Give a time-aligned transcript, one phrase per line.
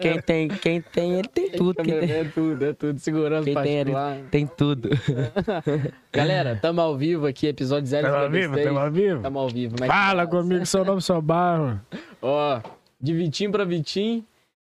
[0.00, 1.82] Quem tem, quem tem, ele tem tudo.
[1.82, 2.98] Quem tem, É tudo, é tudo.
[2.98, 4.30] Segurança Quem tem ele- particular.
[4.30, 4.88] tem tudo.
[6.10, 9.22] Galera, tamo ao vivo aqui, episódio 0 Tamo ao vivo, tamo ao vivo.
[9.22, 9.74] Tamo ao vivo.
[9.76, 11.78] Que Fala comigo, seu nome, seu bairro.
[12.22, 12.60] Ó,
[12.98, 14.24] de Vitinho pra Vitinho,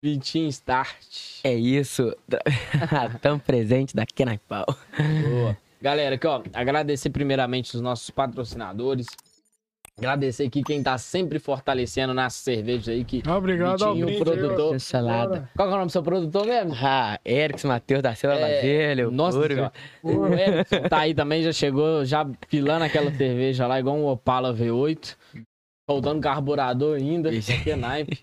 [0.00, 1.40] Vitinho Start.
[1.42, 2.14] É isso.
[3.20, 4.66] Tão presente daqui na pau.
[5.28, 5.56] Boa.
[5.82, 9.06] Galera, aqui, ó, agradecer primeiramente os nossos patrocinadores.
[9.98, 13.02] Agradecer aqui quem tá sempre fortalecendo nas cervejas aí.
[13.02, 14.24] Que Obrigado ao Vitinho, brinde.
[14.24, 14.78] produtor.
[14.78, 15.48] Salada.
[15.56, 16.74] Qual que é o nome do seu produtor mesmo?
[16.82, 19.10] Ah, Erickson Matheus da Silva É, Basílio.
[19.10, 19.38] Nossa.
[19.38, 24.52] O Edson tá aí também, já chegou, já pilando aquela cerveja lá, igual um Opala
[24.52, 25.16] V8.
[25.88, 27.30] Faltando carburador ainda,
[27.78, 28.18] naipe.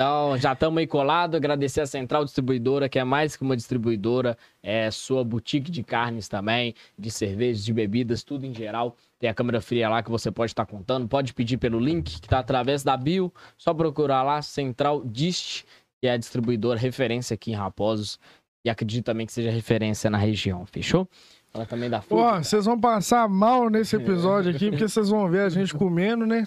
[0.00, 1.34] Então, já estamos aí colado.
[1.34, 6.26] Agradecer a Central Distribuidora, que é mais que uma distribuidora, é sua boutique de carnes
[6.26, 8.96] também, de cervejas, de bebidas, tudo em geral.
[9.18, 11.08] Tem a câmera fria lá que você pode estar contando.
[11.08, 13.32] Pode pedir pelo link que está através da bio.
[13.56, 15.64] Só procurar lá, Central Dist,
[16.00, 18.18] que é a distribuidora referência aqui em Raposos.
[18.64, 21.08] E acredito também que seja referência na região, fechou?
[21.52, 22.42] Ela também dá Ó, fruta.
[22.44, 26.46] vocês vão passar mal nesse episódio aqui, porque vocês vão ver a gente comendo, né?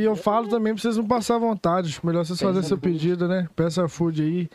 [0.00, 1.98] E eu falo também pra vocês não passar vontade.
[2.02, 3.46] Melhor vocês fazerem seu pedido, né?
[3.54, 4.48] Peça food aí.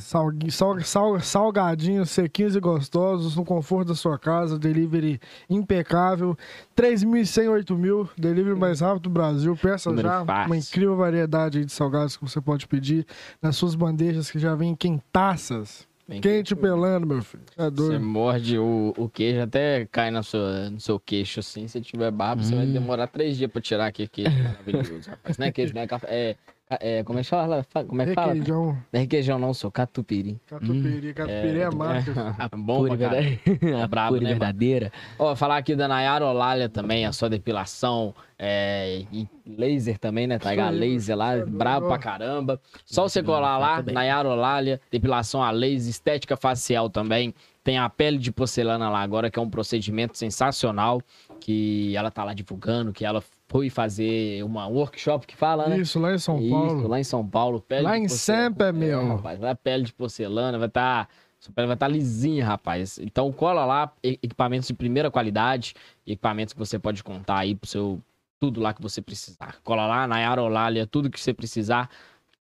[0.00, 4.58] Salgui- sal- sal- salgadinhos, sequinhos e gostosos, no conforto da sua casa.
[4.58, 6.36] Delivery impecável.
[6.74, 8.08] 3.100, 8.000.
[8.18, 9.56] Delivery mais rápido do Brasil.
[9.56, 10.46] Peça Número já fácil.
[10.52, 13.06] uma incrível variedade aí de salgados que você pode pedir
[13.40, 15.85] nas suas bandejas que já vêm quentaças.
[16.08, 17.42] Vem Quente pelando, meu filho.
[17.56, 18.00] Você doido.
[18.00, 21.66] morde o, o queijo, até cai na sua, no seu queixo assim.
[21.66, 25.36] Se tiver barba, você vai demorar três dias pra tirar aquele queijo maravilhoso, rapaz.
[25.36, 26.06] Não é queijo, não é café.
[26.08, 26.36] É,
[26.68, 27.64] é, como é que fala?
[27.70, 28.32] Fa- Como é que fala?
[28.32, 30.38] Requeijão, Não é requeijão, não, sou catupiry.
[30.46, 31.14] catupiry.
[31.14, 32.12] Catupiry é, massa.
[32.56, 33.38] Bom pra Pura, caralho.
[33.44, 34.92] verdade- a brabo, pura né, verdadeira.
[35.18, 40.38] Ó, falar aqui da Nayara Olália também, a sua depilação, é, e laser também, né?
[40.38, 42.60] Taiga Isso aí, laser lá, isso é brabo pra caramba.
[42.84, 43.94] Só você colar lá, também.
[43.94, 47.32] Nayara Olália, depilação a laser, estética facial também.
[47.62, 51.02] Tem a pele de porcelana lá agora, que é um procedimento sensacional,
[51.40, 55.78] que ela tá lá divulgando, que ela foi fazer uma workshop que fala, né?
[55.78, 56.88] Isso, lá em São Isso, Paulo.
[56.88, 57.60] lá em São Paulo.
[57.60, 58.08] Pele Lá em.
[58.08, 59.00] Sampa, meu.
[59.00, 61.08] É, rapaz, lá é pele de porcelana, vai estar.
[61.38, 62.98] sua pele vai estar lisinha, rapaz.
[62.98, 65.74] Então cola lá equipamentos de primeira qualidade,
[66.06, 68.00] equipamentos que você pode contar aí pro seu.
[68.38, 69.56] Tudo lá que você precisar.
[69.64, 71.88] Cola lá, Nayara Olália, tudo que você precisar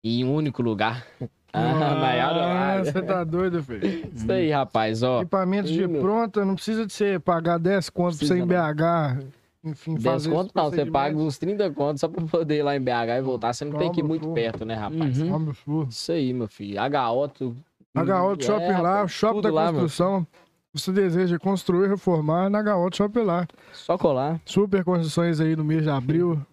[0.03, 1.06] em um único lugar.
[1.56, 3.81] Ah, Ah, você tá doido, filho.
[4.12, 5.20] Isso aí, rapaz, ó.
[5.20, 9.25] Equipamentos de pronta, não precisa de você pagar 10 contos pra você em BH.
[9.64, 12.76] Enfim, 10 fazer conto não, você paga uns 30 contos só pra poder ir lá
[12.76, 13.52] em BH e voltar.
[13.54, 15.20] Você não tem que ir muito perto, né, rapaz?
[15.20, 15.34] Uhum.
[15.34, 15.86] Homem flu.
[15.88, 16.78] Isso aí, meu filho.
[16.80, 17.56] HO, tu...
[17.97, 19.72] HO É, Shopping lá, rapaz, Shopping da lá.
[19.72, 20.26] Construção.
[20.75, 23.47] Você deseja construir, reformar, na HO Shopping lá.
[23.72, 24.41] Só colar.
[24.44, 26.44] Super construções aí no mês de abril.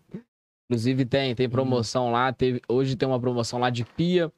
[0.69, 2.31] Inclusive tem, tem promoção lá.
[2.31, 4.31] Teve, hoje tem uma promoção lá de pia.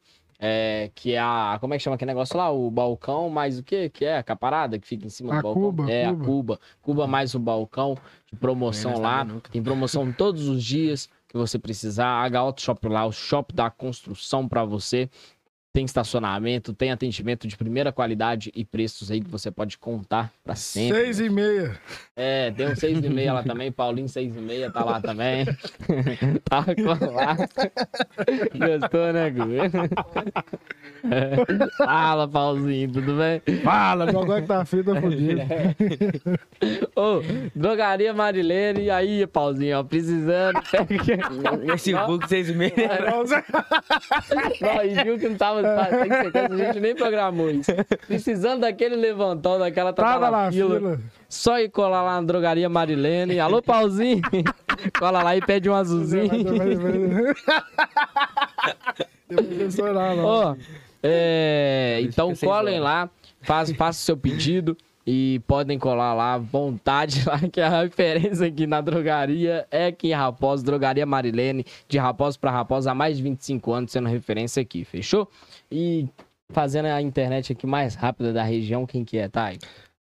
[0.45, 1.57] É, que é a.
[1.61, 2.51] Como é que chama aquele negócio lá?
[2.51, 3.89] O balcão, mais o quê?
[3.89, 5.61] Que é a caparada que fica em cima A do balcão?
[5.63, 6.21] cuba, é, cuba.
[6.21, 6.59] a cuba.
[6.81, 7.95] Cuba mais o balcão
[8.29, 9.25] de promoção lá.
[9.49, 12.07] Tem promoção todos os dias que você precisar.
[12.07, 15.09] A Auto Shop lá, o shop da construção pra você.
[15.73, 20.53] Tem estacionamento, tem atendimento de primeira qualidade e preços aí que você pode contar pra
[20.53, 21.01] sempre.
[21.01, 21.75] Seis e meia.
[22.15, 25.45] É, tem um 6 e meia lá também, Paulinho 6 e meia tá lá também.
[26.45, 26.59] tá
[27.11, 27.35] lá.
[28.79, 29.41] Gostou, né, Gu?
[31.09, 31.73] É.
[31.83, 33.41] Fala, Paulinho, tudo bem?
[33.63, 35.41] Fala, meu agora que tá feio, tá fudido.
[36.95, 37.21] Ô,
[37.55, 40.61] drogaria Marilene, e aí, Paulinho, ó, precisando.
[41.73, 42.73] Esse book 6 e meia.
[44.61, 47.71] Não, e viu que não tava, tem que ser, a gente nem programou isso.
[48.07, 50.79] Precisando daquele levantão, daquela Tava tava lá, na fila.
[50.79, 50.99] fila.
[51.29, 53.39] Só ir colar lá na drogaria Marilene.
[53.39, 54.21] Alô, Pauzinho.
[54.99, 56.29] Cola lá e pede um azulzinho.
[60.23, 60.55] Ó,
[61.01, 62.79] é, então horas.
[62.79, 63.09] lá,
[63.41, 68.47] faz, faça o seu pedido e podem colar lá à vontade lá, que a referência
[68.47, 73.17] aqui na drogaria é aqui em Raposo, Drogaria Marilene, de Raposo para Raposo, há mais
[73.17, 75.29] de 25 anos sendo referência aqui, fechou?
[75.71, 76.07] E
[76.49, 79.59] fazendo a internet aqui mais rápida da região, quem que é, Thay?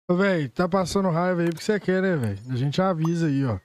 [0.10, 2.40] Ô, Véi, tá passando raiva aí porque você quer, né, velho?
[2.50, 3.58] A gente avisa aí, ó.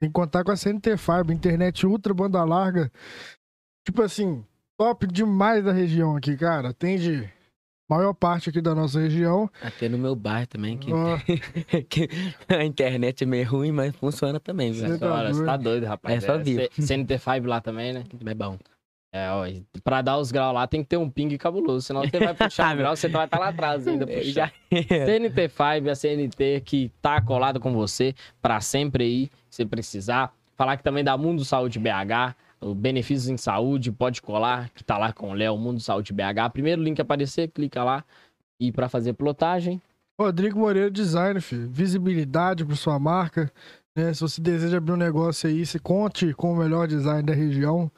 [0.00, 2.90] Tem que contar com a CNT Fiber, internet ultra banda larga.
[3.84, 4.44] Tipo assim,
[4.76, 6.68] top demais da região aqui, cara.
[6.68, 7.28] Atende
[7.88, 9.50] maior parte aqui da nossa região.
[9.62, 10.90] Até no meu bairro também, que,
[11.88, 12.08] que
[12.48, 14.86] a internet é meio ruim, mas funciona também, viu?
[14.88, 15.46] Cê tá Olha, você doido.
[15.46, 16.22] tá doido, rapaz.
[16.24, 16.60] É só vivo.
[16.60, 18.04] C- CNT5 lá também, né?
[18.26, 18.58] É bom.
[19.10, 19.46] É, ó,
[19.82, 22.74] pra dar os graus lá tem que ter um ping cabuloso, senão você vai puxar
[22.74, 24.06] o grau, você vai estar lá atrás ainda.
[24.22, 24.50] Já...
[24.70, 30.32] CNT5, a CNT que tá colada com você pra sempre aí, se precisar.
[30.56, 34.98] Falar que também da Mundo Saúde BH, o Benefícios em Saúde, pode colar, que tá
[34.98, 36.50] lá com o Léo, Mundo Saúde BH.
[36.52, 38.04] Primeiro link aparecer, clica lá.
[38.60, 39.80] E para fazer plotagem,
[40.20, 41.70] Rodrigo Moreira Design, filho.
[41.70, 43.52] Visibilidade para sua marca.
[43.94, 44.12] Né?
[44.12, 47.90] Se você deseja abrir um negócio aí, se conte com o melhor design da região.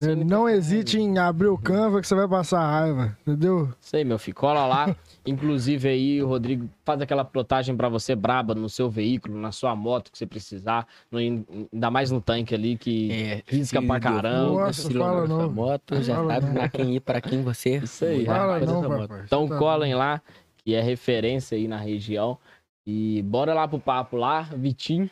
[0.00, 3.68] Não hesite em abrir o Canva que você vai passar raiva, entendeu?
[3.80, 4.36] Isso aí, meu filho.
[4.36, 4.94] Cola lá.
[5.26, 9.74] Inclusive aí, o Rodrigo faz aquela plotagem pra você braba no seu veículo, na sua
[9.74, 10.86] moto que você precisar.
[11.10, 14.66] No- ainda mais no tanque ali que É, risca pra caramba.
[14.66, 15.50] Nossa, fala não.
[15.50, 16.54] moto, já Fala sabe não.
[16.54, 17.78] pra quem ir, pra quem você.
[17.78, 19.22] Isso aí, Fala não, papai.
[19.24, 20.22] Então tá colem lá,
[20.64, 22.38] que é referência aí na região.
[22.86, 25.10] E bora lá pro papo lá, Vitinho.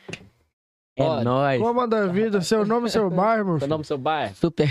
[0.99, 1.61] É nóis.
[1.61, 4.35] Como da vida, seu nome seu bairro, Seu nome, seu bairro?
[4.35, 4.67] Super.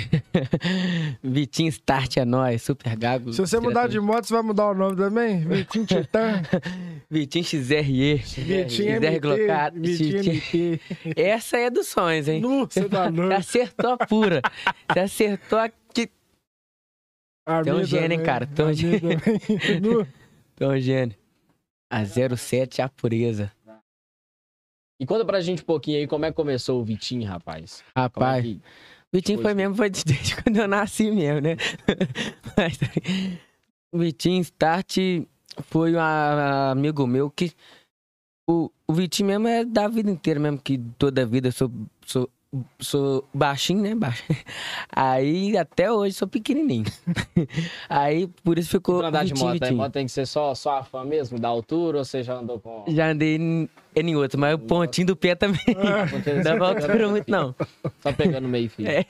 [1.22, 2.64] Vitinho Start é nóis.
[2.64, 3.32] Super Gago.
[3.32, 5.40] Se você mudar de moto, você vai mudar o nome também?
[5.42, 6.42] Vitinho Titã,
[7.10, 8.16] Vitinho XRE.
[8.16, 10.80] Vitinho MT, colocar- Vitinho.
[11.16, 12.42] Essa é dos sonhos, hein?
[12.42, 14.42] Você tá Você acertou a pura.
[14.92, 16.10] Você acertou a que.
[17.48, 18.48] A Tão minha gênio, hein, cara?
[18.48, 19.80] Tão a minha também.
[19.80, 20.08] Nu.
[20.56, 21.16] Tão gênio.
[21.88, 23.52] A 07 é a pureza.
[25.00, 27.84] E conta pra gente um pouquinho aí como é que começou o Vitinho, rapaz.
[27.94, 28.62] Como é Rapaz, que-
[29.14, 31.58] Vitinho foi mesmo, foi desde quando eu nasci mesmo, né?
[32.58, 32.78] Mas,
[33.94, 34.98] o Vitinho Start
[35.70, 37.52] foi um amigo meu que.
[38.50, 41.72] O, o Vitinho mesmo é da vida inteira mesmo, que toda a vida eu sou,
[42.06, 42.30] sou,
[42.80, 43.96] sou baixinho, né?
[43.96, 44.38] Baixinho.
[44.96, 46.86] Aí até hoje sou pequenininho.
[47.90, 49.00] Aí por isso ficou.
[49.00, 49.78] Pra andar de Vitinho, moto, a Vitinho.
[49.78, 52.60] moto tem que ser só, só a fã mesmo, da altura, ou você já andou
[52.60, 52.84] com...
[52.88, 55.60] Já andei em, em outro, mas o pontinho do pé também.
[56.36, 57.56] Não dá pra altura muito, não.
[58.02, 58.86] Só pegando meio fio.
[58.88, 59.06] É,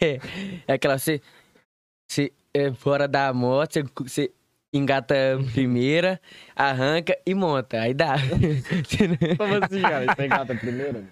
[0.68, 1.22] é aquela, você,
[2.10, 4.32] você é fora da moto, você, você
[4.74, 6.20] engata a primeira,
[6.56, 7.82] arranca e monta.
[7.82, 8.16] Aí dá.
[9.38, 10.06] Como assim, cara?
[10.16, 10.94] Você engata primeiro?
[10.96, 11.08] mano?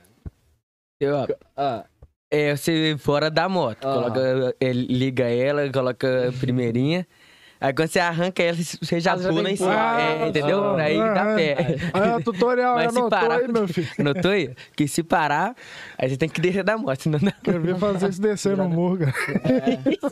[1.01, 1.85] Eu, Ah,
[2.31, 3.93] é, você fora da moto, Ah.
[3.93, 7.05] coloca, é, liga ela, coloca a primeirinha.
[7.63, 9.69] Aí quando você arranca ela, você já Ah, já pula em cima.
[9.69, 9.99] pulando.
[9.99, 10.63] É, entendeu?
[10.65, 11.35] Ah, aí ah, dá ah.
[11.35, 11.57] pé.
[12.17, 13.87] O tutorial Mas se anotou parar, aí, meu filho.
[13.99, 14.53] Notou aí?
[14.75, 15.55] Que se parar,
[15.97, 17.31] aí você tem que descer da moto, senão não.
[17.41, 19.13] Quero ver fazer isso descer no morro, cara.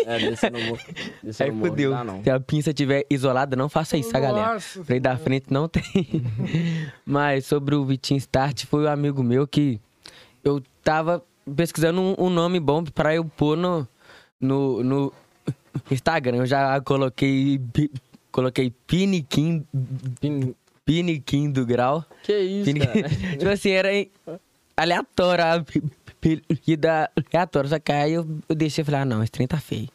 [0.05, 0.79] é, descer no morro.
[1.21, 1.93] Descer Aí no fudeu.
[2.23, 4.57] Se a pinça estiver isolada, não faça isso, tá, galera?
[4.57, 5.83] Freio da frente não tem.
[7.05, 9.77] Mas sobre o Vitinho Start, foi um amigo meu que
[10.41, 11.21] eu tava
[11.53, 13.85] pesquisando um, um nome bom pra eu pôr no,
[14.39, 15.13] no, no
[15.89, 16.37] Instagram.
[16.37, 17.59] Eu já coloquei,
[18.31, 19.65] coloquei Piniquim,
[20.19, 22.05] Pin- Piniquim do Grau.
[22.23, 23.09] Que isso, cara?
[23.37, 23.89] tipo assim, era
[24.77, 27.69] aleatório, a apelida aleatório.
[27.69, 29.89] Só que aí eu, eu deixei e falei, ah, não, esse trem tá feio.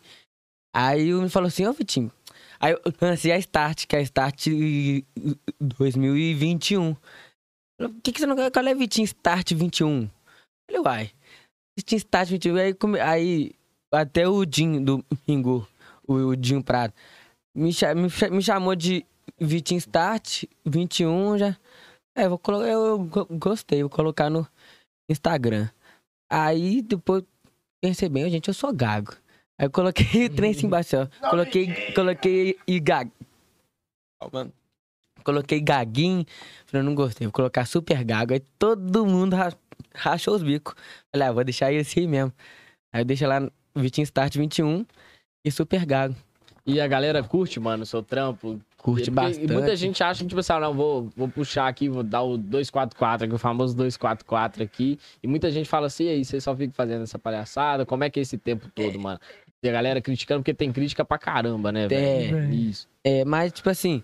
[0.74, 2.10] Aí ele falou assim, ô Vitinho.
[2.58, 4.46] Aí eu lancei a Start, que é a Start
[5.60, 6.94] 2021.
[7.78, 8.50] Falei, O que, que você não quer?
[8.50, 10.02] Qual é Vitinho Start 21?
[10.02, 10.10] Eu
[10.66, 11.10] falei, uai.
[11.78, 12.56] Vitinho Start 21.
[12.56, 13.52] Aí, aí
[13.92, 15.66] até o Dinho do Pingu,
[16.06, 16.92] o, o Dinho Prado,
[17.54, 17.94] me, me, cha-
[18.30, 19.04] me chamou de
[19.40, 21.56] Vitinho Start 21 já.
[22.16, 24.46] É, vou colocar, eu, eu go- gostei, vou colocar no
[25.10, 25.68] Instagram.
[26.30, 27.22] Aí depois
[27.82, 29.12] pensei bem, gente, eu sou gago.
[29.58, 31.30] Aí eu coloquei o trem assim embaixo, ó.
[31.30, 33.10] Coloquei, coloquei e gag.
[35.24, 36.24] Coloquei gaguinho.
[36.66, 38.32] Falei, não gostei, vou colocar super gago.
[38.32, 39.52] Aí todo mundo ra-
[39.94, 40.74] rachou os bicos.
[41.12, 42.32] Falei, ah, vou deixar esse aí mesmo.
[42.92, 43.40] Aí eu deixei lá
[43.76, 44.84] Vitinho Start 21
[45.44, 46.14] e super gago.
[46.64, 48.60] E a galera curte, mano, o seu trampo.
[48.76, 49.52] Curte Porque bastante.
[49.52, 52.36] Muita gente acha que, tipo assim, ah, não, vou, vou puxar aqui, vou dar o
[52.36, 54.98] 244, aqui, o famoso 244 aqui.
[55.22, 57.86] E muita gente fala assim, e aí, você só fica fazendo essa palhaçada?
[57.86, 59.20] Como é que é esse tempo todo, mano?
[59.62, 62.36] E a galera criticando, porque tem crítica pra caramba, né, velho?
[62.36, 62.50] É.
[62.54, 62.88] Isso.
[63.04, 64.02] É, mas, tipo assim,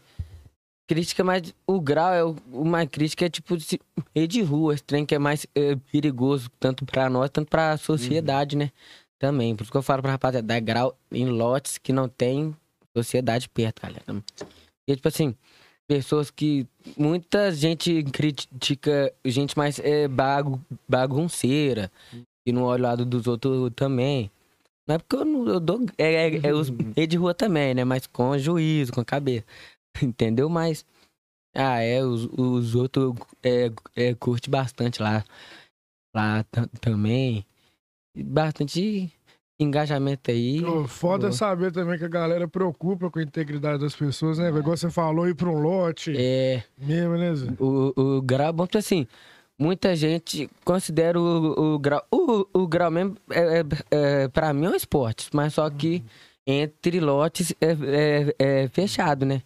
[0.86, 1.54] crítica mais.
[1.66, 3.80] O grau é o- uma crítica, é tipo, de,
[4.28, 8.56] de rua, esse trem que é mais é, perigoso, tanto pra nós, tanto pra sociedade,
[8.56, 8.70] né?
[9.22, 9.54] Também.
[9.54, 12.52] Por isso que eu falo pra rapaziada, dar grau em lotes que não tem
[12.92, 14.04] sociedade perto, galera.
[14.88, 15.36] E, tipo assim,
[15.86, 16.66] pessoas que.
[16.98, 21.88] Muita gente critica gente mais é, bagu, bagunceira,
[22.44, 24.28] e não olha o lado dos outros também.
[24.88, 25.86] Não é porque eu, não, eu dou.
[25.96, 27.84] É, é, é os meio de rua também, né?
[27.84, 29.46] Mas com juízo, com cabeça.
[30.02, 30.48] Entendeu?
[30.48, 30.84] Mas.
[31.54, 35.24] Ah, é, os, os outros é, é, curte bastante lá.
[36.12, 37.46] Lá ta- também.
[38.14, 39.12] Bastante
[39.58, 40.60] engajamento aí.
[40.88, 41.32] Foda Boa.
[41.32, 44.46] saber também que a galera preocupa com a integridade das pessoas, né?
[44.46, 44.58] velho?
[44.58, 46.12] Igual você falou, ir pra um lote.
[46.16, 46.64] É.
[46.78, 47.46] Mesmo, né, Zé?
[47.58, 49.06] O, o grau é bom, assim,
[49.58, 52.04] muita gente considera o, o grau.
[52.10, 56.02] O, o grau mesmo, é, é, é, pra mim, é um esporte, mas só que
[56.46, 57.76] entre lotes é,
[58.38, 59.42] é, é fechado, né?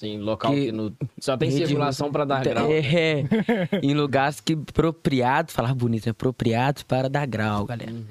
[0.00, 0.94] Sim, local Que- que, no...
[1.18, 2.68] só tem circulação pra dar grau.
[2.68, 2.78] né?
[2.78, 3.24] É,
[3.82, 6.10] em lugares que apropriados, falar bonito, né?
[6.12, 7.90] Apropriados para dar grau, galera.
[7.92, 8.04] Uhum.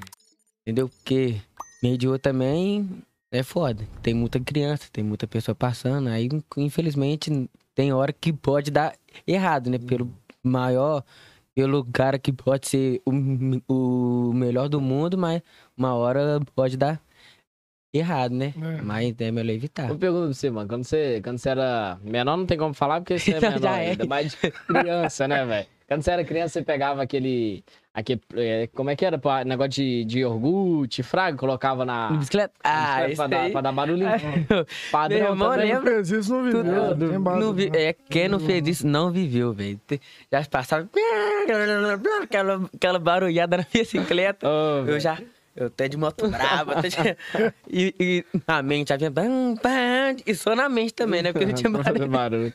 [0.65, 0.89] Entendeu?
[0.89, 1.37] Porque
[1.81, 2.89] meio de rua também
[3.31, 3.87] é foda.
[4.03, 6.09] Tem muita criança, tem muita pessoa passando.
[6.09, 6.27] Aí,
[6.57, 8.93] infelizmente, tem hora que pode dar
[9.25, 9.77] errado, né?
[9.77, 10.11] Pelo
[10.43, 11.03] maior,
[11.55, 13.11] pelo cara que pode ser o,
[14.29, 15.41] o melhor do mundo, mas
[15.77, 16.99] uma hora pode dar
[17.93, 18.53] errado, né?
[18.61, 18.81] É.
[18.81, 19.89] Mas é melhor evitar.
[19.89, 23.01] Eu pergunto pra você, mano, quando você, quando você era menor, não tem como falar
[23.01, 23.89] porque você é Já menor é.
[23.89, 25.67] ainda, mas de criança, né, velho?
[25.87, 27.63] Quando você era criança, você pegava aquele.
[27.93, 29.17] aquele é, como é que era?
[29.45, 32.09] Negócio de, de iogurte, fraga, colocava na.
[32.11, 32.53] Bicicleta?
[32.61, 33.51] Ah, pra, isso dar, aí.
[33.53, 34.09] pra dar barulhinho.
[34.51, 35.73] Meu Padrão irmão também.
[35.73, 36.63] lembra- Fez isso, não viveu.
[36.89, 37.83] Tudo- tem base, Não vi- né?
[37.85, 39.79] é, quem não fez isso não viveu, velho.
[40.29, 40.89] Já passava
[42.23, 44.45] aquela, aquela barulhada na bicicleta.
[44.45, 45.17] Ô, Eu já.
[45.59, 46.73] Eu até de moto brava.
[46.73, 47.17] até de-
[47.67, 49.09] e, e na mente já vinha.
[49.09, 51.31] bam, bam, E só na mente também, né?
[51.33, 52.07] Porque não tinha barulho.
[52.07, 52.53] barulho.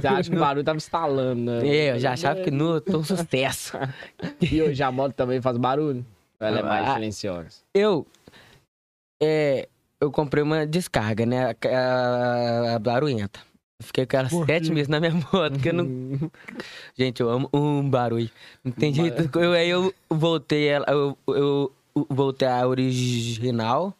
[0.00, 1.66] Você acha que o barulho tava instalando, né?
[1.68, 3.76] É, eu já achava que não, eu tô um sucesso.
[4.40, 6.06] E hoje a moto também faz barulho?
[6.38, 6.94] Ela é mais Ah.
[6.94, 7.48] silenciosa.
[7.74, 8.06] Eu.
[9.22, 9.68] É.
[10.00, 11.46] Eu comprei uma descarga, né?
[11.50, 13.40] A, a, a barulhenta.
[13.82, 15.86] Fiquei com ela Por sete meses na minha moto, porque eu não.
[16.96, 18.30] Gente, eu amo um barulho.
[18.62, 19.28] Não tem jeito.
[19.38, 20.84] Eu, aí eu voltei ela.
[20.88, 21.72] Eu, eu
[22.08, 23.94] voltei a original.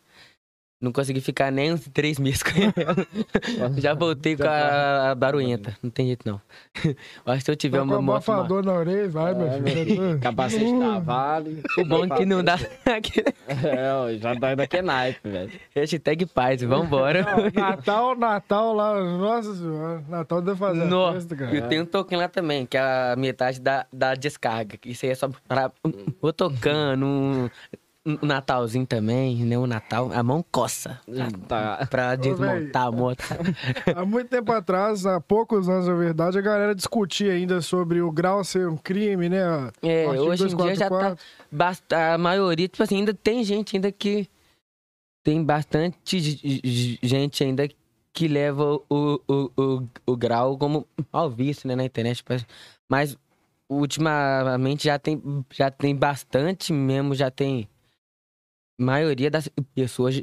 [0.83, 3.73] Não consegui ficar nem uns três meses com ela.
[3.81, 5.75] Já voltei com a, a barulhenta.
[5.83, 6.39] Não tem jeito, não.
[6.85, 8.17] Que se eu tiver Tá uma um moto.
[8.31, 10.19] abafador na orelha, vai, meu É, filho.
[10.21, 11.47] Capacete Uh, cavalo.
[11.79, 12.59] O bom é que não dá.
[13.49, 15.53] É, já tá daqui naipe, velho.
[15.75, 17.23] Hashtag paz, vambora.
[17.23, 20.05] Não, Natal, Natal lá, nossa senhora.
[20.07, 21.55] Natal deve fazer Nossa, festa, cara.
[21.57, 22.81] eu tenho um token lá também, que é
[23.13, 24.77] a metade da, da descarga.
[24.85, 25.71] Isso aí é só pra.
[26.21, 27.51] Vou tocando,
[28.07, 29.57] um Natalzinho também, né?
[29.57, 31.01] O Natal, a mão coça.
[31.49, 31.87] Tá.
[31.91, 33.23] Pra desmontar a moto.
[33.97, 38.11] Há muito tempo atrás, há poucos anos, na verdade, a galera discutia ainda sobre o
[38.11, 39.71] grau ser um crime, né?
[39.83, 41.15] É, O hoje em dia já tá.
[41.15, 41.25] 244.
[41.51, 44.29] Basta, a maioria, tipo assim, ainda tem gente ainda que.
[45.23, 46.21] Tem bastante
[47.03, 47.67] gente ainda
[48.13, 52.23] que leva o, o, o, o grau como ao visto, né, na internet.
[52.23, 52.45] parece.
[52.89, 53.17] Mas
[53.69, 57.67] ultimamente já tem, já tem bastante mesmo, já tem.
[58.79, 60.15] Maioria das pessoas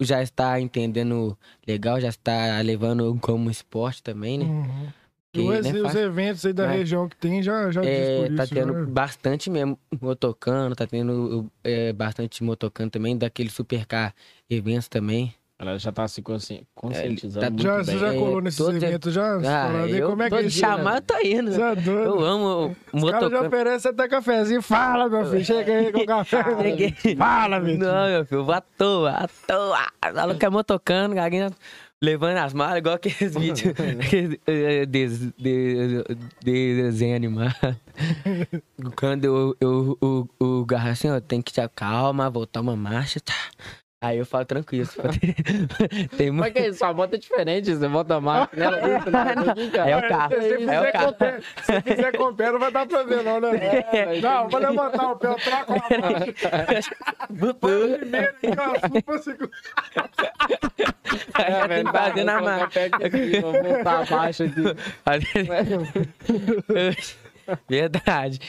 [0.00, 1.36] já está entendendo
[1.66, 4.44] legal, já está levando como esporte também, né?
[4.44, 4.88] Uhum.
[5.32, 7.82] Que E os, não é os eventos aí da Mas- região que tem já, já
[7.82, 8.54] É, tá isso.
[8.54, 8.84] tendo né?
[8.86, 14.14] bastante mesmo motocando, tá tendo é, bastante motocando também, daquele supercar
[14.50, 15.34] eventos também.
[15.62, 17.84] Ela já tá se consci- conscientizando tá- muito Já, bem.
[17.84, 19.36] você já É, colou nesses todo- eventos, já?
[19.36, 20.58] Ah, eu como é que tô é isso?
[20.58, 21.52] chamar, eu tô indo.
[21.52, 21.90] Você é doido?
[22.02, 24.60] Eu amo Os caras já oferecem até cafezinho.
[24.60, 25.44] Fala, meu filho.
[25.44, 26.42] Chega aí com o café.
[26.62, 27.16] Cheguei.
[27.16, 27.86] Fala, meu filho.
[27.86, 29.86] Não, meu filho, vou à toa, à toa.
[30.12, 31.50] Falou que é motocando, gaguinha
[32.02, 33.62] levando as malas, igual aqueles vídeos
[34.04, 35.06] aqueles, eh, de,
[35.38, 36.04] de,
[36.42, 37.54] de desenho animado.
[38.98, 43.20] Quando eu, eu, o, o garra assim, ó, tem que te acalmar, voltar uma marcha,
[43.20, 43.32] tá.
[44.02, 44.84] Aí eu falo tranquilo.
[44.84, 45.34] se for ter-
[46.18, 46.52] tem Mas muito.
[46.52, 46.78] que é isso?
[46.80, 47.72] Sua moto é diferente.
[47.74, 48.76] Você bota a marca nela.
[48.98, 49.90] isso, né?
[49.90, 50.34] É o carro.
[50.34, 51.06] Se você É fizer o carro.
[51.06, 53.50] com pé, se fizer com pé, não vai dar pra ver, não, né?
[53.92, 56.12] É, Não, vou levantar o pé, eu troco a mão.
[57.98, 58.72] Primeiro, então,
[59.04, 59.50] pra segundo.
[61.38, 62.66] Já tem que fazer na Vou colocar marcha.
[62.66, 64.62] o pé aqui, Vou voltar a marcha aqui.
[67.68, 68.40] Verdade.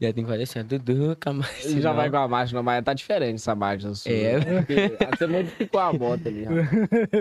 [0.00, 1.44] Já tem que fazer assim, ó, Dudu, calma.
[1.64, 4.12] Ele já vai com a marcha, não, mas tá diferente essa marcha sua.
[4.12, 4.38] É.
[4.40, 6.44] Porque Você modificou a moto ali.
[6.44, 6.68] rapaz.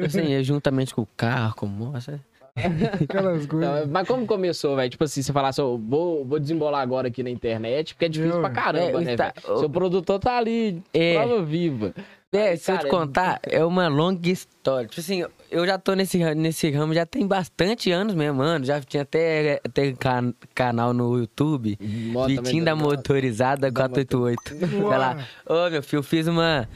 [0.17, 2.19] Assim, é juntamente com o carro, com moça.
[2.55, 3.79] Aquelas coisas.
[3.79, 4.89] Então, mas como começou, velho?
[4.89, 8.35] Tipo assim, você falasse, ó, vou, vou desembolar agora aqui na internet, porque é difícil
[8.35, 9.59] Eu- pra caramba, É, né, está- velho?
[9.59, 11.15] Seu produtor tá ali, É.
[11.15, 11.93] prova viva.
[12.37, 14.87] É, se eu cara, te contar, é uma longa história.
[14.87, 18.63] Tipo assim, eu já tô nesse, nesse ramo já tem bastante anos mesmo, mano.
[18.65, 21.77] Já tinha até, até can- canal no YouTube.
[21.81, 24.83] Moto também Vitinho da Motorizada 488.
[24.87, 25.27] Vai lá.
[25.45, 26.67] Ô, meu filho, eu fiz uma,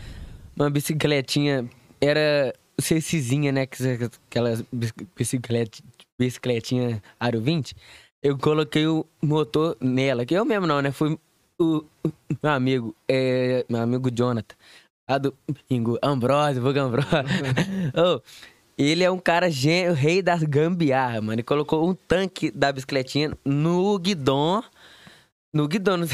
[0.56, 1.70] uma bicicletinha.
[2.02, 3.66] Era CCzinha, né?
[3.66, 3.84] que-
[4.30, 5.80] Aquelas bici- bicicleta,
[6.20, 7.76] bicicletinha Aro 20.
[8.22, 10.26] Eu coloquei o motor nela.
[10.26, 10.92] Que eu mesmo não, né?
[10.92, 11.18] Foi
[11.60, 12.12] o, o
[12.44, 14.56] meu amigo, é, meu amigo Jonathan.
[15.10, 15.34] Lá do
[15.68, 17.10] Pingo, Ambrosio, Vulgo Ambrosio.
[17.98, 18.22] Ô,
[18.78, 21.34] ele é um cara gênio, o rei das gambiarra, mano.
[21.34, 24.64] Ele colocou um tanque da bicicletinha no guidão.
[25.52, 25.98] No guidão.
[25.98, 26.06] no-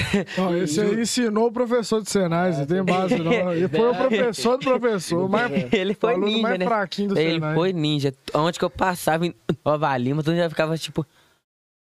[0.64, 3.34] esse aí ensinou o professor de Senai, você tem base, não.
[3.54, 6.66] Ele foi o professor do professor, mas Ele foi ninja, mais né?
[6.66, 7.54] fraquinho do Ele Senai.
[7.54, 8.14] foi ninja.
[8.34, 9.36] Onde que eu passava em
[9.66, 11.06] Nova Lima, todo mundo já ficava, tipo,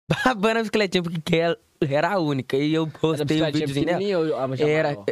[0.09, 2.57] babando a bicicletinha, porque ela era a única.
[2.57, 4.03] E eu Era postei um videozinho dela.
[4.69, 5.05] Era maior?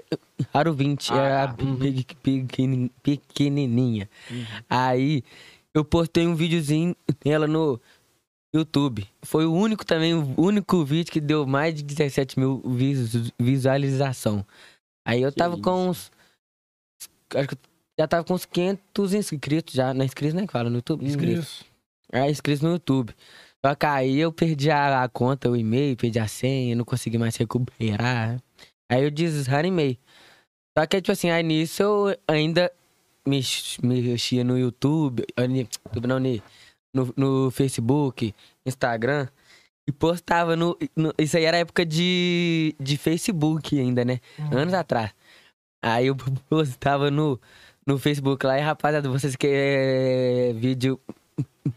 [0.52, 1.62] Aro 20, Ah, era tá.
[1.64, 1.76] Uhum.
[2.22, 4.08] pequeni- pequenininha.
[4.68, 5.22] Aí
[5.74, 7.80] eu postei um videozinho dela no
[8.54, 9.06] YouTube.
[9.22, 14.44] Foi o único também, o único vídeo que deu mais de 17 mil vis- visualização.
[15.06, 16.10] Aí eu Que tava com isso.
[16.10, 16.10] uns
[17.34, 17.56] acho que
[17.98, 19.92] já tava com uns 500 inscritos já.
[19.92, 20.46] Não é inscritos, né?
[20.46, 21.04] Que fala no YouTube?
[21.04, 21.44] Inscritos.
[21.44, 21.64] Isso.
[22.12, 23.14] É, inscritos no YouTube.
[23.64, 27.36] Só que aí eu perdi a, conta, o e-mail, perdi a senha, não consegui mais
[27.36, 28.40] recuperar.
[28.90, 29.98] Aí eu desanimei.
[30.78, 32.70] Só que, tipo assim, aí nisso eu ainda
[33.26, 35.24] mex- mexia no YouTube,
[36.06, 36.42] não, ni-
[36.94, 38.34] no, no Facebook,
[38.64, 39.26] Instagram,
[39.88, 44.20] e postava no, no- Isso aí era época de, de Facebook ainda, né?
[44.52, 45.12] Anos atrás.
[45.84, 46.16] Aí eu
[46.48, 47.40] postava no,
[47.86, 51.00] no Facebook lá, e rapaziada, vocês querem vídeo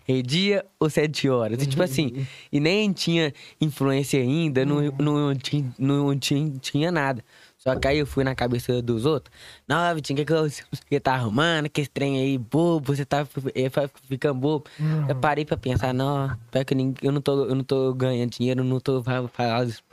[0.08, 1.62] meio-dia ou sete horas?
[1.62, 7.24] E tipo assim, e nem tinha influência ainda, não, não, tinha, não tinha, tinha nada.
[7.58, 9.36] Só que aí eu fui na cabeça dos outros.
[9.68, 11.70] Não, Vitinho, o que, que você tá arrumando?
[11.70, 14.66] Que esse trem aí, bobo, você tá fa- ficando bobo.
[15.10, 18.30] Eu parei pra pensar, não, pior que ninguém- eu não tô, eu não tô ganhando
[18.32, 19.84] dinheiro, não tô fa- faz-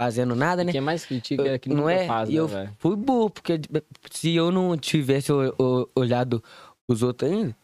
[0.00, 0.70] fazendo nada, né?
[0.70, 2.06] Quem mais critica é que não é?
[2.06, 2.70] faz, e né, eu velho?
[2.78, 3.60] fui burro, porque
[4.12, 5.32] se eu não tivesse
[5.96, 6.42] olhado
[6.88, 7.56] os outros ainda,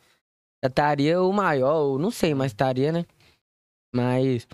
[0.64, 3.04] estaria o maior, ou não sei, mas estaria, né?
[3.94, 4.46] Mas.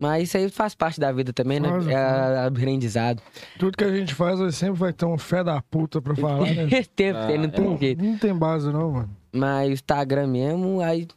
[0.00, 1.68] Mas isso aí faz parte da vida também, né?
[1.70, 3.20] Faz, É aprendizado.
[3.58, 6.46] Tudo que a gente faz, nós sempre vai ter um fé da puta pra falar,
[6.54, 6.68] né?
[6.94, 8.04] Tempo, Ah, não tem jeito.
[8.04, 9.16] Não tem base, não, mano.
[9.34, 11.08] Mas o Instagram mesmo, aí.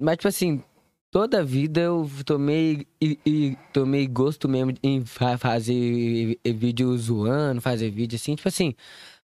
[0.00, 0.62] Mas, tipo assim,
[1.10, 7.60] toda a vida eu tomei, e, e tomei gosto mesmo em fa- fazer vídeo zoando,
[7.60, 8.72] fazer vídeo assim, tipo assim.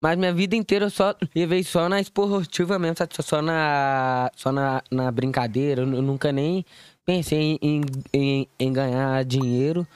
[0.03, 3.15] Mas minha vida inteira eu só levei só na esportiva mesmo, sabe?
[3.23, 5.83] Só na, só na, na brincadeira.
[5.83, 6.65] Eu nu- nunca nem
[7.05, 7.81] pensei em,
[8.13, 9.87] em, em ganhar dinheiro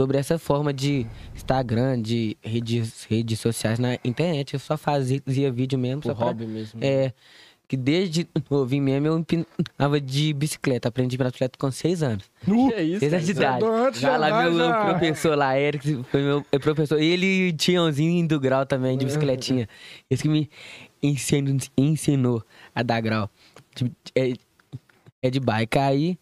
[0.00, 4.54] sobre essa forma de Instagram, de redes, redes sociais na internet.
[4.54, 5.20] Eu só fazia
[5.52, 6.00] vídeo mesmo.
[6.02, 6.80] Por só pra- hobby mesmo.
[6.82, 7.12] é,
[7.66, 10.88] que desde novinho mesmo eu empinava de bicicleta.
[10.88, 12.24] Aprendi de bicicleta com seis anos.
[12.44, 12.50] Que
[12.82, 13.64] isso, Seis anos de idade.
[14.00, 17.00] Já lá meu já- professor lá, Eric, foi meu é professor.
[17.00, 19.68] E ele tinha umzinho do grau também, de bicicletinha.
[20.10, 20.50] Esse que me
[21.02, 22.44] ensinou, ensinou
[22.74, 23.30] a dar grau.
[24.14, 24.32] É,
[25.22, 25.78] é de bike.
[25.78, 26.18] Aí,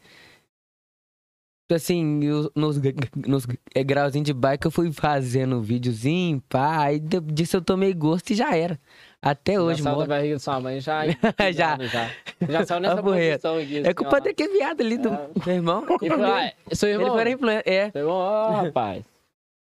[1.73, 2.79] assim, eu- nos,
[3.27, 6.83] nos é, grauzinhos de bike eu fui fazendo videozinho, pá.
[6.85, 8.79] Aí disso eu tomei gosto e já era.
[9.25, 10.09] Até hoje, já saiu da mano.
[10.09, 11.05] barriga de sua mãe, já.
[11.55, 11.79] Já.
[11.81, 12.11] já.
[12.49, 13.77] Já saiu nessa posição aqui.
[13.79, 14.21] É assim, culpa ó.
[14.21, 15.29] daquele viado ali do É.
[15.47, 15.85] meu irmão.
[16.03, 17.15] E foi lá, seu Ele irmão?
[17.15, 17.63] foi na influência.
[17.67, 17.91] É.
[17.93, 19.05] Seu irmão, ó, rapaz.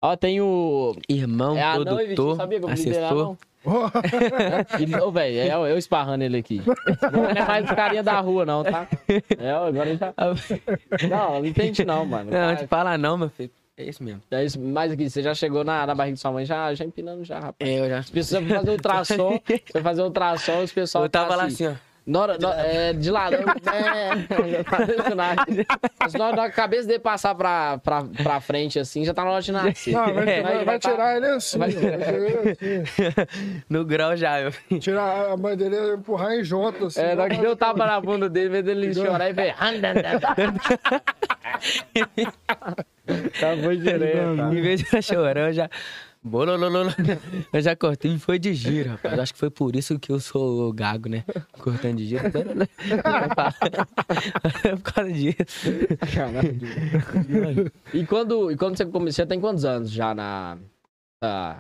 [0.02, 0.96] Ó, tem o...
[1.08, 3.22] Irmão, É produtor, Sabia eu apelido dele é assessor.
[3.22, 3.38] anão?
[3.68, 3.90] Ó,
[4.80, 6.62] Ele- Ô, velho, é eu esparrando ele aqui.
[7.12, 8.88] Não é mais o carinha da rua, não, tá?
[9.40, 10.14] É, agora ele tá...
[11.10, 12.26] Não, não entende não, mano.
[12.26, 13.50] Não, Cara, te fala não, meu filho.
[13.78, 14.22] É isso mesmo.
[14.32, 16.86] É isso, mas aqui, você já chegou na, na barriga de sua mãe, já, já
[16.86, 17.70] empinando já, rapaz.
[17.70, 18.04] É, eu já.
[18.12, 21.68] Pessoas vão fazer ultrassom, você vai fazer ultrassom, os pessoal Eu tava tá lá assim,
[21.68, 21.74] ó.
[22.08, 25.44] Na hora, na- é, de lado, é, já tá desse nada.
[26.00, 29.32] Mas na hora da cabeça dele passar pra, pra, pra frente assim, já tá na
[29.32, 29.92] hora de nascer.
[29.92, 31.58] Não, vai, vai- Vai- vai tá- tirar ele assim.
[31.58, 33.64] vai- vai tirar ele assim.
[33.68, 34.80] No grau já, filho.
[34.80, 37.02] Tirar a mãe dele e empurrar em Jota, assim.
[37.02, 39.56] É, na hora que deu tapa na bunda dele, vez dele chorar e ver.
[43.40, 44.42] Tá foi direto.
[44.54, 45.70] Em vez de chorar, eu já.
[46.24, 46.90] Bololololo.
[47.54, 49.20] Eu já cortei e foi de giro, rapaz.
[49.20, 51.24] Acho que foi por isso que eu sou gago, né?
[51.60, 52.24] Cortando de giro.
[54.82, 55.70] Por causa disso.
[57.94, 60.58] E quando, e quando você começou, você tem quantos anos já na.
[61.22, 61.58] na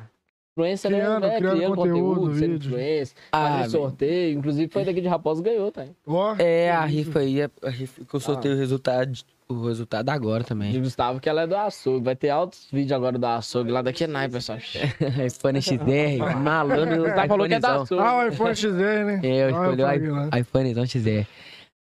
[0.57, 0.99] influência, né?
[0.99, 2.67] Criando- É, criando conteúdo, sendo vídeo.
[2.69, 4.39] influência, Ah, fazendo sorteio.
[4.39, 5.85] Inclusive foi daqui de Raposo ganhou, tá?
[6.07, 8.55] Ó, É, a rifa aí, a rifa que eu soltei Ah.
[8.55, 9.11] o resultado,
[9.47, 10.81] o resultado agora De também.
[10.81, 12.03] Gustavo, que ela é do açougue.
[12.05, 14.57] Vai ter altos vídeos agora do açougue lá daqui a nai, pessoal.
[14.57, 15.77] iPhone XR,
[16.41, 17.03] malandro.
[17.13, 17.81] Tá falou que é da iPhonezão.
[17.83, 18.01] açougue.
[18.03, 19.21] Ah, o iPhone XR, né?
[19.23, 20.29] É, eu Ah, escolhi o paguei lá.
[20.35, 21.27] i- iPhonezão XR.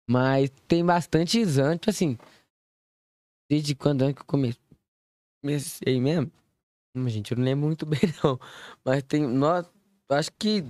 [0.09, 2.17] Mas tem bastante anos, tipo assim.
[3.49, 4.61] Desde quando é que eu comecei?
[5.41, 6.31] Comecei mesmo?
[6.95, 8.39] Hum, Gente, eu não lembro muito bem, não.
[8.83, 9.21] Mas tem.
[9.27, 9.69] Nossa,
[10.09, 10.63] eu acho que.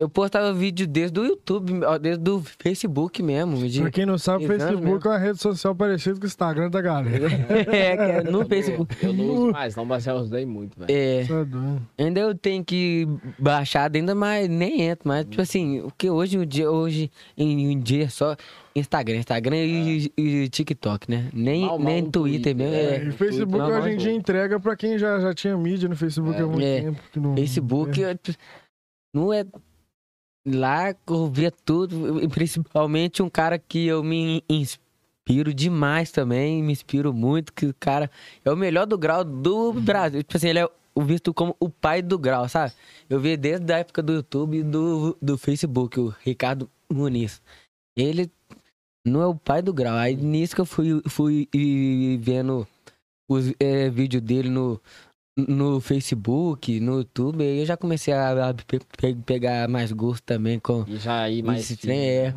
[0.00, 3.56] Eu postava vídeo desde o YouTube, desde o Facebook mesmo.
[3.68, 3.80] De...
[3.80, 4.98] Pra quem não sabe, o Facebook mesmo.
[5.04, 7.28] é uma rede social parecida com o Instagram da galera.
[7.72, 8.92] é, é no Facebook.
[9.00, 10.90] Eu não uso mais, não, mas eu usei muito, velho.
[10.90, 11.82] É, Isso é doido.
[11.96, 13.06] ainda eu tenho que
[13.38, 15.06] baixar ainda, mas nem entro.
[15.06, 18.34] Mas, tipo assim, o que hoje, um dia, hoje em um dia é só
[18.74, 21.30] Instagram, Instagram e, e TikTok, né?
[21.32, 22.74] Nem, Mal, mal nem Twitter, Twitter, mesmo.
[22.74, 22.96] é.
[22.96, 25.94] É, E Facebook não, hoje em dia entrega pra quem já, já tinha mídia no
[25.94, 26.80] Facebook há muito É.
[26.80, 27.00] tempo.
[27.12, 28.10] que não- Facebook é.
[28.10, 28.18] é,
[29.14, 29.44] não é.
[30.46, 36.72] Lá eu via tudo, e principalmente um cara que eu me inspiro demais também, me
[36.72, 38.10] inspiro muito, que o cara
[38.44, 40.22] é o melhor do grau do Brasil.
[40.22, 40.68] Tipo assim, ele é
[41.02, 42.72] visto como o pai do grau, sabe?
[43.08, 47.40] Eu vi desde a época do YouTube e do, do Facebook, o Ricardo Muniz.
[47.96, 48.30] Ele
[49.04, 49.96] não é o pai do grau.
[49.96, 51.48] Aí nisso que eu fui, fui
[52.20, 52.66] vendo
[53.28, 54.80] os é, vídeos dele no,
[55.36, 60.22] no Facebook, no YouTube, aí eu já comecei a, a pe- pe- pegar mais gosto
[60.22, 61.60] também com E já aí mais.
[61.62, 61.98] esse trem.
[62.00, 62.34] É,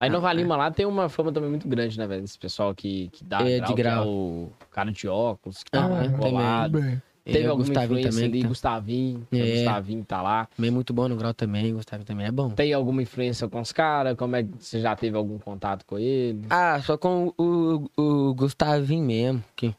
[0.00, 2.22] Aí Nova Lima lá tem uma fama também muito grande, né, velho?
[2.22, 4.04] Esse pessoal que, que dá É, grau, de que grau.
[4.04, 6.16] é o cara de óculos, que Ah, tá também.
[6.16, 6.80] colado.
[6.80, 7.02] Bem.
[7.24, 9.54] Teve é, o alguma Gustavinho influência também, ali, tá- Gustavinho, o É.
[9.56, 10.48] Gustavinho tá lá.
[10.56, 12.48] também é muito bom no grau também, Gustavo também é bom.
[12.50, 14.16] Tem alguma influência com os caras?
[14.16, 16.42] Como é que você já teve algum contato com ele?
[16.48, 19.74] Ah, só com o, o Gustavinho mesmo, que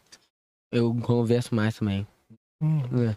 [0.71, 2.05] eu converso mais também.
[2.61, 2.81] Hum.
[3.09, 3.15] É.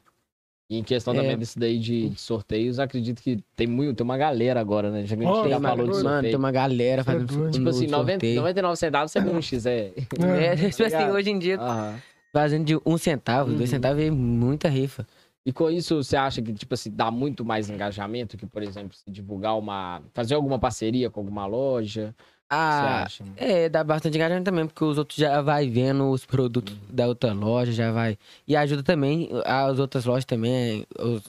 [0.70, 1.16] E em questão É.
[1.18, 5.04] também desse daí de, de sorteios, acredito que tem muito, tem uma galera agora, né?
[5.04, 7.26] Já que a gente Oh, já falou de uma, mano, tem uma galera é fazendo
[7.26, 7.50] doido.
[7.52, 8.36] Tipo assim, no 90, sorteio.
[8.36, 9.92] 99 centavos você ganha um X, é.
[10.40, 11.98] É, tipo assim, hoje em dia, Aham.
[12.32, 13.56] fazendo de um centavo, Uhum.
[13.58, 15.06] dois centavos é muita rifa.
[15.44, 18.96] E com isso, você acha que, tipo assim, dá muito mais engajamento que, por exemplo,
[18.96, 20.00] se divulgar uma.
[20.14, 22.14] fazer alguma parceria com alguma loja?
[22.54, 23.24] Ah, acha?
[23.36, 27.32] é, dá bastante engajamento também, porque os outros já vai vendo os produtos da outra
[27.32, 28.18] loja, já vai.
[28.46, 31.22] E ajuda também as outras lojas também, os,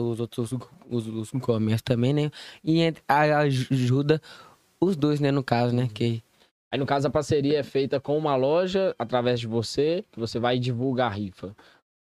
[0.00, 0.52] os outros
[0.88, 2.30] os, os comércios também, né?
[2.64, 4.22] E ajuda
[4.80, 5.86] os dois, né, no caso, né?
[5.92, 6.22] Que
[6.72, 10.38] Aí, no caso, a parceria é feita com uma loja, através de você, que você
[10.38, 11.54] vai e divulga a rifa.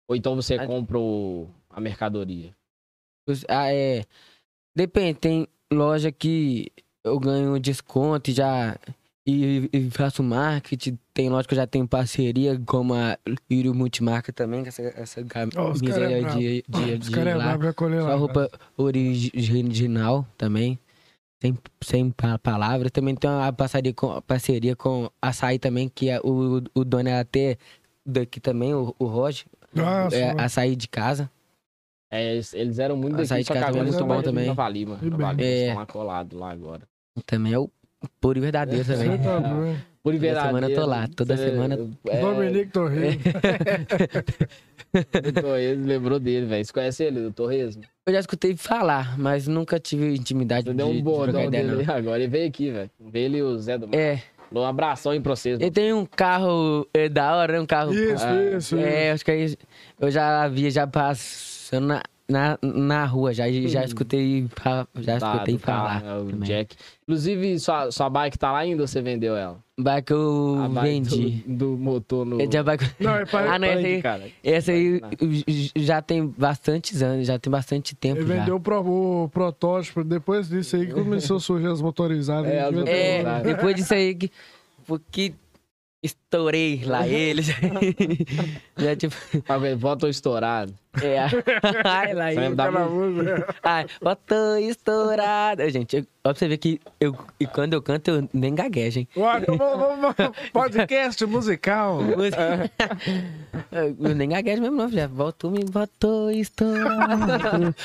[0.10, 2.54] Ou então você A- compra o- a mercadoria.
[3.48, 4.04] Ah, é.
[4.76, 6.72] Depende, tem loja que
[7.06, 8.76] eu ganho desconto e já.
[9.28, 11.00] E, e faço marketing.
[11.14, 13.18] Tem que eu já tenho parceria, como a
[13.50, 15.60] Lírio Multimarca também, com essa, essa camisa
[15.92, 17.74] cara é aí de, de, Os de é lá.
[17.74, 18.12] colher lá.
[18.12, 20.78] Só roupa original também.
[21.42, 22.92] Sem, sem pa- palavras.
[22.92, 27.20] Também tem uma parceria com, parceria com açaí também, que é o, o dono é
[27.20, 27.58] até
[28.06, 29.46] daqui também, o, o Roger.
[29.74, 30.42] Nossa, É, mano.
[30.42, 31.30] açaí de casa.
[32.12, 34.08] É, eles- eram muito Açaí daqui, de só que casa agora é eles muito estão
[34.08, 34.44] bom também.
[34.46, 34.74] E Nova bem.
[34.74, 35.00] Lima,
[35.34, 35.62] eles É.
[35.64, 36.82] estão lá colados lá agora.
[37.26, 37.70] Também é o
[38.20, 39.12] puro e verdadeiro também.
[39.12, 39.78] Você tá doido.
[40.04, 43.16] Por Toda semana eu tô lá, toda semana- É, Dominique Torres.
[44.94, 46.64] o Torres lembrou dele, velho.
[46.64, 47.80] Você conhece ele, o Torres?
[48.06, 51.48] Eu já escutei falar, mas nunca tive intimidade Você de, deu um de bordão trocar
[51.48, 51.96] ideia, dele não.
[51.96, 52.20] agora.
[52.20, 52.90] Ele veio aqui, velho.
[53.00, 53.96] Veio ele e o Zé do Mar.
[53.96, 55.60] É, Um abração aí pra vocês.
[55.60, 57.92] ele tem um carro é, da hora, um carro...
[57.92, 59.58] Isso, Ah, isso, É, acho que aí
[60.00, 64.48] eu já via já passando na, na, na rua, já, já escutei,
[65.00, 66.02] já Tá, escutei falar.
[66.02, 66.48] carro, é o também.
[66.48, 66.76] Jack.
[67.04, 69.64] Inclusive, sua, sua bike tá lá ainda ou você vendeu ela?
[70.06, 71.44] Que eu A bike vendi.
[71.46, 72.42] Do, do motor no.
[72.42, 72.86] É bike...
[73.00, 74.24] Não, é pra- Ah, não, essa aí, cara.
[74.44, 78.40] essa aí j- já tem bastantes anos, já tem bastante tempo Ele já.
[78.40, 82.50] vendeu o, pro- o protótipo, depois disso aí que começou a surgir as motorizadas.
[82.52, 84.32] É, as devia ter- É, depois disso aí que,
[84.88, 85.34] porque
[86.02, 87.42] estourei lá ele,
[88.78, 89.58] já, tipo, Tá?
[89.78, 90.74] Voto estourado.
[91.04, 91.20] É,
[91.84, 92.16] ai
[92.56, 93.56] da Aquela música?
[93.64, 95.68] Ai, botou estourado.
[95.70, 99.00] Gente, eu, ó, pra você ver que eu, e quando eu canto, eu nem gaguejo,
[99.00, 99.08] hein?
[99.16, 100.16] Vamos- vamos-
[100.54, 102.00] podcast musical.
[103.82, 105.08] eu nem gaguejo mesmo, não, já.
[105.08, 107.76] Voltou, me botou estourado.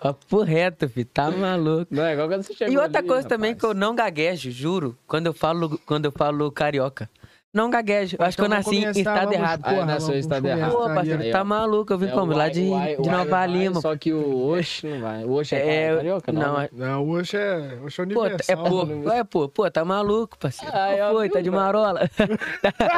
[0.00, 1.86] Papo reto, filho, tá maluco.
[1.94, 3.60] Não, é igual quando você chegou E outra ali, coisa também rapaz.
[3.60, 7.08] que eu não gaguejo, juro, quando eu falo, quando eu falo carioca.
[7.54, 8.16] Não gaguejo.
[8.18, 9.60] Eu acho que eu Então nasci em estado errado.
[9.62, 10.72] Ah, porra, nasceu em estado errado.
[10.72, 11.92] Pô, parceiro, tá maluco?
[11.92, 12.32] Eu vim É, como?
[12.32, 13.80] o Lá de, o Uai- de o Uai Nova Lima.
[13.82, 15.24] Só que o Oxe não vai.
[15.24, 15.58] O Oxe é,
[15.90, 16.40] É, carioca, não?
[16.42, 16.64] não, né?
[16.64, 18.56] é- Não, hoje é, hoje é Pô, universal.
[18.56, 20.74] é pô, é pô, pô, tá maluco, parceiro.
[20.74, 22.08] Ah, eu Qual foi, vi, tá de marola.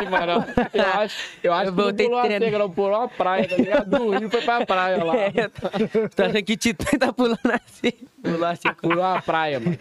[0.05, 0.71] Que maravilha.
[0.73, 2.45] Eu acho, eu acho Eu que não voltei pulou uma treinando.
[2.53, 3.91] seca, não pulou uma praia, tá ligado?
[3.91, 5.15] Do Rio foi pra praia lá.
[5.35, 5.71] É, tá,
[6.15, 7.93] tá achando que Titã tá pulando assim.
[8.23, 8.69] Pulou assim.
[8.81, 9.77] Pulou uma praia, mano.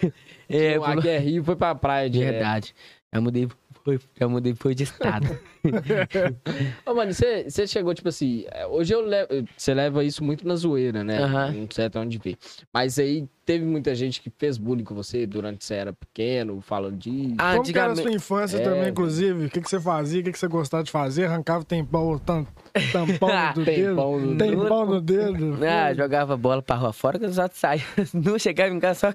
[0.49, 1.03] É, Aqui pulou.
[1.11, 2.31] é Rio, foi pra praia direto.
[2.33, 2.75] Verdade.
[3.13, 3.47] Já mudei,
[3.83, 5.27] foi, já mudei, foi de estado.
[6.85, 10.55] Ô, mano, você chegou, tipo assim, é, hoje eu levo, você leva isso muito na
[10.55, 11.19] zoeira, né?
[11.23, 11.51] Aham.
[11.51, 12.37] Não sei até onde ver.
[12.73, 16.61] Mas aí teve muita gente que fez bullying com você durante que você era pequeno,
[16.61, 17.35] falando disso.
[17.37, 18.61] Ah, Como que era a sua infância É.
[18.61, 19.45] também, inclusive?
[19.45, 20.21] O que, que você fazia?
[20.21, 21.25] O que, que você gostava de fazer?
[21.25, 22.47] Arrancava tempão, tam,
[22.91, 23.89] tampão do dedo?
[23.89, 25.57] Tempão no Tempão no dedo?
[25.65, 27.83] Ah, jogava bola pra rua fora que os outros saíam.
[28.13, 29.13] Não chegava em casa só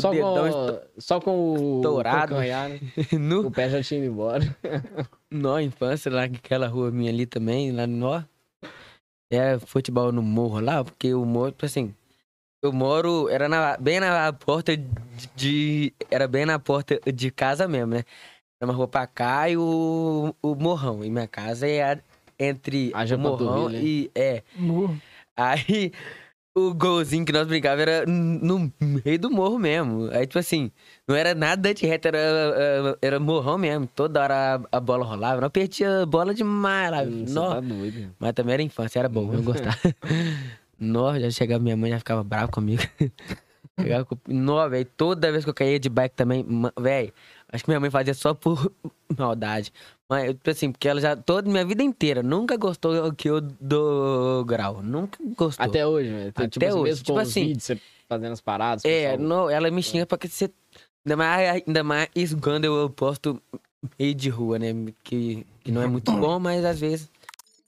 [0.00, 2.80] Só dedão com, só com o calcanhar, né?
[3.18, 4.56] no, O pé já tinha ido embora.
[5.30, 8.22] na infância, lá naquela rua minha ali também, lá no Nó.
[9.32, 11.94] Era futebol no morro lá, porque o morro, tipo assim,
[12.62, 14.72] eu moro, era na- bem na porta
[15.36, 15.92] de.
[16.10, 18.04] Era bem na porta de casa mesmo, né?
[18.60, 21.04] Era uma rua pra cá e o, o morrão.
[21.04, 22.00] E minha casa é
[22.38, 24.10] entre Haja o morrão e.
[24.14, 24.42] É.
[24.56, 25.00] Nu.
[25.36, 25.92] Aí
[26.68, 30.08] o golzinho que nós brincávamos era no meio do morro mesmo.
[30.12, 30.70] Aí, tipo assim,
[31.06, 33.86] não era nada de reto, era, era, era morrão mesmo.
[33.86, 35.40] Toda hora a, bola rolava.
[35.40, 37.04] Nós perdia bola demais lá.
[37.04, 37.54] Nó.
[37.54, 38.14] tá doido.
[38.18, 39.76] Mas também era infância, era bom, eu gostava.
[40.78, 42.82] Nossa, já chegava minha mãe, já ficava brava comigo.
[44.28, 44.84] Nó, velho.
[44.96, 46.44] Toda vez que eu caía de bike também,
[46.78, 47.12] velho.
[47.52, 48.72] Acho que minha mãe fazia só por
[49.18, 49.72] maldade.
[50.08, 54.44] Mas, tipo assim, porque ela já, toda minha vida inteira, nunca gostou que eu dou
[54.44, 54.82] grau.
[54.82, 55.64] Nunca gostou.
[55.64, 56.28] Até hoje, velho.
[56.30, 56.84] Até tipo, assim, hoje.
[56.90, 58.84] Mesmo Tipo assim, vídeos, você fazendo as paradas.
[58.84, 60.50] É, pessoal- não, ela me xinga porque você.
[61.04, 62.08] Ainda mais, ainda mais
[62.40, 63.40] quando eu posto
[63.98, 64.68] meio de rua, né?
[65.02, 67.08] Que, que não é muito bom, mas às vezes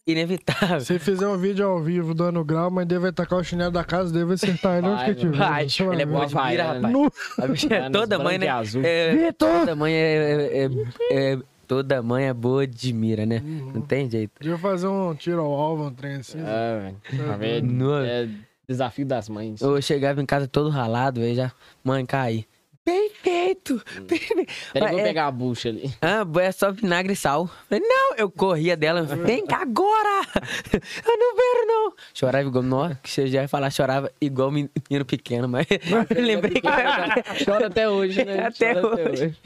[0.07, 0.81] inevitável.
[0.81, 4.13] Se fizer um vídeo ao vivo dando grau, mas deve tacar o chinelo da casa,
[4.13, 5.37] deve acertar ele onde Vai, que tiver.
[5.37, 5.67] vai.
[5.93, 6.95] Ele é bom de mira, rapaz.
[7.39, 8.49] A bicha é toda mãe, né?
[8.49, 8.83] azul.
[8.85, 13.41] É, toda mãe é, é- é- Toda mãe é boa de mira, né?
[13.41, 14.33] Não tem jeito.
[14.39, 16.39] Devia fazer um tiro ao alvo, um trem assim.
[16.39, 17.39] É, velho.
[17.39, 17.73] Vendo?
[17.73, 18.07] Nossa.
[18.07, 18.29] É
[18.69, 19.61] desafio das mães.
[19.63, 21.51] Eu chegava em casa todo ralado, aí já.
[21.83, 22.45] Mãe, caí.
[22.85, 23.81] Perfeito!
[24.09, 24.53] Perfeito!
[24.73, 25.93] Peraí, vou É- pegar a bucha ali.
[26.03, 27.49] Ah, é só vinagre e sal.
[27.69, 29.03] Falei, não, eu corria dela.
[29.03, 30.27] Vem cá agora!
[30.73, 31.93] Eu não vejo, não.
[32.13, 35.67] Chorava igual, nossa, que você já ia falar, chorava igual menino pequeno, mas
[36.11, 38.47] eu lembrei que Chora até hoje, né?
[38.47, 39.37] Até Chora hoje.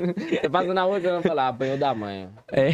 [0.40, 2.28] Você passa na rua e vai falar, apanhou da mãe.
[2.50, 2.70] É.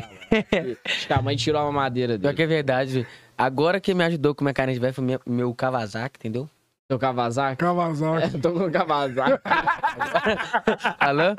[0.85, 2.37] Acho que a mãe tirou uma madeira Pior dele.
[2.37, 3.07] que é verdade.
[3.37, 6.49] Agora que me ajudou com minha carne de velho foi meu, meu Kawasaki, entendeu?
[6.93, 7.57] Seu Kawasaki?
[7.57, 8.39] Kawasaki.
[8.39, 9.41] Tô com o Kawasaki.
[11.01, 11.35] Alô?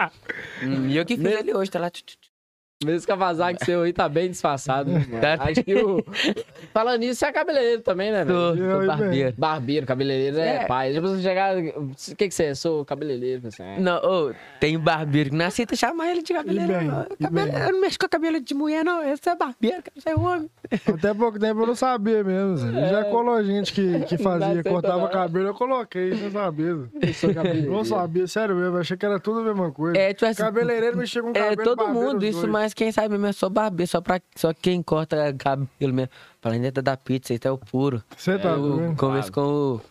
[0.63, 1.91] Hum, e eu que fiz ele hoje, tá lá.
[1.91, 2.22] tchu, tchu.
[2.85, 5.05] Mesmo Kawasaki seu aí tá bem disfarçado, né?
[5.21, 5.43] Tá.
[5.43, 6.03] Acho que o...
[6.73, 8.37] Falando nisso, você é cabeleireiro também, né, velho?
[8.55, 9.35] Tô, tô barbeiro.
[9.37, 10.65] Barbeiro, cabeleireiro é, É.
[10.65, 10.93] pai.
[10.93, 11.55] Tipo, você chegar...
[11.57, 12.55] O que que você é?
[12.55, 13.47] Sou cabeleireiro.
[13.47, 13.79] Assim, é.
[13.79, 16.67] Não, ô, tem barbeiro que não aceita chamar ele de cabeleiro.
[16.67, 17.05] bem, não.
[17.21, 17.61] Cabele- bem.
[17.61, 19.03] Eu não mexo com cabelo de mulher, não.
[19.03, 20.49] Esse é barbeiro, esse é homem.
[20.87, 22.57] Até pouco tempo eu não sabia mesmo.
[22.57, 22.89] Zé.
[22.89, 25.09] Já colou gente que, que fazia, cortava não.
[25.09, 26.75] cabelo, eu coloquei, sem saber.
[26.75, 26.87] Zé.
[27.01, 27.71] Eu sou cabeleireiro.
[27.71, 29.97] Não sabia, sério mesmo, achei que era tudo a mesma coisa.
[29.97, 31.63] É, tipo assim, Cabeleireiro mexia com É, cabelo.
[31.63, 32.51] todo barbeiro, mundo, isso, dois.
[32.73, 36.09] Mas quem sabe mesmo é só barbeiro, só, pra, só quem corta cabelo mesmo.
[36.41, 38.03] Planeta da pizza, esse é o puro.
[38.17, 38.97] Você tá eu vendo?
[38.97, 39.81] converso com o.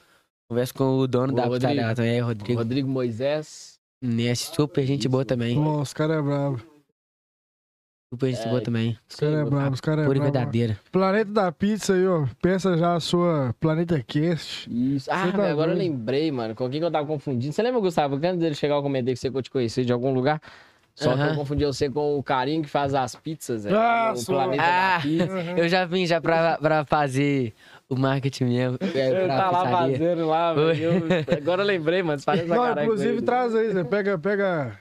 [0.49, 2.59] Converso com o dono O da pizzaria também, é Rodrigo.
[2.59, 3.79] Rodrigo Moisés.
[4.03, 5.55] É super gente boa também.
[5.55, 6.61] Pô, os caras é brabo.
[8.13, 8.99] Super gente É, boa também.
[9.09, 10.33] Os caras é brabo, os caras é Pura e brabo.
[10.35, 10.81] verdadeira.
[10.91, 12.27] Planeta da Pizza aí, ó.
[12.43, 14.69] Peça já a sua Planeta Cast.
[14.69, 15.09] Isso.
[15.11, 16.55] Ah, tá agora eu lembrei, mano.
[16.55, 17.55] Com quem que eu tava confundindo?
[17.55, 19.85] Você lembra, Gustavo, que antes dele chegar eu comentei que você que eu te conheci
[19.85, 20.43] de algum lugar?
[20.95, 23.77] Só que eu confundi você com o carinho que faz as pizzas, velho.
[23.79, 25.41] Ah, o sou- planeta Ah, da pizza.
[25.57, 27.55] eu já vim já pra, pra fazer
[27.89, 28.79] o marketing mesmo.
[28.95, 29.97] É, tá lá pizzaria.
[29.99, 31.03] fazendo lá, velho.
[31.37, 32.21] Agora eu lembrei, mano.
[32.25, 33.23] Parece pra Não, inclusive ele.
[33.23, 33.85] traz aí, Zé.
[33.85, 34.79] Pega, pega.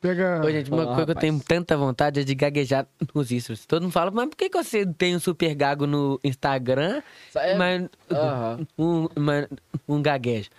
[0.00, 0.42] Pega.
[0.44, 1.20] Ô, gente, uma Ah, coisa que eu rapaz.
[1.20, 3.64] tenho tanta vontade é de gaguejar nos stories.
[3.66, 7.00] Todo mundo fala, mas por que, que você tem um super gago no Instagram,
[7.34, 8.66] É, mas aham.
[8.78, 9.46] um, mas
[9.88, 10.50] um gaguejo?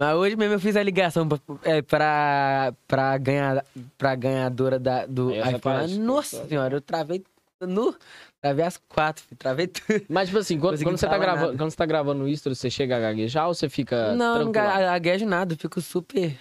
[0.00, 3.64] Mas hoje mesmo eu fiz a ligação pra, é, pra, pra, ganhar,
[3.96, 5.60] pra ganhadora da, do iPhone.
[5.60, 6.48] parte, Nossa pessoal.
[6.48, 7.24] senhora, eu travei
[7.60, 7.94] no.
[8.40, 10.04] Travei as quatro, filho, travei tudo.
[10.08, 11.58] Mas, tipo assim, quando, quando você tá gravando, nada.
[11.58, 15.24] quando você tá gravando isso, você chega a gaguejar ou você fica não, não gaguejo
[15.26, 16.36] nada, eu fico super.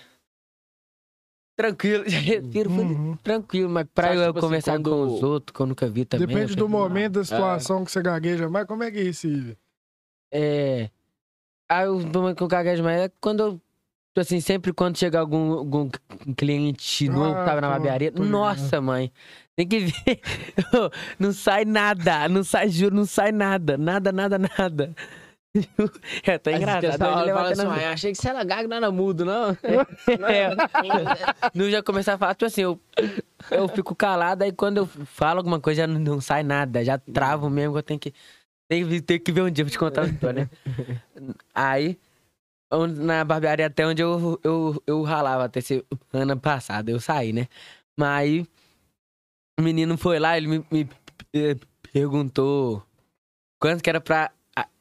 [1.55, 3.15] Tranquilo, respiro Uhum.
[3.17, 5.87] tranquilo, mas pra acha, eu tipo assim, conversar quando- com os outros, que eu nunca
[5.87, 6.25] vi também.
[6.25, 8.49] Depende do momento, da situação que você gagueja.
[8.49, 9.27] Mas como é que é isso?
[10.33, 10.89] É.
[11.71, 13.51] Aí o problema que eu gaguejo mais é quando eu.
[13.53, 15.89] tipo Assim, sempre quando chega algum, algum
[16.37, 18.11] cliente novo Ah, que tava na barbearia.
[18.11, 19.11] Nossa, mãe.
[19.55, 20.19] Tem que ver.
[21.17, 22.27] não sai nada.
[22.27, 23.77] Não sai, juro, não sai nada.
[23.77, 24.93] Nada, nada, nada.
[26.25, 26.97] É até Aí você engraçado.
[26.99, 29.49] fala até assim, na- "Ah, achei que você era gago, não era mudo, não.
[30.29, 30.49] É.
[31.53, 32.79] Não já começar a falar, tipo assim, eu,
[33.51, 36.97] eu fico calado, aí quando eu falo alguma coisa já não, não sai nada, já
[36.97, 38.13] travo mesmo, eu tenho que.
[38.71, 40.49] Tem que, tem que ver um dia pra te contar a história,
[41.13, 41.35] né?
[41.53, 41.99] Aí,
[43.01, 47.49] na barbearia até onde eu, eu, eu ralava até esse ano passado, eu saí, né?
[47.97, 48.47] Mas aí
[49.59, 50.89] o menino foi lá, ele me, me
[51.33, 51.57] eh,
[51.91, 52.81] perguntou
[53.59, 54.31] quanto que era pra,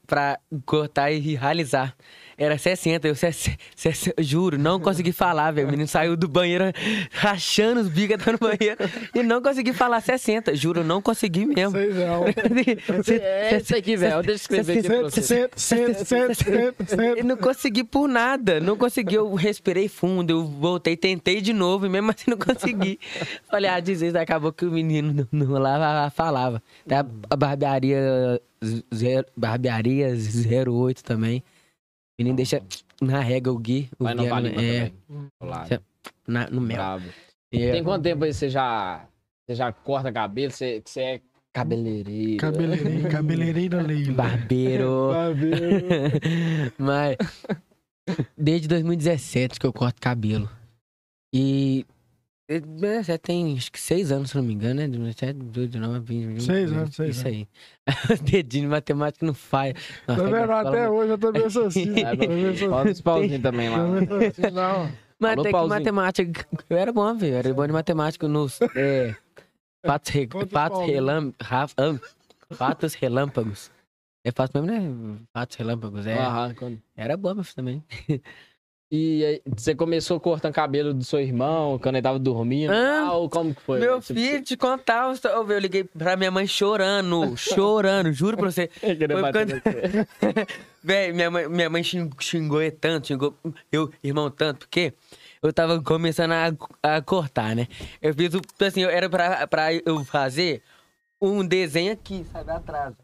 [0.06, 1.96] pra cortar e realizar.
[2.40, 5.68] Era 60, eu 60, 60, juro, não consegui falar, velho.
[5.68, 6.64] O menino saiu do banheiro
[7.12, 8.78] rachando os bicos até no banheiro
[9.14, 11.72] e não consegui falar 60, juro, não consegui mesmo.
[11.72, 12.24] Seis real.
[13.20, 14.22] É isso aqui, velho.
[14.22, 15.22] Deixa eu escrever aqui pra você.
[15.22, 17.22] Senta, senta, senta, senta, E senta.
[17.24, 18.58] não consegui por nada.
[18.58, 19.16] Não consegui.
[19.16, 22.98] Eu respirei fundo, eu voltei, tentei de novo, e mesmo assim não consegui.
[23.50, 24.16] Falei, ah, desiste.
[24.16, 26.62] Acabou que o menino não, não lá falava.
[26.88, 28.40] Tem a, a barbearia,
[28.94, 30.08] zero, barbearia
[30.66, 31.44] 08 também.
[32.20, 32.62] Menino deixa
[33.00, 33.88] na régua o Gui.
[33.98, 34.94] O Vai no Gui é- Vale é, também.
[35.40, 35.68] Claro.
[35.68, 35.80] Cê-
[36.28, 36.76] na- no mel.
[36.76, 37.06] Brabo.
[37.50, 39.08] É, Tem quanto tempo aí você já,
[39.48, 40.52] você já corta cabelo?
[40.52, 41.20] Você, você é
[41.52, 42.36] cabeleireiro?
[42.36, 44.12] Cabeleireiro, cabeleireiro Leila.
[44.12, 45.08] barbeiro.
[45.12, 45.86] Barbeiro.
[46.78, 47.16] Mas
[48.36, 50.46] desde 2017 que eu corto cabelo.
[51.34, 51.99] E É,
[53.02, 54.88] Você tem acho que seis anos, se não me engano, né?
[54.88, 56.40] 17, 18, 19, 20, 21.
[56.40, 57.48] Seis anos, seis Isso aí.
[58.24, 59.74] Dedinho de matemática não falha.
[60.04, 60.52] Tá vendo?
[60.52, 61.94] Até hoje eu também sou assim.
[62.00, 63.78] É, Bota os pauzinhos também lá.
[64.52, 64.90] não.
[65.20, 66.46] Mas até que matemática.
[66.68, 67.34] Eu era bom, velho.
[67.34, 68.58] Era bom de matemática nos.
[68.74, 69.14] É,
[69.86, 71.34] fatos, re, fatos, relam,
[72.52, 73.70] fatos relâmpagos.
[74.24, 75.18] É fácil mesmo, né?
[75.32, 76.06] Fatos relâmpagos.
[76.06, 76.18] É.
[76.18, 77.82] Aham, quando- Era bom, mas também.
[78.92, 82.72] E você começou cortando cabelo do seu irmão quando ele tava dormindo?
[82.72, 83.78] Ah, ou como que foi?
[83.78, 88.68] Meu Tipo, filho, te contar, eu liguei pra minha mãe chorando, chorando, juro pra você.
[88.80, 90.46] você queria Foi bater quando-.
[90.82, 93.36] Véi, minha mãe, minha mãe xing- xingou eu tanto, xingou
[93.70, 94.92] eu, irmão, tanto, porque
[95.40, 97.68] eu tava começando a, a cortar, né?
[98.02, 98.32] Eu fiz.
[98.60, 100.62] Assim, eu- era pra, pra eu fazer
[101.22, 102.94] um desenho aqui, sabe, atrás.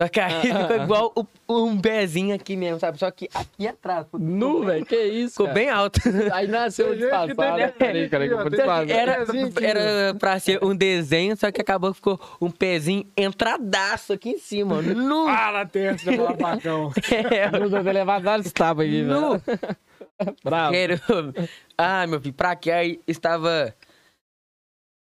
[0.00, 2.98] Só que aí ficou igual o- um pezinho aqui mesmo, sabe?
[2.98, 4.04] Só que aqui atrás.
[4.12, 5.54] Nu, velho, que isso, Ficou cara?
[5.54, 6.00] bem alto.
[6.34, 7.34] Aí nasceu disfarçado.
[7.78, 8.46] Peraí, peraí, que eu vou.
[8.90, 9.24] Era,
[9.62, 14.38] era pra ser um desenho, só que acabou que ficou um pezinho entradaço aqui em
[14.38, 14.82] cima.
[14.82, 15.24] Nu!
[15.32, 16.92] Fala, terça, de facão.
[17.32, 19.38] É, Eu vou ter levado vários tapas aqui, nu!
[19.38, 19.58] velho.
[20.44, 20.72] Bravo.
[20.72, 21.00] Quero...
[21.78, 23.74] Ah, meu filho, pra que aí estava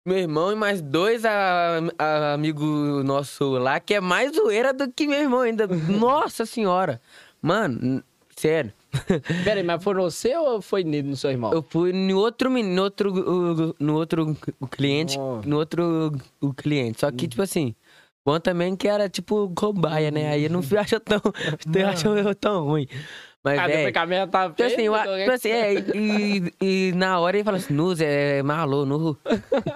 [0.04, 2.64] meu irmão e mais dois a, a- amigo
[3.04, 5.66] nosso lá, que é mais zoeira do que meu irmão ainda.
[5.88, 7.00] Nossa senhora!
[7.42, 8.02] Mano,
[8.36, 8.72] sério.
[9.44, 11.52] Peraí, mas foi você ou foi no seu irmão?
[11.52, 15.40] Eu fui no outro, no outro, no outro o cliente, Oh.
[15.46, 17.00] no outro o cliente.
[17.00, 17.74] Só que, tipo assim,
[18.26, 20.30] bom também que era tipo cobaia, né?
[20.32, 21.20] Aí eu não achou tão,
[21.66, 22.86] não achou eu tão ruim.
[23.42, 25.74] Mas, ah, velho, depois que a minha tá Tipo assim, eu, então, tipo assim, é,
[25.94, 29.16] e, e na hora ele falou assim, Nu, Zé, Marlô, Nu.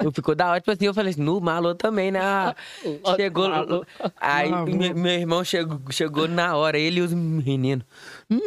[0.03, 2.21] Nu Ficou da hora, tipo assim, eu falei assim, Nu, Marlô também, né?
[2.23, 2.55] Ah,
[3.17, 3.49] Chegou.
[3.49, 3.87] Marlô.
[4.21, 4.67] Aí Marlô.
[4.77, 7.87] me- meu irmão chegou, chegou na hora, ele e os meninos.
[8.29, 8.41] Nu,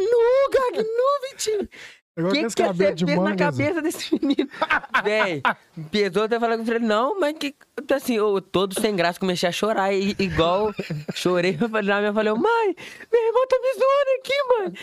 [0.53, 1.67] Gag, Nu, Vitinho.
[2.17, 3.51] O que, que você de fez na manga.
[3.51, 3.65] Zé.
[3.65, 4.49] cabeça desse menino?
[5.03, 5.43] Véi,
[5.91, 7.53] pesou até falar com ele, não, mas que.
[7.93, 10.73] Assim, eu todo sem graça, comecei a chorar, e, igual
[11.13, 11.55] chorei.
[11.61, 12.75] Eu falei, na minha falei, mãe,
[13.11, 14.73] meu irmão tá me zoando aqui, mãe.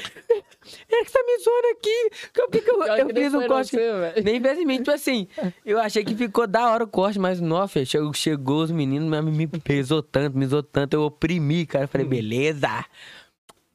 [0.89, 2.11] Ele que tá me zoando aqui.
[2.33, 3.71] Que eu, que que eu, eu que nem fiz um corte.
[3.73, 4.23] você.
[4.23, 5.27] Nem fez em mim, tipo assim,
[5.67, 9.25] eu achei que ficou da hora o corte, mas nossa, chegou, chegou os meninos, mas
[9.25, 11.85] me pesou tanto, me zoou tanto, eu oprimi, cara.
[11.85, 12.85] Eu falei, beleza.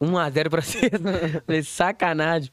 [0.02, 0.92] 1x0 pra vocês.
[1.46, 2.50] Falei, sacanagem.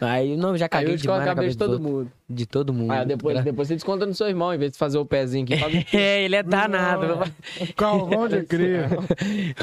[0.00, 2.10] Aí, não, já eu a demais na cabeça de todo mundo.
[2.28, 2.90] De todo mundo.
[2.90, 5.86] Aí depois, depois você desconta no seu irmão, em vez de fazer o pezinho aqui.
[5.96, 7.30] É, ele é danado.
[7.60, 8.88] O calvão de cria.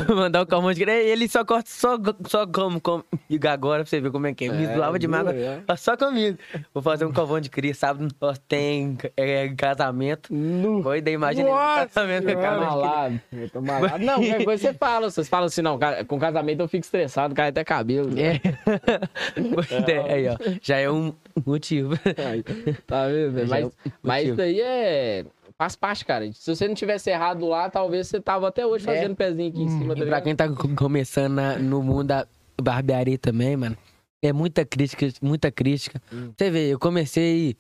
[0.08, 1.06] Mandar o calmão de crer.
[1.08, 4.52] Ele só corta só, só como comigo agora pra você ver como é que é.
[4.52, 5.28] Me É, zoava demais.
[5.28, 5.62] é.
[5.76, 6.38] Só comigo.
[6.74, 10.34] Vou fazer um calvão de cria, sábado nós tem é, casamento.
[10.34, 10.82] Nu.
[10.84, 12.26] Foi, imagina Nossa casamento.
[12.26, 12.66] Calvão de cria.
[12.70, 13.22] Malado.
[13.34, 14.04] Eu tô malado.
[14.06, 15.10] Não, você fala.
[15.10, 18.10] Vocês falam assim, não, com casamento eu fico estressado, cai até cabelo.
[18.20, 18.40] É.
[19.54, 20.38] Pois é, aí, ó.
[20.62, 21.14] Já é um
[21.46, 21.94] motivo.
[22.30, 22.44] Aí,
[22.88, 23.32] tá vendo?
[23.34, 23.48] velho?
[23.48, 25.26] Já é Mas, um mas isso daí é.
[25.58, 26.30] Faz parte, cara.
[26.34, 28.94] Se você não tivesse errado lá, talvez você tava até hoje É.
[28.94, 29.94] fazendo pezinho aqui em cima.
[29.94, 32.28] E tá pra quem tá co- começando na- no mundo da
[32.62, 33.78] barbearia também, mano,
[34.22, 36.02] é muita crítica, muita crítica.
[36.12, 36.32] Hum.
[36.36, 37.56] Você vê, eu comecei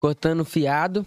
[0.00, 1.04] cortando fiado,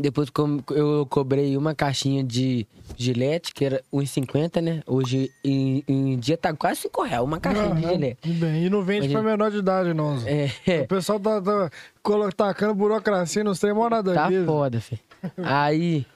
[0.00, 0.28] depois
[0.70, 4.82] eu cobrei uma caixinha de gilete, que era 1,50, né?
[4.86, 8.28] Hoje em, em dia tá quase 5 reais, uma caixinha de Aham, gilete.
[8.32, 8.64] bem.
[8.64, 9.20] E não vende Imagina.
[9.22, 10.16] pra menor de idade, não.
[10.26, 11.70] É, O pessoal tá, tá
[12.36, 15.00] tacando burocracia, não tem mais nada Tá foda, filho.
[15.38, 16.06] Aí,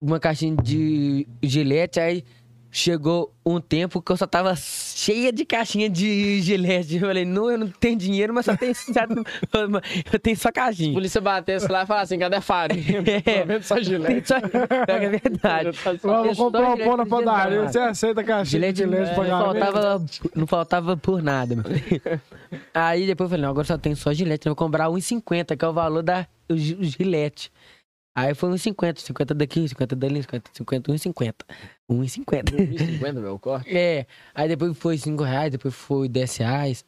[0.00, 2.24] uma caixinha de gilete, aí
[2.74, 6.94] chegou um tempo que eu só tava cheia de caixinha de gilete.
[6.94, 8.90] Eu falei, não, eu não tenho dinheiro, mas só tenho, só-
[10.10, 10.94] eu tenho só A caixinha.
[10.94, 13.02] polícia batesse lá e falasse assim, cadê a farinha?
[13.26, 13.60] É.
[13.60, 14.28] Só gilete.
[14.28, 14.36] só...
[14.36, 15.78] É verdade.
[16.02, 17.52] Vamos Só comprar um gilete pão na padaria.
[17.58, 19.60] gilete, Você aceita a caixinha Gilete, de não, pra pagamento?
[19.60, 20.04] faltava,
[20.34, 21.64] não faltava por nada, meu.
[22.72, 24.46] Aí depois eu falei, não, agora só tem só gilete.
[24.46, 27.52] Eu vou comprar 1,50, que é o valor da o gilete.
[28.14, 31.34] Aí foi 1,50, 50 daqui, 50 dali, 50, 50, 1,50.
[31.94, 32.78] 1,50.
[32.78, 33.68] 50, meu, corte.
[33.76, 36.84] É, aí depois foi 5 reais, depois foi 10 reais.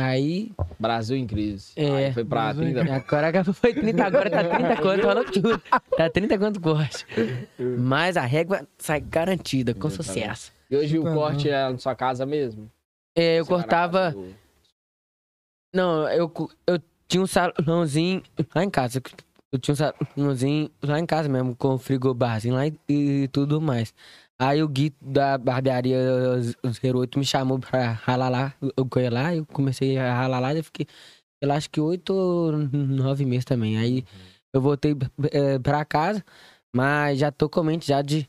[0.00, 1.72] Aí, Brasil em crise.
[1.76, 2.06] É.
[2.06, 2.94] Aí foi pra Brasil em 30.
[2.94, 5.62] agora foi 30, agora tá 30 quanto, falou tudo.
[5.96, 7.06] Tá 30 quanto corte.
[7.78, 10.52] Mas a régua sai garantida, com sucesso.
[10.70, 12.70] E hoje o corte é na sua casa mesmo?
[13.16, 14.12] É, eu Você cortava.
[14.12, 14.34] do-
[15.74, 16.32] Não, eu,
[16.66, 18.22] eu tinha um salãozinho
[18.54, 19.02] lá em casa.
[19.52, 23.92] Eu tinha um salãozinho lá em casa mesmo, com frigobarzinho lá e, e tudo mais.
[24.40, 25.98] Aí o Gui da barbearia
[26.94, 28.54] 08 me chamou pra ralar lá.
[28.76, 30.86] Eu fui lá, eu comecei a ralar lá e eu fiquei,
[31.42, 33.76] eu acho que oito ou nove meses também.
[33.78, 34.04] Aí
[34.54, 34.96] eu voltei
[35.32, 36.24] eh, pra casa,
[36.74, 38.28] mas já tô com mente já de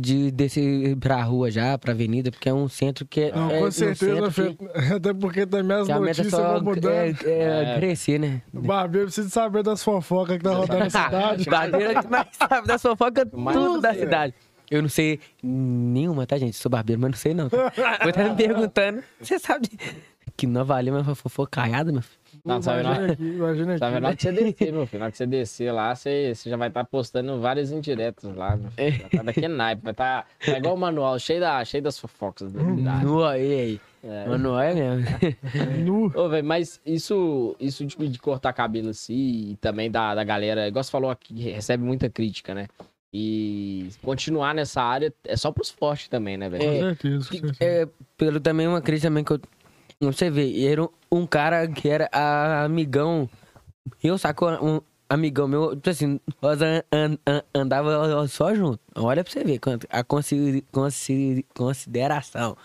[0.00, 3.32] de descer pra rua já, pra avenida, porque é um centro que é.
[3.32, 6.62] Não, é com um certeza, centro que- até porque também as é notícias só vão
[6.62, 6.88] mudando.
[6.88, 7.76] é, é É.
[7.76, 8.40] crescer, né?
[8.54, 11.44] O barbeiro precisa saber das fofocas que tá rodando na cidade.
[11.48, 14.00] Barbeiro é que mais sabe da fofoca Mais tudo da você.
[14.00, 14.34] cidade.
[14.72, 16.56] Eu não sei nenhuma, tá, gente?
[16.56, 17.48] Sou barbeiro, mas não sei não.
[17.50, 17.70] Tá?
[18.00, 19.02] Vou estar me perguntando.
[19.20, 19.68] Você sabe
[20.34, 22.22] que Nova Lima é uma fofocaiada, meu filho?
[22.42, 23.12] Não, sabe imagina não?
[23.12, 24.16] aqui, imagina Sabe, na hora aqui.
[24.16, 24.98] que você descer, meu filho.
[25.00, 28.56] Na hora que você descer lá, você, você já vai estar postando vários indiretos lá,
[28.56, 28.90] meu É.
[28.92, 29.10] filho.
[29.10, 29.82] Tá daquele naipe.
[29.82, 33.04] Vai estar tá igual o manual, cheio, da, cheio das fofocas da cidade.
[33.04, 33.78] No aí.
[34.02, 34.24] É.
[34.26, 35.04] Mas não é mesmo.
[35.84, 36.10] Nu.
[36.18, 40.66] Ô, velho, mas isso, isso de, de cortar cabelo assim, e também da, da galera,
[40.66, 42.66] igual você falou aqui, recebe muita crítica, né?
[43.14, 46.64] E continuar nessa área é só pros fortes também, né, velho?
[46.64, 46.80] Com É.
[46.80, 47.56] certeza, com certeza.
[47.60, 49.40] É, pelo também uma crise também que eu.
[50.00, 50.82] Você vê, era
[51.12, 53.28] um, cara que era a- amigão.
[54.02, 58.80] Eu saco um amigão meu, tipo assim, nós an- an- an- andava só junto.
[58.96, 62.56] Olha pra você ver quanto, a consi- consi- consideração.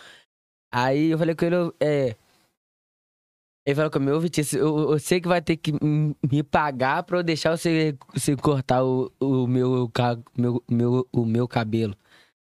[0.74, 2.16] Aí eu falei com ele, é.
[3.68, 7.18] Ele falou comigo, ô Vitício, eu, eu sei que vai ter que me pagar pra
[7.20, 9.92] eu deixar você, você cortar o, o, meu,
[10.38, 11.94] meu, meu, o meu cabelo.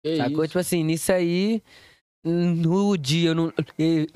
[0.03, 0.43] Que Sacou?
[0.45, 0.47] isso?
[0.53, 1.63] Tipo assim, nisso aí,
[2.25, 4.09] no dia eu não le-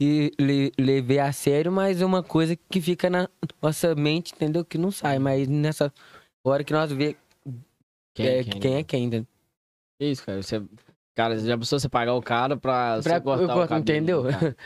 [0.00, 3.28] le- le- levei a sério, mas é uma coisa que fica na
[3.62, 4.64] nossa mente, entendeu?
[4.64, 5.94] Que não sai, mas nessa
[6.44, 7.16] hora que nós vê
[8.16, 9.28] quem, é, quem, é quem, entendeu?
[10.00, 10.42] Que isso, cara?
[10.42, 10.60] Você,
[11.14, 13.82] cara, já precisou você pagar o cara pra, você Pra- cortar eu o corto, cabelo,
[13.82, 14.24] entendeu?
[14.24, 14.56] cara?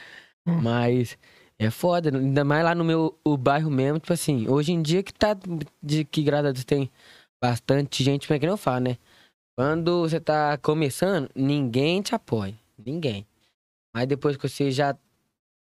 [0.47, 1.19] Mas
[1.59, 5.03] é foda, ainda mais lá no meu o bairro mesmo, tipo assim, hoje em dia
[5.03, 5.37] que tá,
[5.83, 6.91] de que graças a Deus tem
[7.43, 8.99] bastante gente, mas é que nem eu falo, né?
[9.57, 13.27] Quando você tá começando, ninguém te apoia, ninguém.
[13.95, 14.97] Mas depois que você já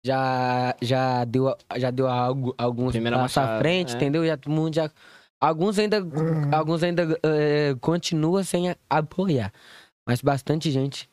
[0.04, 3.96] já já deu já deu algo alguns Primeira passos à frente, é.
[3.96, 4.24] entendeu?
[4.24, 4.90] Já todo mundo já
[5.40, 6.50] alguns ainda Uhum.
[6.54, 9.52] alguns ainda eh, continua sem apoiar,
[10.08, 11.08] mas bastante gente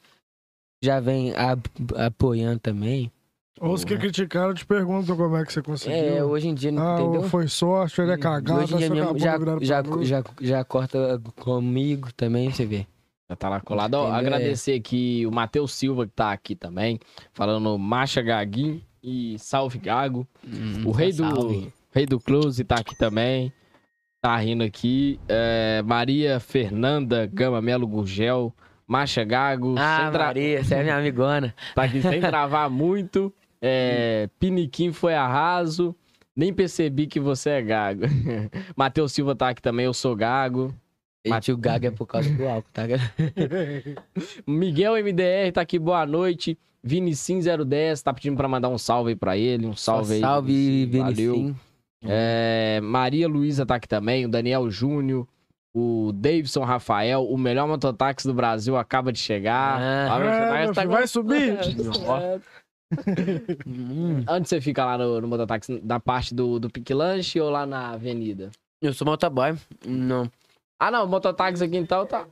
[0.84, 3.12] já vem a- apoiando também.
[3.60, 6.26] Os que criticaram te perguntam como é que você É, conseguiu.
[6.26, 7.24] hoje em dia, Ah, entendeu?
[7.24, 11.22] foi sorte, ele é cagado, hoje em dia só mesmo já, já, já, já, corta
[11.40, 12.86] comigo também, você vê.
[13.30, 13.96] Já tá lá colado.
[13.96, 14.20] Ó, Entendeu?
[14.20, 17.00] agradecer aqui o Matheus Silva, que tá aqui também,
[17.34, 20.26] falando Macha Gaguinho e Salve Gago.
[20.86, 21.74] O rei do, Salve.
[21.92, 23.52] rei do Close tá aqui também.
[24.22, 25.20] Tá rindo aqui.
[25.28, 28.54] É, Maria Fernanda Gama Melo Gurgel.
[28.88, 29.76] Macha Gago.
[29.78, 31.54] Ah, sem tra- Maria, você é minha amigona.
[31.76, 33.34] Tá aqui sem travar muito.
[33.62, 35.96] É, Piniquim foi arraso.
[36.36, 38.04] Nem percebi que você é gago.
[38.76, 40.74] Matheus Silva tá aqui também, eu sou gago.
[41.26, 42.84] Gente, o Gaga é por causa do álcool, tá?
[44.48, 46.58] Miguel MDR tá aqui, boa noite.
[46.86, 49.66] Vinicim010 tá pedindo pra mandar um salve aí pra ele.
[49.68, 50.22] Um salve aí.
[50.22, 50.86] Salve.
[50.86, 51.56] Vinicim.
[52.04, 55.28] É, Maria Luísa tá aqui também, o Daniel Júnior,
[55.76, 59.82] o Davidson Rafael, o melhor mototáxi do Brasil acaba de chegar.
[59.82, 60.16] Ah.
[60.16, 61.58] Ah, É, tá vai subir?
[62.92, 63.68] É.
[63.68, 64.24] Hum.
[64.30, 65.82] Onde você fica lá no, no mototáxi?
[65.84, 68.50] Na parte do, do Pique Lanche ou lá na avenida?
[68.82, 69.56] Eu sou motoboy.
[69.86, 70.30] Não.
[70.80, 72.26] Ah, não, mototáxi aqui então tá.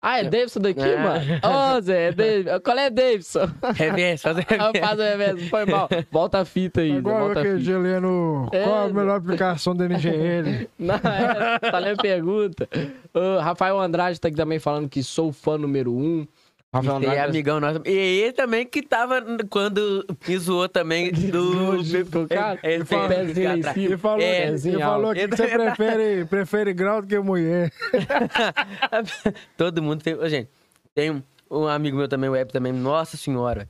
[0.00, 0.96] Ah, é Davidson daqui, É.
[1.02, 1.24] mano?
[1.42, 2.60] Ô, Zé, é Davidson.
[2.60, 3.50] Qual é Davidson?
[3.74, 4.86] Reverso, fazer Ah, reverso.
[4.86, 5.88] Faz o reverso, foi mal.
[6.12, 7.78] Volta a fita aí, eu volta a fita.
[7.78, 10.68] lendo É, qual a melhor aplicação da NGL.
[10.78, 12.68] Não, é, tá lendo pergunta.
[13.12, 16.26] Ô, Rafael Andrade tá aqui também falando que sou fã número um.
[16.74, 17.30] Rafael aí é Andrade.
[17.30, 17.80] amigão nosso.
[17.86, 21.82] E ele também que tava quando me zoou também do.
[21.82, 22.58] junto com o cara?
[22.62, 23.52] É, é, Com o pezinho.
[23.76, 27.72] Ele falou, É, ele falou que você prefere, prefere grau do que mulher.
[29.56, 30.16] Todo mundo tem.
[30.28, 30.50] Gente,
[30.94, 33.68] tem um, um amigo meu também, o Web também, nossa senhora.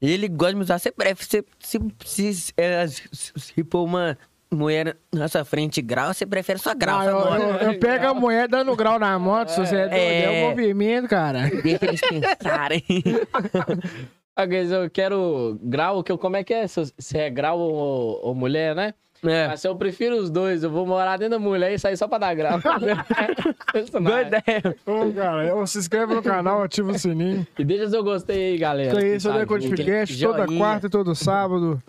[0.00, 0.78] Ele gosta de me usar.
[0.78, 1.44] Você prefere.
[1.60, 4.16] Se, se, se, é, se, se pôr uma
[4.52, 7.00] mulher na sua frente grau, você prefere só grau.
[7.00, 9.94] Ah, eu, eu- eu pego a mulher dando grau na moto, se você é doido,
[9.94, 10.44] é É.
[10.44, 11.48] o movimento, cara.
[11.62, 12.84] Deixa eles pensarem.
[14.48, 16.66] Guys, eu quero grau, que eu, como é que é?
[16.66, 18.94] Se, se é grau ou, ou mulher, né?
[19.22, 19.48] É.
[19.48, 20.62] Mas eu prefiro os dois.
[20.62, 22.58] Eu vou morar dentro da mulher e sair só pra dar grau.
[22.58, 24.26] Boa é.
[24.26, 24.76] ideia.
[24.86, 27.46] Ô, cara, se inscreve no canal, ativa o sininho.
[27.58, 28.88] E deixa seu gostei aí, galera.
[28.88, 30.58] Isso aí, seu Tá Decodificast, toda Joinha.
[30.58, 31.82] quarta e todo sábado.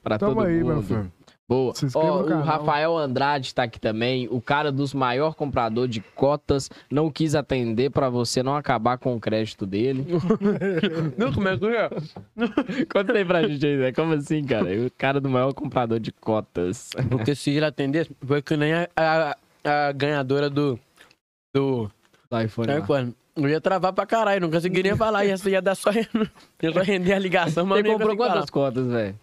[0.00, 0.66] Pra Tamo todo aí, mundo.
[0.74, 1.12] meu filho.
[1.48, 1.72] Boa.
[1.74, 2.42] Se inscreva Ó, no o.
[2.42, 7.90] Rafael Andrade tá aqui também, o cara dos maior comprador de cotas, não quis atender
[7.90, 10.04] pra você não acabar com o crédito dele.
[11.16, 11.88] Não, como é que é?
[12.92, 13.92] Conta aí pra gente aí, né?
[13.92, 14.66] Como assim, cara?
[14.84, 16.90] O cara do maior comprador de cotas.
[17.08, 20.78] Porque se ele atendesse, foi que nem a, a, a ganhadora do.
[21.54, 21.90] Do.
[22.30, 22.68] Do iPhone.
[22.68, 22.78] lá.
[22.78, 23.14] iPhone.
[23.36, 25.24] Eu ia travar pra caralho, não conseguiria falar.
[25.24, 25.90] Ia, ia dar só.
[26.62, 29.18] ia só render a ligação, mas Ele não ia comprou quantas cotas, velho?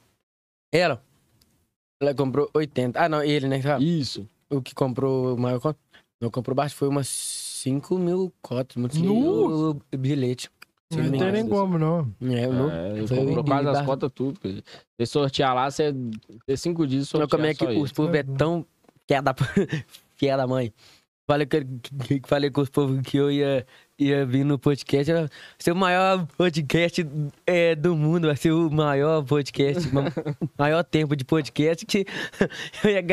[0.73, 1.01] falar.
[2.07, 2.13] Ela.
[2.15, 2.99] Comprou 80.
[3.01, 3.59] Ah, não, ele, né?
[3.79, 4.27] Isso.
[4.49, 5.59] O que comprou o maior.
[5.59, 5.75] co-
[6.21, 8.95] Não comprou baixo foi umas 5 mil cotas, muito
[9.91, 10.49] o bilhete.
[10.91, 12.13] Não tem nem como, não.
[12.21, 12.69] É, eu não.
[12.71, 14.39] É, Foi comprou quase as cotas tudo.
[14.97, 15.91] Você sortear lá, você
[16.45, 18.65] ter cinco dias sortear como é que os povos é tão
[19.07, 19.33] que é da,
[20.15, 20.71] que é da mãe.
[21.25, 21.65] Falei, que
[22.27, 23.65] falei com os povos que eu ia,
[23.99, 25.11] ia vir no podcast.
[25.11, 25.29] Vai
[25.59, 27.05] ser o maior podcast
[27.45, 28.27] é, do mundo.
[28.27, 29.93] Vai ser o maior podcast.
[29.93, 30.11] ma-
[30.57, 32.05] maior tempo de podcast que
[32.83, 33.03] eu ia,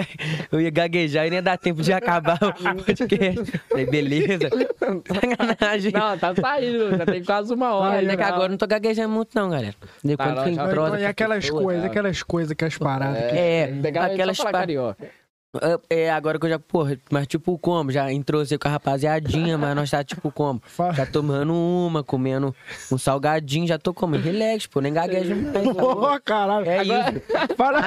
[0.52, 3.58] eu ia gaguejar e nem ia dar tempo de acabar o podcast.
[3.68, 4.48] Falei, beleza.
[5.06, 5.92] Sacanagem.
[5.92, 7.96] Não, tá saindo, já tem quase uma hora.
[7.98, 9.74] Olha, é que agora eu não tô gaguejando muito, não, galera.
[10.02, 11.86] De Tá, quando não, tu já- entrosa e com as aquelas coisas, tá.
[11.88, 13.30] aquelas coisas, aquelas paradas.
[13.30, 15.19] que- É, aquelas aquelas falar pa- carioca.
[15.88, 17.90] É, agora que eu já, porra, mas tipo como?
[17.90, 20.62] Já entrosei com a rapaziadinha, mas nós tá tipo como?
[20.94, 22.54] Já tomando uma, comendo
[22.90, 24.22] um salgadinho, já tô comendo.
[24.22, 25.66] Relax, pô, nem gaguejo mais.
[25.76, 26.70] Ô, caralho.
[26.70, 27.22] É isso.
[27.56, 27.80] Fala,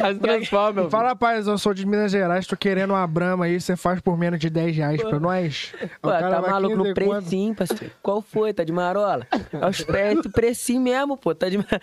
[0.00, 3.76] Mas transforma, fala, rapaz, eu sou de Minas Gerais, tô querendo uma brama aí, você
[3.76, 5.74] faz por menos de 10 reais pra nós.
[6.00, 6.94] Pô, tá maluco no 15 conto.
[7.20, 7.92] precinho, parceiro.
[8.02, 8.54] Qual foi?
[8.54, 9.26] Tá de marola?
[9.52, 11.34] É os preços, precinho mesmo, pô.
[11.34, 11.80] Tá de marola.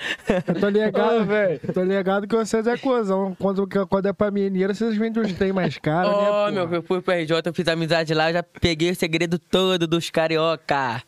[0.47, 1.59] Eu tô ligado, velho.
[1.71, 3.18] tô ligado que vocês é cuzão.
[3.39, 6.30] Quando, quando é pra mineiro, vocês vendem os tem mais caro, né?
[6.30, 6.51] Ó, porra?
[6.51, 9.88] meu, eu fui pro RJ, eu fiz amizade lá, eu já peguei o segredo todo
[9.88, 11.01] dos carioca.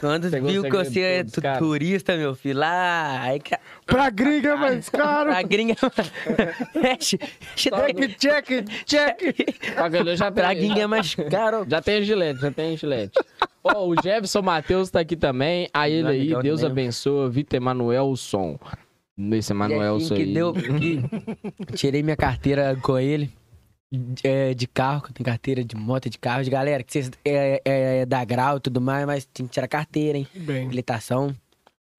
[0.00, 3.20] Quando Pegou o viu que você é tu- turista, meu filho, lá.
[3.22, 3.40] Aí,
[3.86, 5.32] Pra gringa é mais caro.
[5.32, 5.74] a gringa.
[6.80, 7.20] Check,
[7.56, 8.48] Check, check,
[8.86, 10.16] check.
[10.16, 10.58] Já Pra tem.
[10.58, 11.66] gringa é mais caro.
[11.68, 13.12] Já tem gilete, já tem gilete.
[13.64, 15.68] Ó, o Jefferson Matheus tá aqui também.
[15.72, 17.28] A ele aí, Deus abençoa.
[17.30, 18.58] Vitor Emanuelson.
[19.32, 20.26] Esse E Emanuelson assim aí.
[20.26, 21.02] que deu, que
[21.76, 23.30] tirei minha carteira com ele.
[24.24, 26.42] é, de carro, que eu tenho carteira de moto, de carro.
[26.42, 29.52] De galera, que vocês é, é, é da grau e tudo mais, mas tem que
[29.52, 30.26] tirar carteira, hein?
[30.34, 31.34] Bem, Habilitação.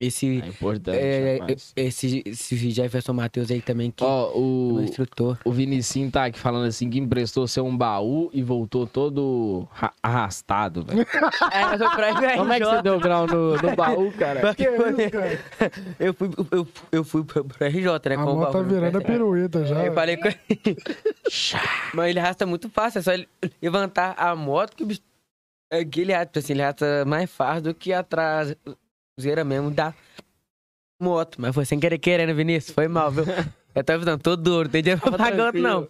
[0.05, 0.97] Esse, É importante.
[0.97, 1.73] é, rapaz.
[1.75, 5.37] esse, esse Jefferson Matheus aí também, que Ó, é o o, instrutor.
[5.45, 9.93] o Vinicinho tá aqui falando assim que emprestou seu um baú e voltou todo ra-
[10.01, 11.05] arrastado, velho.
[11.53, 14.53] É, Como é que você deu grau no, no baú, cara?
[14.55, 15.39] que isso, cara?
[15.99, 18.15] Eu fui, eu, eu fui pro, pro RJ, né?
[18.15, 19.05] A com o moto tá baú, virando a né?
[19.05, 19.79] pirueta já.
[19.79, 20.37] Aí eu falei com ele.
[21.93, 23.27] Mas ele arrasta muito fácil, é só ele
[23.61, 25.01] levantar a moto que o bicho.
[25.71, 28.03] É que ele arrasta, assim, ele arrasta mais fácil do que a
[29.15, 29.93] traseira mesmo da
[31.01, 31.37] moto.
[31.39, 32.73] Mas foi sem querer querendo, Vinícius.
[32.73, 33.25] Foi mal, viu?
[33.75, 35.87] Eu tô avisando, tô duro, tem dinheiro pra pagar outro, não.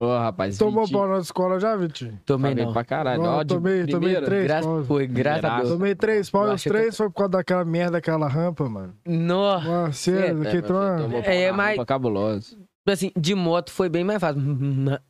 [0.00, 2.18] Ô, rapaz, Tomou Vitinho, pau na escola já, Vitinho?
[2.26, 2.72] Tomei não.
[2.72, 3.22] pra caralho.
[3.22, 4.44] Não, Ó, de tomei- tomei três.
[4.44, 5.56] Graças, foi, graças a.
[5.58, 5.68] Deus.
[5.70, 8.68] Tomei três pau e os achei que- três foi por causa daquela merda, daquela rampa,
[8.68, 8.94] mano.
[9.06, 9.92] Nossa.
[9.92, 10.82] Sério, É, que É, tomou
[11.22, 12.58] É, na mas- rampa cabuloso.
[12.88, 14.42] Assim, de moto foi bem mais fácil.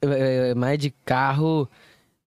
[0.02, 1.66] É, Mas de carro,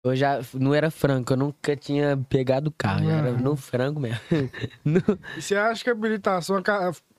[0.06, 1.34] eu já não era franco.
[1.34, 3.06] Eu nunca tinha pegado carro.
[3.06, 3.34] já Era Ah.
[3.34, 4.20] no frango mesmo.
[4.86, 5.02] No-
[5.38, 6.62] E você acha que a habilitação,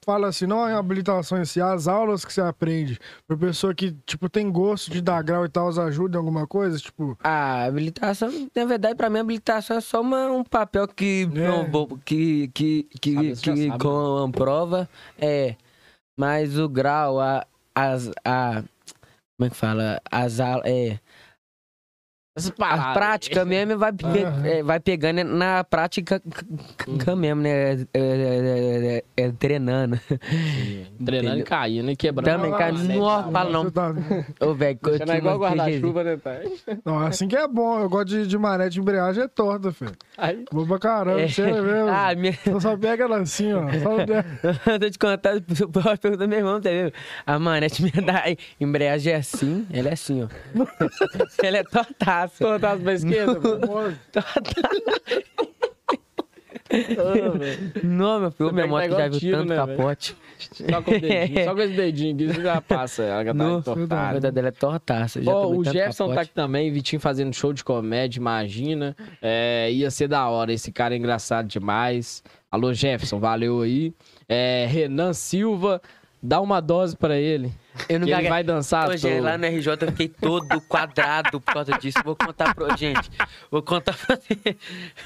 [0.05, 3.74] fala assim, não é a habilitação em si, as aulas que você aprende, pra pessoa
[3.74, 7.64] que, tipo, tem gosto de dar grau e tal, ajudam em alguma coisa, tipo, A
[7.64, 11.37] habilitação, na verdade, pra mim, a habilitação é só uma- um papel que, É.
[11.49, 14.89] não que, que, que, Sabe, você já que sabe, comprova.
[15.18, 15.57] É.
[16.16, 18.11] Mas o grau, a, as.
[18.24, 18.62] A,
[19.37, 20.01] como é que fala?
[20.11, 20.62] As aulas.
[20.66, 20.99] É.
[22.61, 24.05] A prática mesmo vai, pe-
[24.45, 27.72] é, vai pegando na prática c- mesmo, né?
[27.72, 29.99] É, é- é- é treinando.
[31.05, 32.43] Treinando e caindo e quebrando.
[32.57, 33.70] Também, Nossa, não fala não.
[33.70, 33.95] Tá-
[34.41, 36.45] Ô, velho, continua igual guarda-chuva, né, pai?
[36.84, 39.93] Não, assim que é bom, eu gosto de, de maré de embreagem, é torta, filho.
[40.18, 41.28] Aí, Vou pra caramba, É.
[41.28, 41.89] você mesmo.
[41.97, 42.34] Ah, minha...
[42.45, 43.62] Só só pega ela assim, ó.
[43.82, 44.24] Só der.
[44.78, 46.93] Tô te contando, eu posso perguntar meu irmão, tá vendo?
[47.26, 48.24] A manete minha da
[48.61, 50.28] embreagem é assim, ela é assim, ó.
[51.43, 51.64] ela é
[52.29, 52.45] tortaça.
[52.45, 53.41] tortaço pra esquerda.
[57.85, 60.16] Não, meu filho, minha moto já viu tiro, tanto né, capote.
[60.39, 63.03] Só com o dedinho, só com esse dedinho, que isso já passa.
[63.05, 63.59] Ela já tá No-
[63.91, 65.22] A verdade dela é tortaça.
[65.22, 66.27] Já tomei o Jefferson tá capote.
[66.27, 68.97] aqui também, Vitinho fazendo show de comédia, imagina.
[69.22, 72.22] É, ia ser da hora, esse cara é engraçado demais.
[72.51, 73.95] Alô, Jefferson, valeu aí.
[74.29, 75.81] É, Renan Silva,
[76.22, 77.51] dá uma dose pra ele.
[77.89, 81.72] Eu não ele vai dançar Hoje, lá no RJ eu fiquei todo quadrado por causa
[81.79, 81.99] disso.
[82.05, 83.11] Vou contar pra gente.
[83.51, 84.57] Vou contar pra você.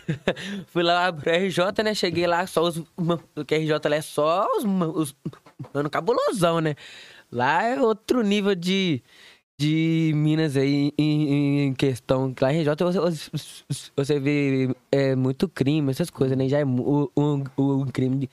[0.69, 1.95] Fui lá pro RJ, né?
[1.95, 2.79] Cheguei lá, só os.
[2.79, 4.65] O que RJ lá é só os.
[4.65, 5.17] os
[5.73, 6.75] mano, cabulosão, né?
[7.31, 9.03] Lá é outro nível de.
[9.59, 12.35] De Minas aí em, em questão.
[12.41, 16.49] Lá em RJ você, você vê é, muito crime, essas coisas, né?
[16.49, 18.31] Já é um, um, um crime de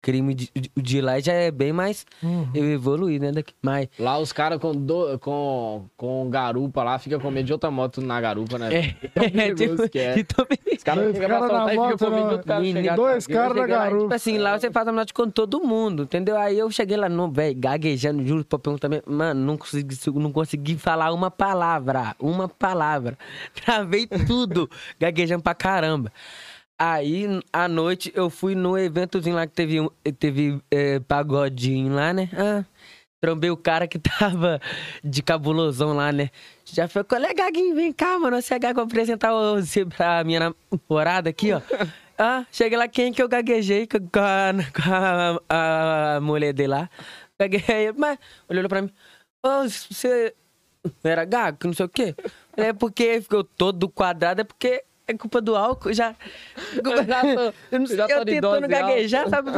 [0.00, 2.48] crime de, de, lá já é bem mais Uhum.
[2.54, 3.32] evoluído, né?
[3.32, 3.52] Daqui.
[3.60, 7.70] Mas Lá os caras com, do- com, com garupa lá, fica com medo de outra
[7.70, 8.74] moto na garupa, né?
[8.74, 10.18] É, Tão perigoso tipo, que é.
[10.20, 12.32] então, Os caras cara na e moto, ficam com medo de né?
[12.32, 14.02] outro cara Menino, chegar dois caras na cheguei lá, garupa.
[14.02, 16.36] Tipo assim, lá você faz amizade com todo mundo, entendeu?
[16.38, 20.32] Aí eu cheguei lá, no velho, gaguejando, juro pra perguntar, mesmo, mano, não consegui, não
[20.32, 23.18] consegui falar uma palavra, uma palavra.
[23.64, 26.12] Travei tudo, gaguejando pra caramba.
[26.78, 32.12] Aí, à noite, eu fui no eventozinho lá que teve, um- teve é, pagodinho lá,
[32.12, 32.28] né?
[32.32, 32.64] Ah,
[33.20, 34.60] trombei o cara que tava
[35.02, 36.30] de cabulosão lá, né?
[36.64, 37.74] Já foi, é, Gaguinho?
[37.74, 40.54] Vem cá, mano, você é Gago, vou apresentar você pra minha
[40.88, 41.60] namorada aqui, ó.
[42.20, 44.92] Ah, cheguei lá, quem que eu gaguejei com a, com
[45.48, 46.90] a, a mulher dele lá.
[47.38, 48.18] Gaguejei, mas
[48.48, 48.90] olhou pra mim,
[49.40, 50.34] ô, você
[51.04, 52.16] era gago, que não sei o quê.
[52.56, 56.14] É porque ficou todo quadrado, é porque é culpa do álcool, já...
[56.84, 59.50] Eu já tô- eu não sei, já tô eu tentando dose gaguejar, sabe?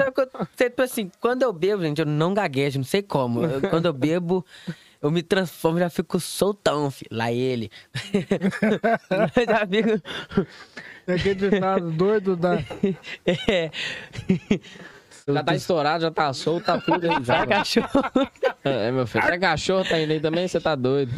[0.57, 3.45] Tipo assim, quando eu bebo, gente, eu não gaguejo, não sei como.
[3.45, 4.45] Eu- quando eu bebo,
[5.03, 7.11] eu me transformo, já fico soltão, filho.
[7.13, 7.71] Lá ele.
[9.49, 10.03] Já fico...
[11.07, 12.59] É aquele ditado doido da.
[13.27, 13.71] É.
[15.27, 17.39] Já tá estourado, já tá solto, tá tudo aí já.
[17.41, 17.89] Já cachorro.
[18.65, 19.25] É, meu filho.
[19.25, 21.13] Até cachorro tá indo aí também, você tá doido.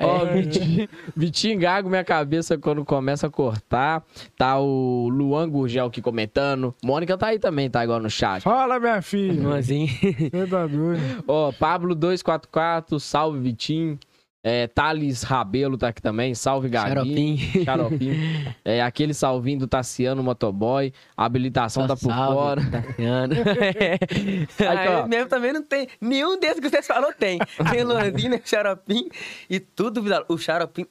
[0.00, 0.32] Ó, É.
[0.34, 4.02] Vitinho, Vitinho engago minha cabeça quando começa a cortar.
[4.36, 6.74] Tá o Luan Gurgel aqui comentando.
[6.82, 8.42] Mônica tá aí também, tá igual no chat.
[8.42, 9.32] Fala, minha filha.
[9.32, 9.88] Irmãozinho.
[9.88, 11.24] Você tá doido.
[11.26, 13.98] Ó, Pablo244, salve Vitinho.
[14.46, 17.38] É, Thales Rabelo tá aqui também, salve Gaguinho.
[17.38, 17.64] Xaropim.
[17.64, 18.54] Xaropinho.
[18.64, 20.92] É, aquele salvinho do Tassiano Motoboy.
[21.16, 22.70] A habilitação tá por Salve, fora.
[22.70, 23.34] Tassiano.
[24.58, 25.02] Aí, ó.
[25.02, 25.88] Aí mesmo também não tem.
[26.00, 27.38] Nenhum desses que vocês falou tem.
[27.70, 29.08] Tem Luandina, Xaropim
[29.48, 30.02] e tudo.
[30.28, 30.86] O Xaropim.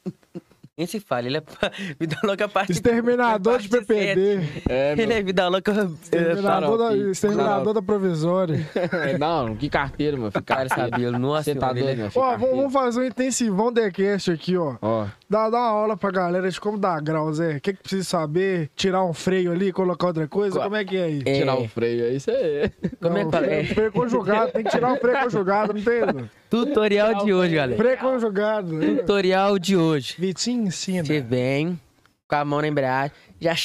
[0.76, 1.44] Nem se fala, ele é
[2.00, 2.72] vida louca parte.
[2.72, 4.16] Exterminador de parte sete.
[4.16, 4.64] PPD.
[4.68, 5.04] É, meu.
[5.06, 5.72] Ele é vida louca.
[6.02, 8.68] Exterminador da, exterminador da provisória.
[8.92, 10.44] É, Não, que carteira, meu filho.
[10.44, 11.12] Cara, sabia?
[11.12, 12.26] Nossa, Você tá ele doido, é- meu filho.
[12.26, 14.76] Ó, vamos fazer um intensivão decast aqui, ó.
[14.82, 17.58] Ó, Dá, dá uma aula pra galera de como dar grau, Zé.
[17.58, 18.70] O que, que precisa saber?
[18.76, 20.56] Tirar um freio ali, colocar outra coisa?
[20.58, 21.22] Qual- Como é que é aí?
[21.26, 21.34] É.
[21.40, 22.72] tirar o freio aí, isso aí.
[23.02, 23.46] Como é Não, que fala?
[23.48, 23.64] freio, É.
[23.66, 26.30] freio conjugado, tem que tirar o freio conjugado, não tem?
[26.54, 27.82] Tutorial de hoje, galera.
[27.82, 28.74] Freio conjugado.
[28.74, 29.00] né?
[29.00, 30.14] Tutorial de hoje.
[30.20, 31.04] Vitinho ensina.
[31.04, 31.80] Você vem
[32.28, 33.56] com a mão na embreagem, já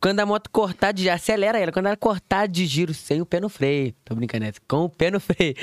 [0.00, 3.26] quando a moto cortar de já acelera ela, quando ela cortar de giro sem o
[3.26, 5.54] pé no freio, tô brincando, é com o pé no freio,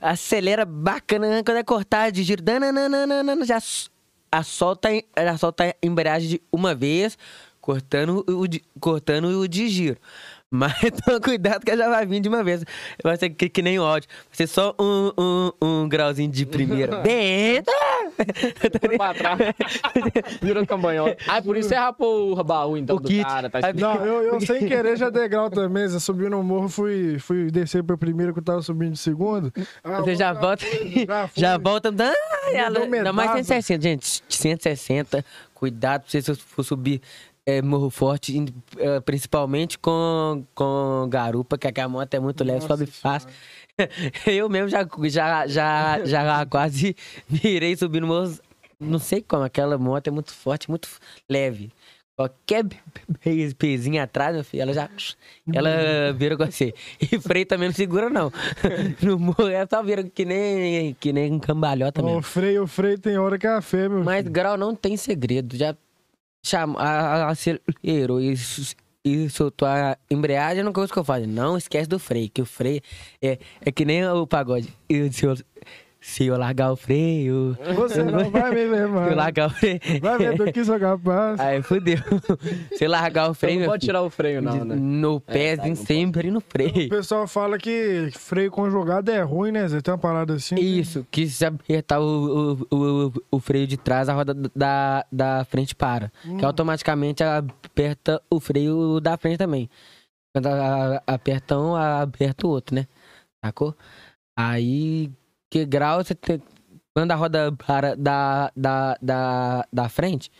[0.00, 3.58] acelera bacana quando é cortar de giro, dananana, já
[4.30, 4.88] a solta,
[5.18, 7.18] já solta a embreagem de uma vez,
[7.60, 9.98] cortando o de, cortando o de giro.
[10.50, 10.74] Mas
[11.04, 12.64] toma cuidado que já vai vir de uma vez.
[13.02, 14.08] Vai ser que, que nem o áudio.
[14.08, 16.98] Vai ser só um, um, um grauzinho de primeira.
[17.02, 17.62] Bem,
[18.60, 19.38] Foi pra trás.
[20.40, 21.16] Virou cambanhota.
[21.26, 23.24] Ah, por isso você rapou o baú, então, O do kit.
[23.24, 23.50] cara.
[23.50, 25.88] Tá Não, eu, eu sem querer já degrau também.
[25.88, 25.98] Zé.
[25.98, 29.52] Subi no morro, fui, fui descer pro primeiro que eu tava subindo de segundo.
[29.82, 30.64] Ah, Você já volta.
[31.06, 31.30] Já.
[31.34, 31.92] Já volta.
[31.98, 33.44] Ah, ela, ainda mais medada.
[33.44, 34.22] 160, gente.
[34.28, 35.24] 160.
[35.52, 37.00] Cuidado pra você for subir
[37.46, 38.44] é, morro forte,
[38.76, 43.28] é, principalmente com, com garupa, que a moto é muito leve, Nossa sobe fácil.
[44.26, 46.96] Eu mesmo já, já, já, já quase
[47.28, 48.36] virei subindo morro.
[48.80, 50.88] Não sei como, aquela moto é muito forte, muito
[51.30, 51.72] leve.
[52.18, 54.88] Qualquer pe- pezinho atrás, meu filho, ela já.
[55.52, 56.72] Ela vira com você.
[57.00, 58.32] E freio também não segura, não.
[59.02, 62.18] No morro, ela só vira que nem, que nem um cambalhota mesmo.
[62.18, 64.30] o freio, o freio tem hora que é a fé, meu Mas filho.
[64.32, 65.56] grau não tem segredo.
[65.56, 65.76] Já
[66.48, 68.34] chama, a- a- acelerou e,
[69.04, 71.26] e soltou a embreagem, não coisa que eu falo.
[71.26, 72.80] Não esquece do freio, que o freio
[73.22, 74.72] é, é que nem o pagode.
[74.88, 75.36] E eu,
[76.06, 77.58] se eu largar o freio.
[77.74, 79.80] Você não vai me ver, Se eu largar o freio.
[80.00, 81.40] Vai ver do que sou capaz.
[81.40, 81.98] Aí fudeu.
[82.76, 83.56] Se eu largar o freio.
[83.56, 84.76] Então não pode tirar o freio, não, né?
[84.76, 86.88] No pezinho, tá, não sempre no O freio.
[86.88, 89.80] pessoal fala que freio conjugado é ruim, né, Zé?
[89.80, 90.54] Tem uma parada assim.
[90.54, 95.44] Isso, que se apertar o, o, o, o freio de trás, a roda da, da
[95.44, 96.12] frente para.
[96.38, 99.68] Que automaticamente aperta o freio da frente também.
[100.32, 100.46] Quando
[101.04, 102.86] aperta um, aperta o outro, né?
[103.44, 103.74] Sacou?
[104.38, 105.10] Aí,
[105.50, 106.40] que grau você tem.
[106.94, 110.30] Quando a roda para da, da, da, da frente,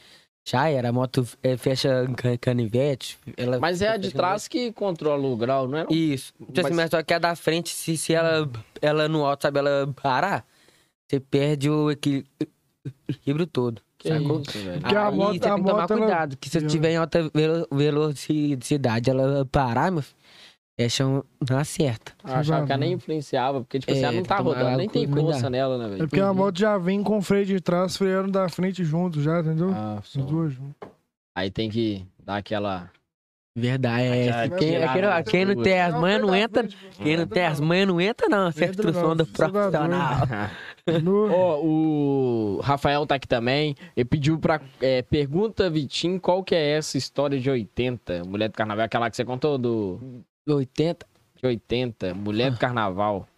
[0.49, 0.89] já era.
[0.89, 3.19] A moto eh, fecha can- canivete.
[3.37, 5.85] Ela Mas é a de trás que controla o grau, não é?
[5.85, 5.91] não?
[5.91, 6.33] isso.
[6.41, 8.49] Assim, Mas- mas só que a da frente, se, se ela,
[8.81, 10.47] ela no alto, sabe, ela parar,
[11.07, 13.83] você perde o equilíbrio todo.
[13.99, 14.41] Que sacou?
[14.41, 14.81] isso, velho.
[14.81, 16.91] Porque a Aí moto- você tem que tomar moto, ela- cuidado, que se você tiver
[16.93, 20.17] em alta velo- velocidade, ela parar, meu filho,
[20.79, 22.13] fecha um- não acerta.
[22.25, 24.77] Eu achava que ela nem influenciava, porque, tipo assim, É, ela não tá tomar rodando,
[24.77, 25.99] nem tem força nela, né, É velho?
[26.01, 29.71] porque a moto já vem com freio de trás, freando da frente junto já, entendeu?
[29.75, 30.21] Ah, Os só.
[30.21, 30.75] dois juntos.
[31.35, 32.91] Aí tem que dar aquela
[33.59, 34.03] Verdade.
[34.05, 36.69] É, Aquela quem, tirada aquele- da quem não tem as manhas não entra.
[37.03, 38.49] Quem não tem as manhas não entra, não.
[38.49, 40.29] Essa é instrução não, do tá profissional.
[41.33, 43.75] Ó, o Rafael tá aqui também.
[43.97, 44.61] Ele pediu pra.
[44.79, 48.25] é, pergunta, Vitinho, qual que é essa história de 80?
[48.25, 50.23] Mulher do carnaval, aquela que você contou do.
[50.55, 51.07] 80.
[51.37, 53.29] De 80, Mulher do Carnaval.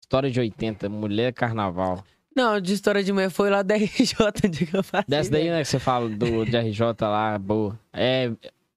[0.00, 2.02] História de 80, Mulher Carnaval.
[2.34, 5.04] Não, de história de manhã foi lá da RJ de que eu passei.
[5.08, 7.78] Dessa daí, né, que você fala do de RJ lá, boa.
[7.92, 8.30] É.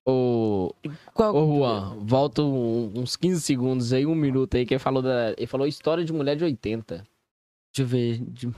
[0.06, 0.74] O,
[1.14, 5.02] Qual- ô Juan, volta um- uns 15 segundos aí, um minuto aí, que ele falou
[5.04, 5.32] da.
[5.38, 6.96] Ele falou história de mulher de 80.
[6.96, 7.06] Deixa
[7.80, 8.18] eu ver.
[8.20, 8.50] de-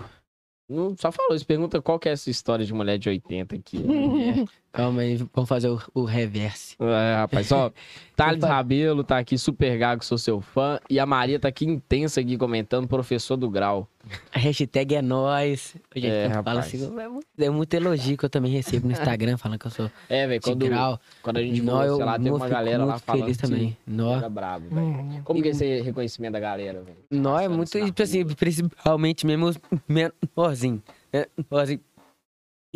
[0.70, 1.46] Não, só falou isso.
[1.46, 3.78] Pergunta qual que é essa história de mulher de 80 aqui.
[4.74, 6.76] Calma aí, vamos fazer o, o reverse.
[6.80, 7.72] É, rapaz, ó.
[8.16, 8.44] Thales.
[8.44, 10.80] Rabelo tá aqui, super gago, sou seu fã.
[10.90, 13.88] E a Maria tá aqui intensa aqui comentando, professor do grau.
[14.34, 15.76] A hashtag é nós.
[15.96, 16.58] Gente, É, fala rapaz.
[16.60, 19.72] assim, é muito, é muito elogio que eu também recebo no Instagram, falando que eu
[19.72, 21.00] sou É, velho, de quando, grau.
[21.22, 23.78] quando a gente Nó, falou, eu sei lá, nó, uma galera lá falando feliz também.
[23.86, 24.86] Nó, era brabo, velho.
[24.88, 25.22] Uhum.
[25.24, 26.98] Como que é esse reconhecimento da galera, velho?
[27.12, 30.82] nó é muito, tipo assim, principalmente mesmo os menorzinhos.
[31.14, 31.26] Né?
[31.50, 31.80] Menorzinho.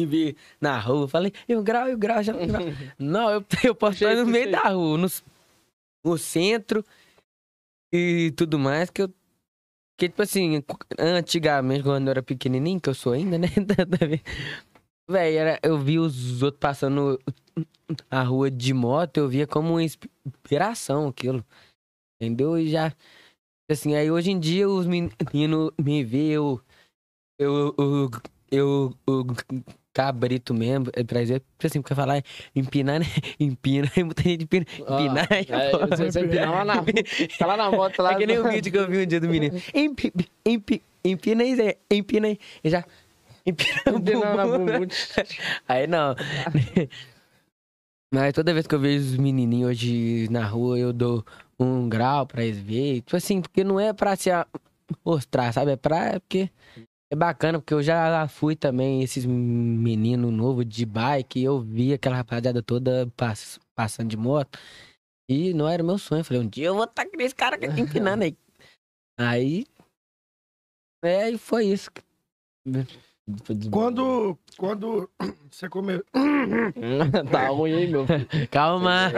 [0.05, 2.35] Vi na rua, eu falei, e o grau, e o grau, já.
[2.35, 2.61] o grau.
[2.99, 5.07] Não, eu, eu posso estar no meio da rua, no,
[6.05, 6.85] no centro
[7.91, 9.13] e tudo mais, que eu.
[9.99, 10.63] Que, tipo assim,
[10.99, 13.47] antigamente, quando eu era pequenininho, que eu sou ainda, né?
[15.09, 17.19] Véi, era, eu vi os outros passando
[18.11, 21.43] a rua de moto, eu via como uma inspiração aquilo.
[22.19, 22.57] Entendeu?
[22.59, 22.93] E já.
[23.69, 26.61] Assim, aí hoje em dia os meninos me vê, eu.
[27.39, 27.73] Eu.
[27.77, 28.11] Eu.
[28.51, 28.93] Eu.
[29.07, 29.25] eu
[29.97, 32.23] cabrito mesmo, é pra dizer, assim, porque falar
[32.55, 33.05] empinar, né?
[33.39, 34.65] Empina, muita gente empina.
[34.77, 35.87] Empinar, é, pô.
[35.87, 36.83] você, empinar lá na
[37.39, 38.11] tá lá na moto lá.
[38.11, 39.59] É que nem o vídeo que eu vi um dia do menino.
[39.73, 40.13] Empi,
[40.45, 41.77] empi, empina aí, Zé.
[41.89, 42.37] Empina aí.
[42.63, 42.85] E já.
[43.43, 44.87] Empina o bumbum.
[45.67, 46.15] Aí não.
[48.13, 51.25] Mas toda vez que eu vejo os menininhos hoje na rua, eu dou
[51.59, 52.99] um grau pra eles verem.
[52.99, 54.29] Tipo assim, porque não é pra se
[55.03, 55.71] mostrar, sabe?
[55.71, 56.05] É pra.
[56.05, 56.51] É porque
[57.11, 61.93] é bacana, porque eu já fui também esses meninos novos de bike, e eu vi
[61.93, 64.57] aquela rapaziada toda pass- passando de moto.
[65.29, 66.21] E não era meu sonho.
[66.21, 68.37] Eu falei, um dia eu vou estar com esse cara aqui empinando aí.
[69.19, 69.65] Aí.
[71.03, 71.89] É, e foi isso.
[73.69, 75.09] Quando, quando
[75.51, 76.01] você come...
[77.29, 78.25] tá ruim aí, meu filho.
[78.49, 79.11] Calma.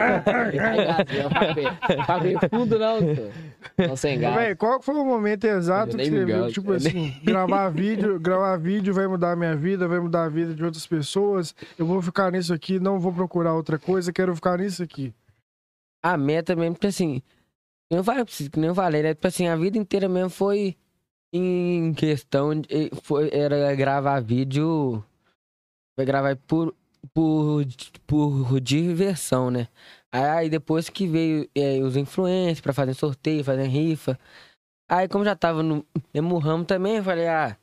[2.06, 3.32] Tá bem fundo, não, senhor.
[3.78, 4.34] Não sem gás.
[4.34, 8.92] Véi, qual foi o momento exato que você viu, tipo assim, gravar vídeo, gravar vídeo
[8.92, 12.32] vai mudar a minha vida, vai mudar a vida de outras pessoas, eu vou ficar
[12.32, 15.14] nisso aqui, não vou procurar outra coisa, quero ficar nisso aqui.
[16.02, 17.22] a meta mesmo, tipo assim,
[17.88, 19.14] eu falei pra vocês, que nem eu falei, né?
[19.14, 20.76] Tipo assim, a vida inteira mesmo foi
[21.32, 22.90] em questão de.
[23.02, 25.04] Foi, era gravar vídeo.
[25.96, 26.74] Foi gravar por,
[27.14, 27.64] por,
[28.06, 29.68] por diversão, né?
[30.12, 34.18] Aí depois que veio é, os influencers pra fazer sorteio, fazer rifa.
[34.88, 37.56] Aí como já tava no mesmo ramo também, eu falei, ah,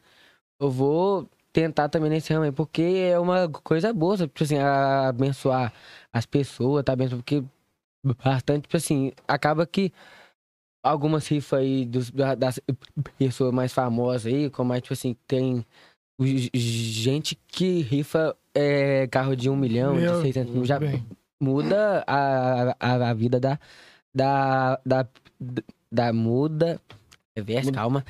[0.59, 5.74] eu vou tentar também nesse ramo aí, porque é uma coisa boa, tipo assim, abençoar
[6.13, 7.43] as pessoas, tá porque
[8.24, 9.91] bastante, tipo assim, acaba que
[10.84, 12.59] algumas rifas aí dos, da- das
[13.17, 15.65] pessoas mais famosas aí, como é, tipo assim, tem
[16.53, 21.05] gente que rifa é, carro de um milhão, Meu, de 600 mil, já Bem,
[21.41, 23.59] muda a, a, a vida da,
[24.13, 25.07] da, da,
[25.91, 26.82] da muda,
[27.36, 28.03] reverse, calma,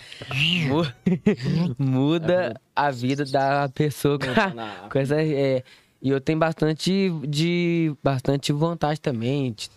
[0.66, 0.86] Mu-
[1.78, 5.64] muda a vida da pessoa com a- Na- com essa, é,
[6.02, 9.70] e eu tenho bastante de bastante vontade também de-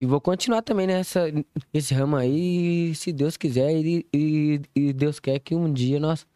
[0.00, 1.24] e vou continuar também nessa
[1.72, 6.26] nesse ramo aí se Deus quiser e, e, e Deus quer que um dia nós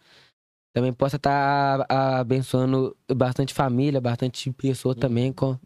[0.74, 5.58] também possa estar abençoando bastante família bastante pessoa também com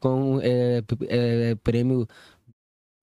[0.00, 2.06] com é, é, prêmio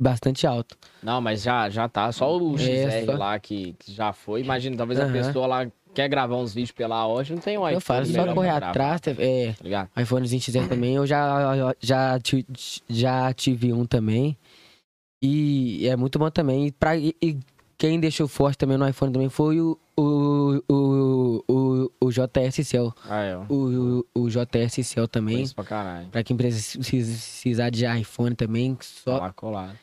[0.02, 2.12] bastante alto Não, mas já, já tá.
[2.12, 4.42] Só o XR É, só- lá que, que já foi.
[4.42, 5.12] Imagina, talvez a Aham.
[5.12, 8.28] pessoa lá quer gravar uns vídeos pela hoje, não tem um iPhone eu falo melhor
[8.28, 12.20] só correr atrás é, Tá iPhone 20 também, eu já, já,
[12.90, 14.38] já tive um também.
[15.22, 16.68] E é muito bom também.
[16.68, 17.40] E, pra, e, e
[17.78, 22.94] quem deixou forte também no iPhone também foi o, o, o, o, o JS Cell.
[23.10, 23.38] Ah, é.
[23.50, 25.36] O, o, o JS Cell também.
[25.36, 26.08] Conheço pra caralho.
[26.08, 29.50] Pra quem precis- precisar de iPhone também, só Só...
[29.52, 29.74] Lá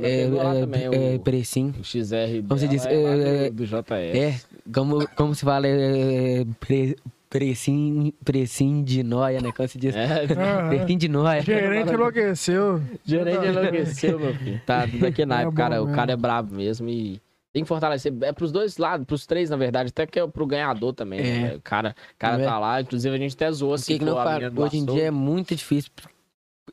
[0.00, 1.74] é, pegou lá é, também é, o, precinho.
[1.78, 3.90] o XR Como você dela disse, é lá é, do, do JS.
[3.90, 4.40] É,
[4.72, 6.96] como, como se fala, é, pre,
[7.28, 9.50] precinho, precinho de noia, né?
[9.52, 9.94] Como se diz?
[9.96, 10.26] É.
[10.68, 11.42] Precinho de noia.
[11.42, 12.82] Gerente enlouqueceu.
[13.04, 14.60] gerente enlouqueceu, meu filho.
[14.66, 17.20] Tá daqui na É época, cara, o cara é brabo mesmo e
[17.52, 18.12] tem que fortalecer.
[18.22, 21.22] É pros dois lados, pros três, na verdade, até que é pro ganhador também, É.
[21.22, 21.54] né?
[21.56, 22.46] O cara, cara Não é?
[22.46, 25.04] tá lá, inclusive a gente até zoou assim, que não menina do hoje em dia
[25.04, 25.90] é muito difícil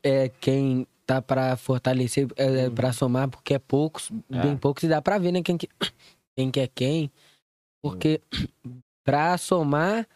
[0.02, 2.74] é, quem tá pra fortalecer, é, Uhum.
[2.74, 4.42] pra somar, porque é poucos, É.
[4.42, 5.68] bem poucos, e dá pra ver, né, quem que,
[6.38, 7.10] quem que é quem.
[7.82, 8.20] Porque
[9.04, 10.06] pra somar,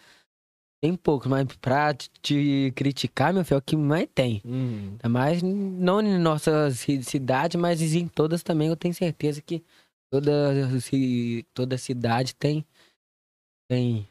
[0.81, 4.41] tem poucos, mas pra te- criticar, meu filho, é o que mais tem.
[4.45, 4.97] Uhum.
[5.11, 9.65] Mais não em nossa ci- cidade, mas em todas também eu tenho certeza que
[10.13, 10.31] toda,
[11.53, 12.65] toda cidade tem,
[13.69, 14.07] tem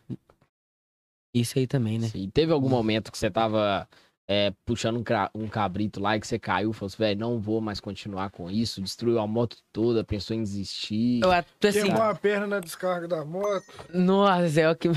[1.34, 2.08] isso aí também, né?
[2.10, 2.30] Sim.
[2.30, 3.88] Teve algum momento que você tava
[4.28, 7.40] é, puxando um, um cabrito lá e que você caiu e falou assim, velho, não
[7.40, 11.22] vou mais continuar com isso, destruiu a moto toda, pensou em desistir.
[11.24, 13.66] Eu até assim, Queimou a perna na descarga da moto.
[13.94, 14.90] nossa, é o que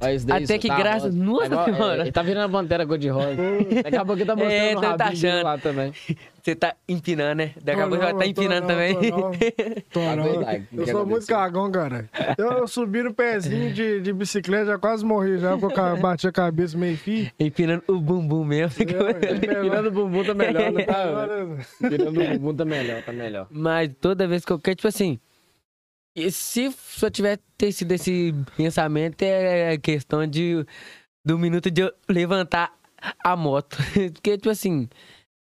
[0.00, 3.36] até você que tá- graças, nossa Agora, é, senhora, ele tá virando a pantera cor-de-rosa.
[3.84, 5.44] Daqui a pouco ele tá mostrando É, o tá achando.
[5.44, 5.92] lá também.
[6.42, 7.50] você tá empinando, né?
[7.62, 8.94] Daqui a pouco vai não, tá tô empinando não, também.
[8.94, 9.30] Tô não,
[9.92, 10.78] tô Tá não.
[10.80, 12.08] Eu sou muito cagão, cara.
[12.38, 16.26] Eu, eu subi no pezinho de, de bicicleta, já quase morri já, porque eu bati
[16.26, 17.30] a cabeça meio fio.
[17.38, 18.84] empinando o bumbum mesmo.
[18.84, 21.02] Tirando o bumbum tá melhor, não tá?
[21.04, 23.46] Agora- Tirando o bumbum tá melhor, tá melhor.
[23.50, 25.20] Mas toda vez que eu quero, tipo assim.
[26.16, 30.66] E se só tiver ter sido esse pensamento, é questão de
[31.24, 32.74] do minuto de eu levantar
[33.22, 33.76] a moto.
[34.14, 34.88] Porque, tipo assim,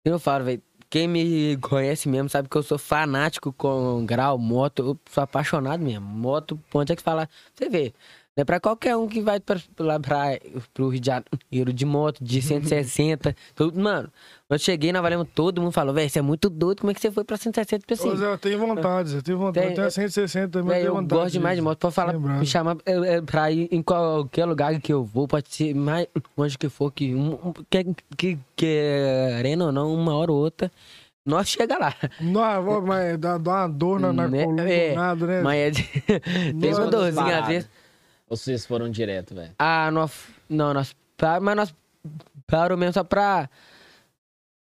[0.03, 4.79] eu falo, velho, quem me conhece mesmo sabe que eu sou fanático com grau, moto,
[4.79, 6.05] eu sou apaixonado mesmo.
[6.05, 7.29] Moto, onde é que fala?
[7.53, 7.93] Você vê.
[8.37, 9.57] Não é pra qualquer um que vai pra,
[10.73, 13.33] pro Rio de Janeiro de moto, de 160.
[13.55, 14.11] tudo, mano,
[14.49, 16.99] eu cheguei na Valema, todo mundo falou, velho, você é muito doido, como é que
[16.99, 17.79] você foi pra 160?
[17.79, 19.61] Tipo assim, Ô, Zé, eu tenho vontade, eu tenho vontade.
[19.67, 21.21] Tem- eu tenho a 160 também, eu tenho eu vontade.
[21.21, 21.79] gosto demais de moto.
[21.79, 22.39] Pode falar, Lembrando.
[22.39, 26.05] me chamar é, é, pra ir em qualquer lugar que eu vou, pode ser mais
[26.37, 27.37] longe que for, que, um,
[27.69, 30.69] que, que querendo ou não, uma hora ou outra,
[31.25, 31.95] nós chega lá.
[32.19, 34.43] Não, mas dá, dá uma dor na, na Né?
[34.43, 35.41] coluna, É, nada, né?
[35.41, 35.83] Mas é de...
[36.59, 37.69] tem uma dorzinha às vezes.
[38.29, 39.51] Ou vocês foram direto, velho?
[39.59, 40.11] Ah, nós,
[40.49, 41.75] não, nós paramos, mas nós
[42.47, 43.47] paramos mesmo só pra,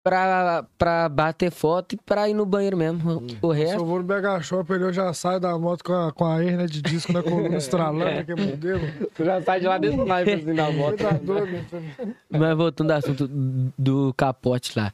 [0.02, 3.16] pra, pra bater foto e pra ir no banheiro mesmo.
[3.20, 5.92] O Se eu resto, vou no BH Shop, ele eu já saio da moto com
[5.92, 8.80] a, com a hernia de disco na coluna estralando, que é modelo.
[9.14, 10.96] Tu já sai de lá dentro do naipe assim da Você moto.
[10.98, 12.16] tá filho?
[12.30, 13.28] mas voltando ao assunto
[13.76, 14.92] do capote lá.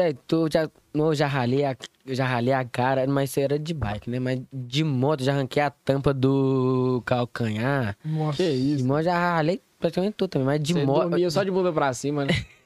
[0.00, 1.76] Véi, tu já, eu já ralei a,
[2.06, 4.18] eu já ralei a cara, mas isso era de bike, né?
[4.18, 7.96] Mas de moto, já arranquei a tampa do calcanhar.
[8.04, 8.38] Nossa.
[8.38, 8.86] Que De isso?
[8.86, 10.46] moto, já ralei praticamente tudo também.
[10.46, 11.08] Mas de Você moto.
[11.10, 12.32] dormia só de bunda pra cima, né?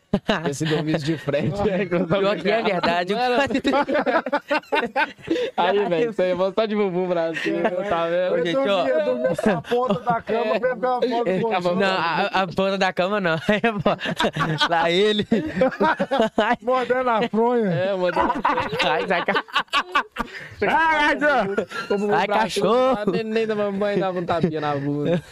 [0.48, 1.60] Esse dormisse de frente.
[1.62, 3.14] Pior que é verdade.
[5.56, 8.46] Aí, velho, você ia só de bumbum pra cima, tá Eu vendo?
[8.46, 8.84] gente, ó.
[8.84, 11.76] dormia, eu dormia na ponta da cama, pra pegar uma foto do.
[11.76, 13.34] Não, a, a ponta da cama não.
[13.48, 13.60] Aí,
[14.68, 15.26] Lá ele.
[16.62, 17.70] Mordendo a fronha.
[17.70, 18.16] É, mano.
[18.84, 19.44] ai, sai, ca-
[20.66, 21.16] Ai,
[22.12, 22.98] Ai, cachorro.
[22.98, 25.22] A neném da mamãe dava um tapinha na bunda.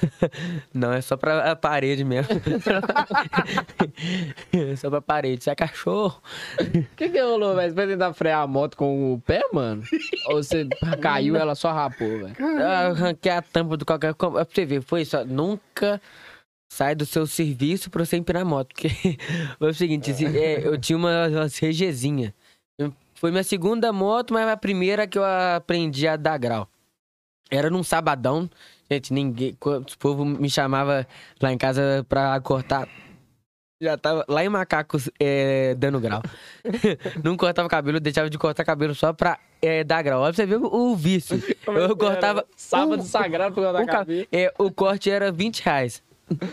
[0.73, 2.41] Não, é só pra a parede mesmo.
[4.73, 5.45] É só pra parede.
[5.45, 6.21] Sai cachorro.
[6.61, 6.65] O
[6.97, 7.71] que que rolou, velho?
[7.71, 9.83] Você foi tentar frear a moto com o pé, mano?
[10.27, 10.67] Ou você
[11.01, 12.35] caiu e ela só rapou, velho?
[12.39, 14.15] Eu arranquei a tampa do qualquer.
[14.15, 15.23] Pra você ver, foi isso.
[15.25, 16.01] Nunca
[16.73, 18.69] sai do seu serviço pra você empinar a moto.
[18.69, 18.89] Porque
[19.59, 22.35] foi o seguinte, é, eu tinha uma, uma CGzinha.
[22.79, 26.67] Eu- Foi minha segunda moto, mas a primeira que eu aprendi a dar grau.
[27.51, 28.49] Era num sabadão.
[28.91, 29.55] Gente, ninguém.
[29.61, 31.07] quando O povo me chamava
[31.41, 32.89] lá em casa pra cortar.
[33.83, 36.23] Já tava lá em Macacos é, dando grau.
[37.25, 40.21] Não cortava cabelo, deixava de cortar cabelo só pra é, dar grau.
[40.23, 41.43] Olha pra você ver o, vício.
[41.67, 42.47] Eu cortava.
[42.57, 44.29] Sábado um- sagrado causa da um ca- cabeça.
[44.31, 46.01] é, o corte era 20 reais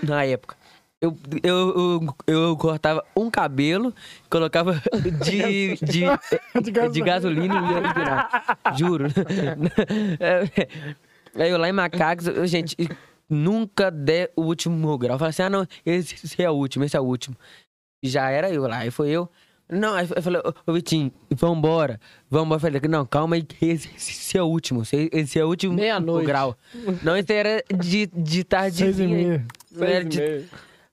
[0.02, 0.56] na época.
[1.00, 3.94] Eu, eu, eu, eu cortava um cabelo,
[4.28, 4.82] colocava
[5.24, 6.02] de, de,
[6.92, 8.58] de, gasolina e ia empinar.
[8.76, 9.06] Juro.
[10.20, 10.68] É,
[11.36, 12.76] Aí eu lá em Macacos, gente,
[13.30, 15.16] nunca der o último grau.
[15.16, 17.36] Eu falei assim, ah não, esse, esse é o último, esse é o último.
[18.04, 19.30] E já era eu lá, aí foi eu.
[19.72, 22.00] Não, aí eu falei, ô, ô Vitinho, vambora,
[22.30, 22.58] vambora.
[22.58, 25.48] Eu falei, não, calma aí, que esse, esse é o último, esse, esse é o
[25.48, 26.26] último Meia-noite.
[26.26, 26.58] grau.
[27.04, 28.94] Não, esse era de, de tardezinha.
[28.94, 29.46] Seis e meia.
[29.80, 30.46] Era e de-.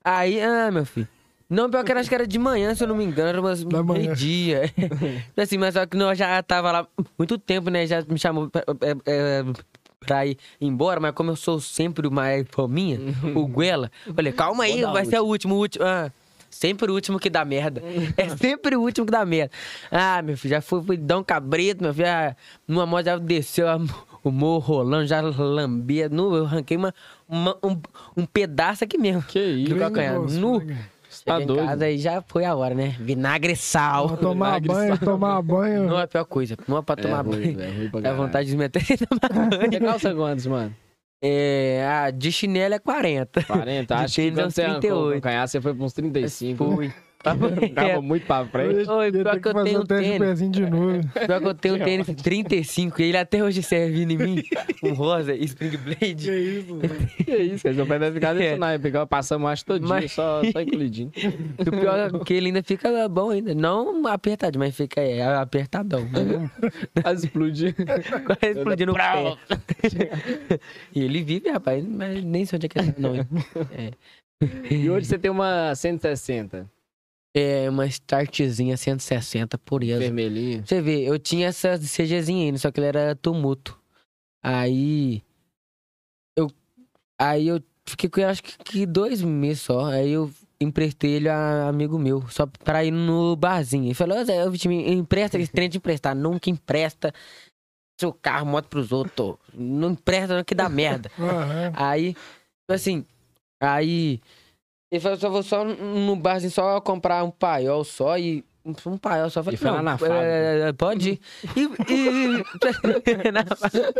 [0.03, 1.07] Aí, ah, meu filho.
[1.49, 3.39] Não, pior que era, acho que era de manhã, se eu não me engano, era
[3.41, 4.63] umas meio-dia.
[5.37, 7.87] assim, mas só que nós já tava lá muito tempo, né?
[7.87, 9.43] Já me chamou pra, é, é,
[9.99, 12.99] pra ir embora, mas como eu sou sempre o mais fominha,
[13.35, 15.83] o Guela, eu falei, calma aí, vai ser o último, o último.
[15.85, 16.11] Ah,
[16.49, 17.81] sempre o último que dá merda.
[18.15, 19.51] É sempre o último que dá merda.
[19.91, 22.35] Ah, meu filho, já fui, fui dar um cabrito, meu filho, ah,
[22.67, 23.79] numa moto já desceu a-
[24.23, 26.09] o morro rolando, já lambia.
[26.09, 26.93] Nu, eu arranquei uma,
[27.27, 27.79] uma- um,
[28.15, 29.23] um pedaço aqui mesmo.
[29.23, 29.75] Que isso?
[29.75, 30.19] Calcanhar.
[30.39, 30.61] Nu.
[31.27, 31.65] Tá em doido.
[31.65, 32.95] casa e já foi a hora, né?
[32.99, 34.07] Vinagre e sal.
[34.07, 35.05] Pra tomar Vinagre, banho, sal.
[35.05, 35.83] tomar banho.
[35.87, 36.55] Não é a pior coisa.
[36.67, 37.77] Não é pra tomar ruim, banho.
[37.77, 38.23] ruim pra Dá caralho.
[38.23, 39.79] vontade de se meter e tomar Você banho.
[39.85, 40.75] calça quantos, mano?
[41.23, 43.43] É, a de chinelo é 40.
[43.43, 43.95] 40?
[43.95, 45.13] De Acho que é quando você arrancou o 38.
[45.21, 46.75] calcanhar, você foi pra uns 35.
[46.75, 46.93] Fui.
[47.23, 47.49] Tava
[48.01, 48.89] muito pra frente.
[48.89, 50.19] Oi, pior ter que eu tenho o teste de tênis.
[50.29, 51.01] pezinho de novo.
[51.27, 54.43] Pior que eu tenho um tênis 35 e ele até hoje serve em mim.
[54.83, 56.31] Um rosa, Spring Que Blade.
[56.31, 56.89] isso, mano.
[57.25, 57.75] Que isso, cara.
[57.75, 58.87] Seu pé deve ficar nesse naipe.
[58.87, 61.11] igual Passamos acho todo dia, Mas- só, só encolhidinho.
[61.15, 63.53] E o pior é que ele ainda fica bom ainda.
[63.55, 66.07] Não apertado, mas fica é, apertadão.
[67.01, 67.73] Quase explodiu.
[67.73, 69.37] Quase explodindo o pé.
[70.93, 73.15] E ele vive, rapaz, mas nem sei onde é que ele tá, não.
[73.71, 73.91] É.
[74.69, 76.69] E hoje você tem uma 160,
[77.39, 79.99] É uma startzinha 160 pureza.
[79.99, 80.63] vermelhinha.
[80.65, 83.79] Você vê, eu tinha essa CGzinha ainda, só que ele era tumulto.
[84.43, 85.21] Aí.
[86.37, 86.49] Eu.
[87.19, 89.85] Aí eu fiquei com ele acho que, que dois meses só.
[89.85, 93.85] Aí eu emprestei ele a amigo meu, só pra ir no barzinho.
[93.85, 96.15] Ele falou, "Ô, Zé, eu te me empresta esse trem de emprestar.
[96.15, 97.13] Nunca empresta
[97.99, 99.35] seu carro, moto pros outros.
[99.53, 101.11] Não empresta, não que dá merda.
[101.19, 101.71] Aham.
[101.75, 103.05] Aí, tipo assim,
[103.61, 104.19] aí
[104.91, 108.43] ele falou, só vou só no barzinho só comprar um paiol só e.
[108.85, 109.41] Um paiol só.
[109.43, 110.21] Falei, E foi lá na fábrica.
[110.21, 111.21] é, pode ir.
[111.55, 111.61] E.
[111.93, 112.27] e
[113.31, 113.45] na,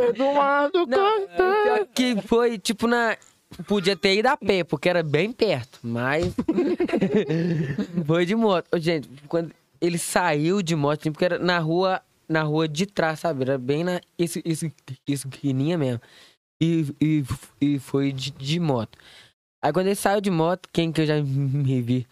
[0.09, 3.17] Eduardo não, pior que foi, tipo, na.
[3.65, 6.33] Podia ter ido a pé, porque era bem perto, mas.
[8.05, 8.67] foi de moto.
[8.77, 13.21] Gente, quando ele saiu de moto, assim, porque era na rua, na rua de trás,
[13.21, 13.43] sabe?
[13.43, 14.01] Era bem na.
[14.19, 14.69] Isso, isso,
[15.07, 16.01] isso mesmo.
[16.61, 17.23] E, e,
[17.61, 18.97] e foi de, de moto.
[19.61, 22.07] Aí quando ele saiu de moto, quem que eu já me vi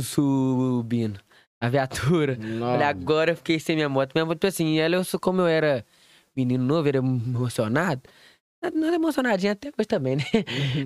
[0.00, 1.20] subindo?
[1.60, 2.38] A viatura.
[2.62, 4.12] Olha, agora eu fiquei sem minha moto.
[4.14, 5.84] Minha moto, tipo assim, ela, eu, sou- como eu era
[6.36, 8.02] menino novo, era emocionado.
[8.74, 10.24] Não era emocionadinho até hoje também, né?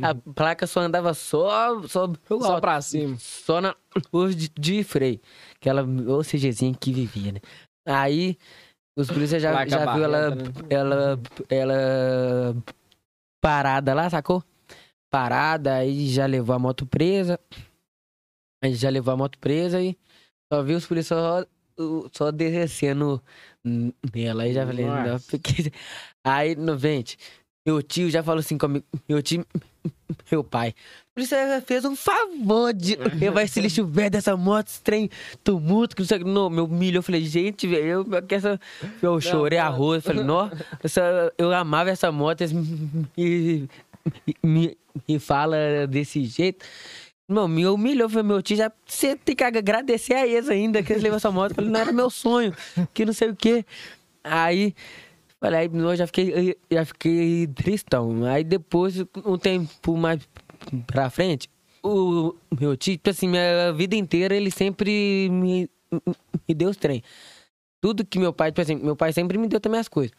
[0.02, 3.16] A placa só andava só, só, Só pra cima.
[3.18, 3.74] só na
[4.12, 5.20] luz de, de freio.
[5.56, 7.40] Aquela OCGzinha que vivia, né?
[7.86, 8.36] Aí,
[8.96, 10.42] os polícias já, Placa já viu ela, né?
[10.70, 12.56] ela, ela
[13.42, 14.42] parada lá, sacou?
[15.12, 17.38] Parada, aí já levou a moto presa.
[18.64, 19.94] Aí já levou a moto presa e
[20.50, 21.46] só viu os policiais
[21.76, 23.22] só, só descendo
[24.14, 24.44] nela.
[24.44, 25.30] Aí já falei, não, Nossa.
[25.30, 25.70] porque...
[26.24, 27.18] Aí, no vente,
[27.66, 29.44] meu tio já falou assim comigo, meu tio,
[30.30, 30.72] meu pai.
[31.14, 35.10] Isso ele fez um favor de levar esse lixo velho dessa moto, esse trem
[35.44, 36.30] tumulto, que não sei o que.
[36.30, 38.58] Não, meu milho, eu falei, gente, velho, eu, que essa...
[39.02, 40.50] eu chorei a rua, eu falei, não,
[40.82, 43.68] essa, eu amava essa moto, eles
[44.42, 44.76] me,
[45.08, 46.64] me, fala desse jeito.
[47.28, 50.92] Meu, me humilhou, foi meu tio, já, você tem que agradecer a eles ainda, que
[50.92, 51.54] eles levam essa moto.
[51.54, 52.54] Falei, não era meu sonho,
[52.92, 53.64] que não sei o quê.
[54.22, 54.74] Aí,
[55.40, 58.24] falei, aí eu já fiquei, já fiquei tristão.
[58.24, 60.20] Aí depois, um tempo mais
[60.86, 61.48] pra frente,
[61.82, 65.68] o meu tio, tipo assim, minha vida inteira, ele sempre me,
[66.48, 67.02] me deu os trem.
[67.80, 70.12] Tudo que meu pai, tipo assim, meu pai sempre me deu também as coisas.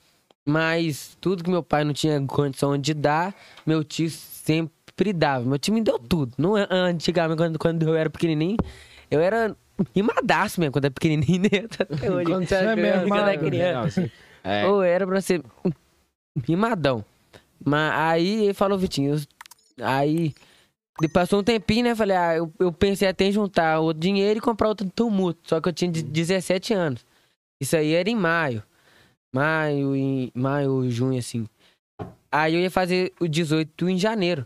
[0.46, 3.34] Mas tudo que meu pai não tinha condição de dar,
[3.66, 5.46] meu tio sempre dava.
[5.46, 6.34] Meu tio me deu tudo.
[6.38, 8.58] Não, é- antigamente, quando, quando eu era pequenininho,
[9.10, 9.56] eu era
[9.96, 11.50] mimadaço mesmo, quando era pequenininho, né?
[11.66, 12.26] Até hoje.
[12.26, 13.74] Quando você é mesmo, quando era criança.
[14.02, 14.12] Não, assim,
[14.44, 14.66] É.
[14.68, 15.41] Ou era pra ser
[16.48, 17.04] mimadão.
[17.64, 20.34] Mas aí ele falou, Vitinho, eu- aí
[21.14, 21.96] passou um tempinho, né?
[21.96, 25.39] Falei, ah, eu, eu pensei até em juntar outro dinheiro e comprar outro tumulto.
[25.46, 27.06] Só que eu tinha de- 17 anos.
[27.62, 28.62] Isso aí era em maio.
[29.34, 31.48] Maio, em maio, junho, assim.
[32.32, 34.46] Aí eu ia fazer o 18 em janeiro.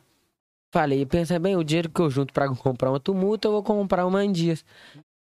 [0.74, 4.06] Falei, pensa bem, o dinheiro que eu junto pra comprar uma tumulto, eu vou comprar
[4.06, 4.64] uma em dias.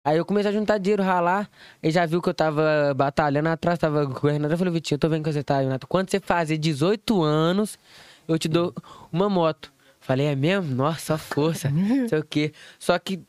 [0.04, 1.48] Aí eu comecei a juntar dinheiro, ralar.
[1.82, 4.50] Ele já viu que eu tava batalhando atrás, tava correndo.
[4.50, 5.86] Eu falei, Vitinho, eu tô vendo que você tá, Renato.
[5.86, 7.78] Quando você fazer 18 anos,
[8.26, 8.74] eu te dou
[9.12, 9.72] uma moto.
[10.00, 10.74] Falei, é mesmo?
[10.74, 11.68] Nossa, força.
[11.70, 12.52] Não sei o quê.
[12.78, 13.20] Só que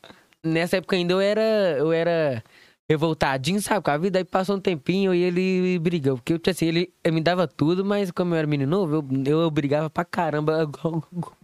[0.43, 1.41] nessa época ainda eu era,
[1.77, 2.43] eu era
[2.91, 4.19] revoltadinho, sabe, com a vida.
[4.19, 6.15] Aí passou um tempinho e ele brigou.
[6.17, 8.95] Porque, tipo assim, ele me dava tudo, mas como eu era menino novo,
[9.27, 11.01] eu, eu brigava pra caramba com,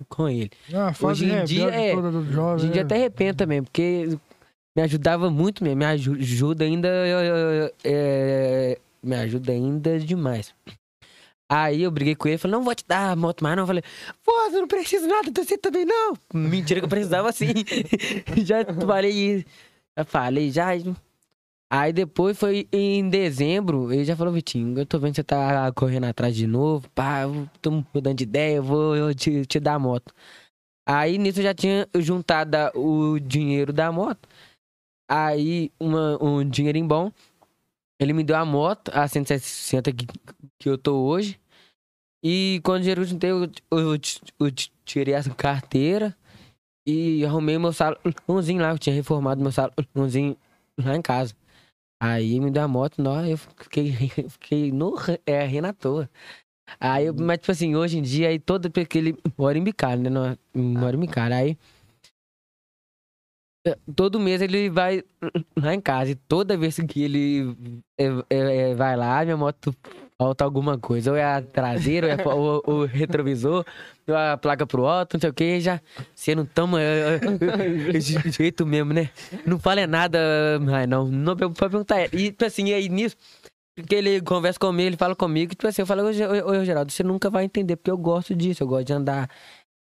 [0.09, 0.51] com ele.
[0.73, 2.39] Ah, Hoje em dia, é, jovem.
[2.55, 2.85] Hoje em dia né?
[2.85, 4.17] até arrependo também, porque
[4.75, 5.77] me ajudava muito mesmo.
[5.77, 6.87] Me aju- ajuda ainda.
[6.89, 10.53] é, é, me ajuda ainda demais.
[11.49, 13.63] Aí eu briguei com ele, falei, não vou te dar a moto mais não.
[13.63, 13.81] Eu falei,
[14.21, 16.13] pô, você não precisa nada você também não.
[16.33, 17.53] Mentira que eu precisava sim.
[18.43, 19.45] já falei isso.
[19.97, 20.67] Já falei, já.
[21.69, 25.69] Aí depois foi em dezembro, ele já falou, Vitinho, eu tô vendo que você tá
[25.73, 29.59] correndo atrás de novo, pá, eu tô mudando de ideia, eu vou eu te, te
[29.59, 30.13] dar a moto.
[30.87, 34.27] Aí nisso eu já tinha juntado a- o dinheiro da moto.
[35.09, 37.11] Aí uma, um dinheirinho bom.
[37.99, 40.05] Ele me deu a moto, a 160 que,
[40.59, 41.39] que eu tô hoje.
[42.23, 43.93] E quando o dinheiro eu juntei, eu, eu,
[44.39, 44.51] eu
[44.85, 46.15] tirei essa carteira
[46.87, 48.71] e arrumei meu salãozinho lá.
[48.71, 50.37] Eu tinha reformado meu salãozinho
[50.77, 51.35] lá em casa.
[51.99, 53.91] Aí me deu a moto, nó, eu fiquei,
[54.29, 54.93] fiquei no,
[55.25, 56.09] é, rindo à toa.
[56.79, 60.01] Aí, eu, mas tipo assim, hoje em dia, aí todo porque ele mora em Bicalho,
[60.03, 60.09] né?
[60.09, 61.35] Não- Mora em Bicalho.
[61.35, 61.57] Aí
[63.95, 65.03] Todo mês ele vai
[65.55, 66.11] lá em casa.
[66.11, 67.55] E toda vez que ele
[67.97, 68.05] é,
[68.71, 69.75] é, vai lá, minha moto
[70.17, 71.11] falta alguma coisa.
[71.11, 73.65] Ou é a traseira, ou é o, o retrovisor,
[74.07, 75.59] ou a placa pro alto, não sei o que.
[75.59, 75.79] Já,
[76.13, 79.09] você não toma é, é, de jeito mesmo, né?
[79.45, 80.19] Não fala nada,
[80.87, 81.07] não.
[81.07, 82.13] Não pode perguntar.
[82.13, 83.15] E, tipo assim, aí nisso,
[83.85, 87.03] que ele conversa comigo, ele fala comigo, tipo assim, eu falo, ô, ô Geraldo, você
[87.03, 89.29] nunca vai entender, porque eu gosto disso, eu gosto de andar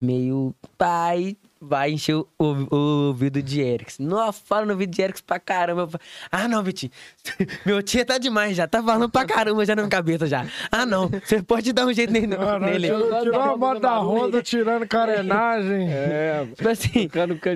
[0.02, 3.98] meio pai, vai encher o, o, o ouvido de Erics.
[4.00, 5.90] Nossa, fala no ouvido de Erics pra caramba.
[6.32, 6.92] Ah, não, Vitinho.
[7.66, 8.68] Meu tia tá demais já.
[8.68, 10.46] Tá falando pra caramba já na minha cabeça já.
[10.72, 11.10] Ah, não.
[11.10, 12.28] Você pode dar um jeito nele.
[12.28, 12.88] Não, nele.
[12.88, 15.88] tirou, a moto da Honda, tirando carenagem.
[15.90, 17.10] É, Tipo assim,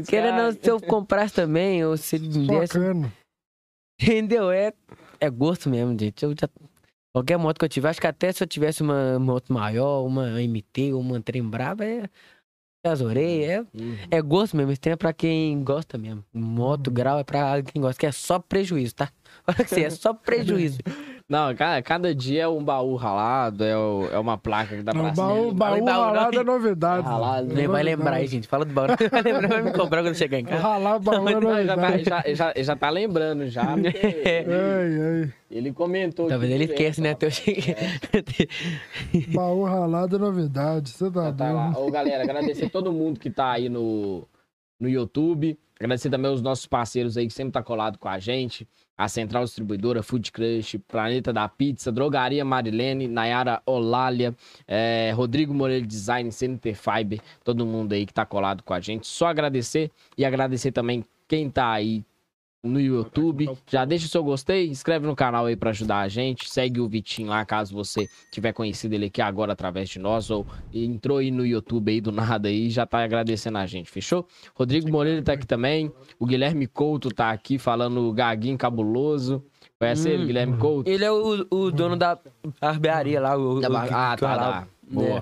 [0.08, 0.52] querendo cara.
[0.54, 2.74] se eu comprasse também, ou se ele me desse.
[2.74, 3.12] Socando.
[4.02, 4.50] Entendeu?
[4.50, 4.74] É,
[5.20, 6.24] é gosto mesmo, gente.
[6.24, 6.48] Eu já...
[7.14, 10.40] Qualquer moto que eu tiver, acho que até se eu tivesse uma moto maior, uma
[10.42, 12.08] MT, ou uma trem brava, é.
[12.86, 13.98] As orelhas, é Uhum.
[14.10, 16.24] É gosto mesmo, esse trem é pra quem gosta mesmo.
[16.34, 19.12] Moto, grau é pra quem gosta, que é só prejuízo, tá?
[19.48, 20.80] Olha que você é só prejuízo.
[21.30, 24.92] Não, cada, cada dia é um baú ralado, é, o- é uma placa que dá
[24.92, 25.54] pra baú, cima.
[25.54, 26.42] baú em baú, ralado não.
[26.42, 27.06] é novidade.
[27.06, 27.54] Ralado, né?
[27.54, 28.48] Nem vai lembrar aí, gente.
[28.48, 28.88] Fala do baú.
[29.12, 30.64] Vai lembrar, vai me cobrar quando chegar em casa.
[30.64, 32.04] Ralar baú é Não, já, tá, novidade.
[32.04, 33.64] já, já, já tá lembrando já.
[33.78, 35.34] porque Ai, ai.
[35.52, 36.28] ele comentou.
[36.28, 37.12] Talvez ele esquece, né?
[37.12, 37.76] Até eu cheguei.
[39.34, 40.90] Baú ralado é novidade.
[40.90, 41.74] Você tá Já tá lá.
[41.78, 44.28] Ô, galera, agradecer todo mundo que tá aí no,
[44.80, 45.58] no YouTube.
[45.80, 48.68] Agradecer também os nossos parceiros aí que sempre tá colado com a gente.
[49.00, 54.36] A Central Distribuidora, Food Crush, Planeta da Pizza, Drogaria Marilene, Nayara Olália,
[54.68, 59.08] eh, Rodrigo Moreira Design, CNT Fiber, todo mundo aí que tá colado com a gente.
[59.08, 62.04] Só agradecer e agradecer também quem tá aí
[62.64, 63.50] no YouTube.
[63.70, 66.50] Já deixa o seu gostei, inscreve no canal aí pra ajudar a gente.
[66.50, 70.46] Segue o Vitinho lá, caso você tiver conhecido ele aqui agora através de nós ou
[70.74, 74.28] entrou aí no YouTube aí do nada aí e já tá agradecendo a gente, fechou?
[74.54, 75.92] Rodrigo Moreira tá aqui também.
[76.20, 79.44] O Guilherme Couto tá aqui falando Gaguinho Cabuloso.
[79.80, 80.28] Conhece ele, Hum.
[80.28, 80.90] Guilherme Couto?
[80.90, 82.20] Ele é o, o dono da
[82.60, 83.38] barbearia lá.
[83.38, 84.62] O, Da bar- que- Ah, tá, ralava.
[84.62, 84.68] tá.
[84.92, 85.08] Boa.
[85.20, 85.22] É,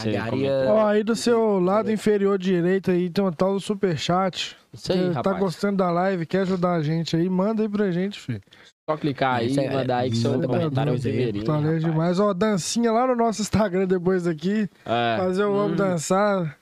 [0.00, 0.72] Você barbearia.
[0.72, 4.56] Ó, aí do seu lado inferior direito aí tem um tal do superchat.
[4.72, 5.38] Isso aí, Você tá rapaz.
[5.38, 8.40] gostando da live, quer ajudar a gente aí, manda aí pra gente, filho.
[8.88, 11.44] Só clicar aí e é- mandar aí que seu manda comentário é o nós primeirinho.
[11.44, 12.18] Tá demais.
[12.18, 14.68] Ó, dancinha lá no nosso Instagram depois aqui.
[14.84, 15.76] É, Mas eu amo Hum.
[15.76, 16.58] dançar.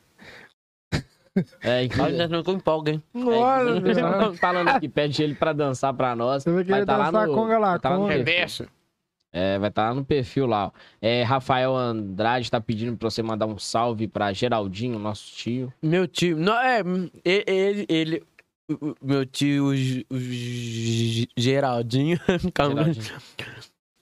[1.62, 3.02] é, inclusive- Olha, não empolga, hein?
[3.14, 6.42] Nossa, É, falando aqui, pede ele pra dançar pra nós.
[6.42, 8.14] Você vai querer tá lá dançar no- conga lá, tá lá no conga.
[9.32, 10.66] É, vai estar lá no perfil lá.
[10.66, 10.70] ó.
[11.00, 15.72] É, Rafael Andrade tá pedindo pra você mandar um salve pra Geraldinho, nosso tio.
[15.82, 16.36] Meu tio.
[16.36, 16.80] Não, é.
[17.24, 17.86] Ele.
[17.88, 18.22] ele
[19.02, 20.18] meu tio, o, o
[21.36, 22.18] Geraldinho.
[22.56, 23.20] Geraldinho.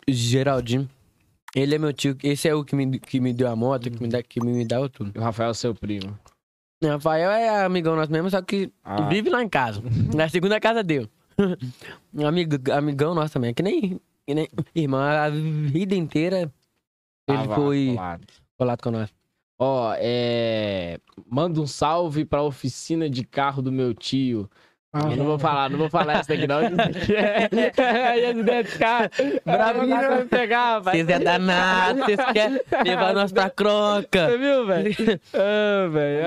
[0.09, 0.89] Geraldinho.
[1.55, 2.17] Ele é meu tio.
[2.23, 4.65] Esse é o que me, que me deu a moto, que me, dá, que me
[4.67, 5.13] dá tudo.
[5.15, 6.19] E o Rafael é seu primo.
[6.83, 9.09] O Rafael é amigão nosso mesmo, só que Ah.
[9.09, 9.83] vive lá em casa.
[10.15, 11.09] Na segunda casa dele.
[12.27, 13.55] Amigo, amigão nosso também.
[13.55, 14.01] Que nem,
[14.35, 15.01] nem irmão.
[15.01, 16.51] A vida inteira
[17.29, 18.27] ele Tava foi colado.
[18.57, 19.11] colado com nós.
[19.59, 20.99] Ó, é.
[21.29, 24.49] Manda um salve pra oficina de carro do meu tio.
[24.91, 26.61] Ah, Eu não vou falar, não vou falar isso daqui, não.
[27.53, 29.11] Ideias desse cara.
[29.45, 29.87] Bravinho.
[29.89, 30.97] Bravinho vai pegar, rapaz.
[30.97, 34.29] Vocês é danado, vocês querem levar nós pra croca.
[34.29, 34.95] Você viu, velho?
[35.35, 36.27] Ah, velho.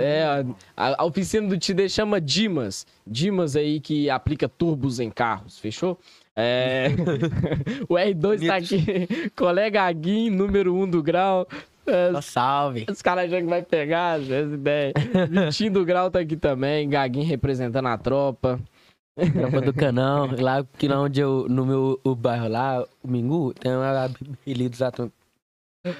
[0.00, 2.86] é- É, ó, a, a oficina do Tide chama Dimas.
[3.06, 5.98] Dimas aí que aplica turbos em carros, fechou?
[6.36, 6.88] É...
[7.88, 9.30] o R2 tá aqui.
[9.34, 11.48] Colega Aguim, número 1 um do grau.
[11.86, 12.84] É, Só salve.
[12.90, 14.92] os caras acham que vai pegar, essa ideia.
[15.30, 16.88] Vitinho do grau tá aqui também.
[16.88, 18.60] Gaguinho representando a tropa.
[19.32, 23.54] Tropa do Canão, lá que lá onde eu, no meu o bairro lá, o Mingu,
[23.54, 25.10] tem uma apelido lá, tam-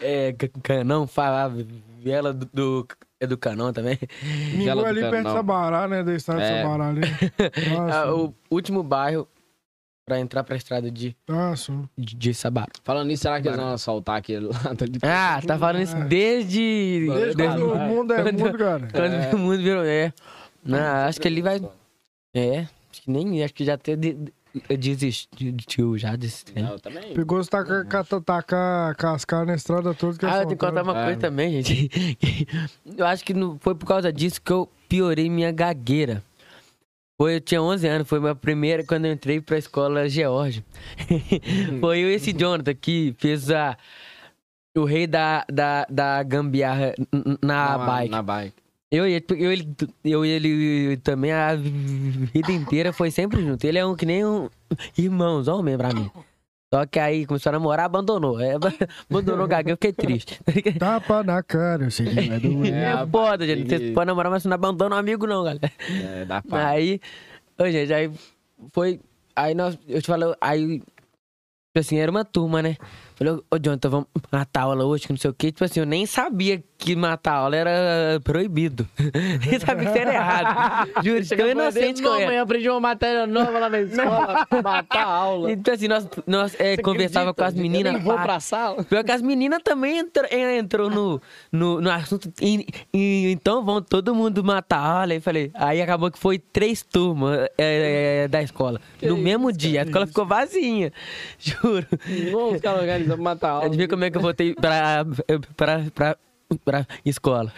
[0.02, 1.50] é, Canão, fala,
[1.98, 2.86] viela do, do,
[3.18, 3.98] é do Canão também.
[4.54, 5.32] Mingu do ali perto de.
[5.32, 6.02] Sabará, né?
[6.02, 6.62] Da estrada de É.
[6.62, 7.00] Sabará ali.
[7.88, 9.26] Ah, Nossa, o último bairro
[10.06, 11.72] pra entrar pra estrada de, nossa.
[11.98, 12.64] de, de Sabá.
[12.84, 14.98] Falando nisso, será que eles vão assaltar aquele lado ali?
[15.02, 17.08] Ah, tá falando isso desde...
[17.08, 18.88] Desde desde quando o mundo é quando- mundo, cara.
[18.92, 19.84] quando o mundo virou...
[19.84, 20.12] É,
[20.64, 20.78] não,
[21.08, 21.60] acho que ele vai...
[22.32, 23.42] É, acho que nem...
[23.42, 24.32] Acho que já até de- de-
[24.78, 26.62] desistiu já desse trem.
[26.64, 27.12] Não, eu também.
[27.12, 27.84] Pegou os tacar,
[28.24, 31.04] tacar cascar na estrada toda que Ah, eu tenho que contar uma É.
[31.04, 31.90] coisa também, gente.
[32.96, 36.22] Eu acho que não foi por causa disso que eu piorei minha gagueira.
[37.18, 40.62] Foi, eu tinha 11 anos, foi minha primeira quando eu entrei pra escola George.
[41.80, 43.76] foi eu e esse Jonathan que fez a,
[44.76, 48.10] o rei da, da, da gambiarra n- na, bike.
[48.10, 48.54] Na bike.
[48.92, 53.64] Eu e ele, eu, ele, eu ele também a vida inteira foi sempre junto.
[53.64, 54.48] Ele é um que nem um
[54.96, 56.10] irmãozão mesmo pra mim.
[56.72, 58.40] Só que aí começou a namorar, abandonou.
[58.40, 58.54] É,
[59.08, 60.40] abandonou o Gaguinho, eu fiquei triste.
[60.78, 62.74] Tapa na cara, eu sei que vai doer.
[62.74, 63.68] É, É, foda, gente.
[63.68, 65.72] Você pode namorar, mas você não abandona um amigo, não, galera.
[65.88, 66.68] É, dá pra...
[66.68, 67.00] Aí,
[67.58, 68.10] ô, gente, aí
[68.72, 69.00] foi.
[69.34, 72.76] Aí nós, eu te falo, aí, tipo assim, era uma turma, né?
[73.14, 75.52] Falei, ô, Jonathan, vamos matar a aula hoje, que não sei o quê.
[75.52, 78.86] Tipo assim, eu nem sabia que matar aula era proibido.
[79.48, 80.88] nem sabia que era errado.
[81.02, 82.26] Juro, tão inocente que eu "Não, era.
[82.26, 85.50] mãe, eu aprendi uma matéria nova lá na escola, matar aula.
[85.50, 87.94] Então, assim, nós, nós é, conversava com as meninas.
[87.94, 88.84] Eu vou pra sala.
[88.84, 91.20] Pior que as meninas também entrou, entrou no,
[91.50, 92.32] no, no assunto.
[92.40, 95.12] E, e então vão todo mundo matar aula.
[95.12, 98.80] Aí falei, aí acabou que foi três turmas é, é, da escola.
[98.98, 99.82] Que no isso, mesmo dia.
[99.82, 100.92] A escola ficou vazinha.
[101.38, 101.86] Juro.
[102.30, 103.66] Vamos ficar organizando matar a aula.
[103.66, 105.04] Adivinha como é que eu voltei pra,
[105.56, 106.16] pra, pra,
[106.64, 107.52] pra escola?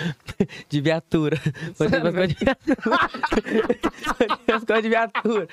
[0.68, 1.38] De viatura.
[1.78, 2.76] Voltei pra escola de viatura.
[4.46, 5.48] Pra escola de viatura.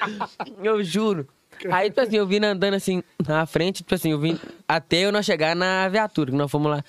[0.63, 1.27] Eu juro.
[1.71, 4.37] Aí, tipo assim, eu vim andando assim na frente, tipo assim, eu vim
[4.67, 6.83] até eu não chegar na viatura, que nós fomos lá,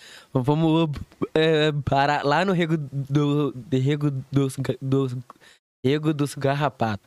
[0.44, 0.90] fomos
[1.34, 5.16] é, parar lá no rego do, de rego dos, dos,
[5.84, 7.06] rego dos garrapatos.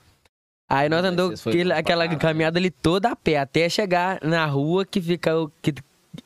[0.72, 4.86] Aí nós Mas foi aquele- aquela caminhada ali toda a pé, até chegar na rua
[4.86, 5.74] que fica o que,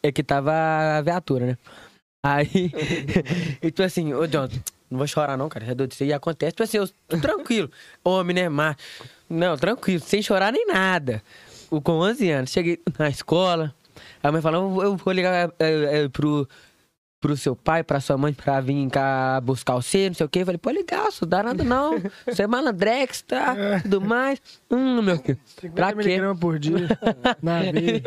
[0.04, 1.58] é que tava a viatura, né?
[2.24, 2.72] Aí,
[3.62, 4.48] e tipo assim, ô John,
[4.90, 7.70] não vou chorar não, cara, doido, isso aí acontece, tipo assim, eu tranquilo,
[8.04, 8.78] homem, né, mas,
[9.30, 11.22] não, tranquilo, sem chorar nem nada.
[11.84, 13.76] Com 11 anos, cheguei na escola,
[14.22, 16.48] a mãe falou, eu vou ligar é, é, pro,
[17.20, 20.40] pro seu pai, pra sua mãe, pra vir cá buscar você, não sei o quê.
[20.40, 21.96] Eu falei, pô, legal, isso dá nada não,
[22.26, 24.42] você é malandrex, tá, tudo mais.
[24.70, 26.20] Hum, meu filho, 50 pra quê?
[26.40, 26.88] por dia.
[27.42, 28.04] Na veia.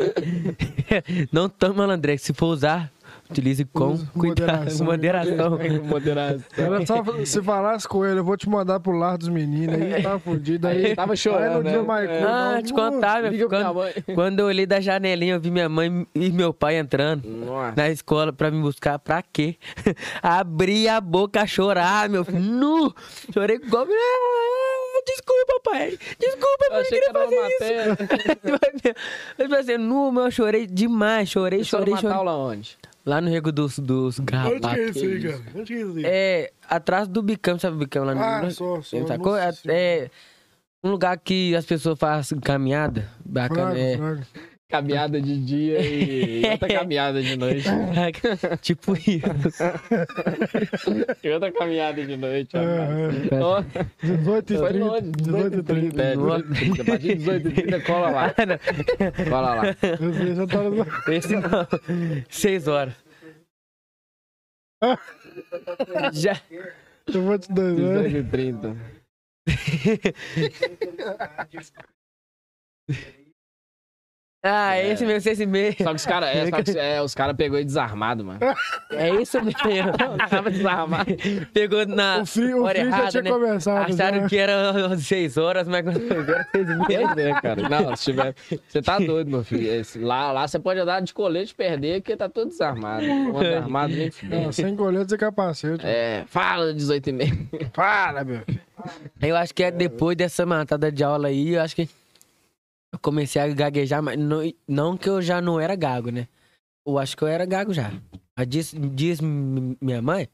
[1.33, 2.91] Não tome malandrex, se for usar,
[3.29, 5.57] utilize com cuidado, com moderação.
[5.83, 6.43] Moderação.
[6.57, 10.01] Era só se falasse com ele, eu vou te mandar pro lar dos meninos aí,
[10.03, 10.85] tá fudido aí.
[10.87, 11.77] Aí tava chorando, né?
[11.81, 12.23] mais É.
[12.23, 12.61] Ah, não.
[12.63, 13.49] te contar, meu filho.
[13.49, 17.73] Quando, quando eu olhei da janelinha, eu vi minha mãe e meu pai entrando Nossa.
[17.75, 18.99] na escola pra me buscar.
[18.99, 19.55] Pra quê?
[20.21, 22.39] Abri a boca a chorar, meu filho.
[22.39, 22.93] Nu!
[23.33, 23.85] Chorei igual.
[23.89, 25.97] Ah, Desculpa, pai.
[26.19, 26.81] Desculpa, Eu pai.
[26.81, 27.53] Achei que fazer isso.
[27.61, 28.95] matéria.
[29.37, 31.29] Eu tipo assim, nu, meu, eu chorei demais.
[31.29, 32.17] Chorei, chorei, matar chorei.
[32.17, 32.77] aula onde?
[33.07, 34.95] Lá no Rego dos, dos Onde que é garrapatos.
[34.97, 35.41] isso aí, cara?
[35.55, 36.03] Onde que é isso aí?
[36.05, 38.21] É, atrás do bicão, sabe o bicão lá no.
[38.21, 39.07] Ah, no- só, só.
[39.07, 39.37] Sacou?
[39.37, 40.09] É, é
[40.83, 43.09] um lugar que as pessoas fazem caminhada.
[43.25, 43.71] Bacana.
[43.71, 43.97] Fraga, é.
[43.97, 44.27] fraga.
[44.69, 47.63] Caminhada de dia e outra caminhada de noite.
[48.61, 49.21] tipo isso.
[51.23, 52.57] E outra caminhada de noite.
[52.57, 53.39] É, é.
[53.41, 53.63] Ó,
[54.03, 54.85] 18 e Foi 30.
[54.85, 56.03] longe, 18 e 30.
[56.03, 56.81] É, 18 e 30.
[56.81, 58.33] A partir de 18 e 30, cola lá.
[59.29, 59.63] Cola lá.
[60.35, 60.85] Já tá no...
[61.13, 61.49] Esse não.
[62.29, 62.93] Seis horas.
[66.11, 66.41] Já.
[67.07, 68.03] Eu vou te dar, né?
[68.09, 68.75] 18 e 30.
[74.49, 75.83] Ah, esse mesmo, esse mesmo.
[75.83, 78.39] Só que os caras é, só que, é, os cara pegou ele desarmado, mano.
[78.91, 79.91] É isso mesmo.
[80.29, 81.05] Tava desarmado.
[81.53, 82.19] Pegou na.
[82.21, 83.29] O frio, o hora já errada, tinha né?
[83.29, 83.91] começado.
[83.93, 84.27] Acharam já.
[84.27, 87.07] que era seis horas, mas quando ver, era seis e meia.
[87.07, 87.69] Pois é, cara.
[87.69, 88.35] Não, se tiver.
[88.67, 89.71] Você tá doido, meu filho.
[89.71, 93.03] Esse- lá, lá você pode andar de colete e perder, porque tá todo desarmado.
[93.05, 94.11] Um anda armado nem.
[94.23, 95.85] Não, sem colete e capacete.
[95.85, 97.37] É, fala 18 e meia.
[97.73, 98.61] Para, meu filho.
[99.21, 101.89] Eu acho que é depois dessa matada de aula aí, eu acho que
[102.93, 106.27] eu comecei a gaguejar, mas não, não que eu já não era gago, né?
[106.85, 107.91] Eu acho que eu era gago já.
[108.37, 110.27] Mas diz, diz minha mãe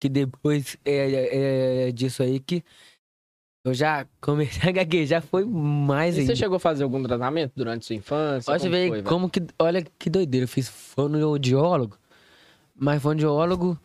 [0.00, 2.62] que depois é, é, disso aí que
[3.64, 6.32] eu já comecei a gaguejar, foi mais E ainda.
[6.32, 8.50] você chegou a fazer algum tratamento durante sua infância?
[8.50, 9.04] Olha, Como foi, velho?
[9.04, 9.40] como que.
[9.58, 10.44] Olha que doideira.
[10.44, 11.96] Eu fiz fonoaudiólogo,
[12.74, 13.78] mas fonoaudiólogo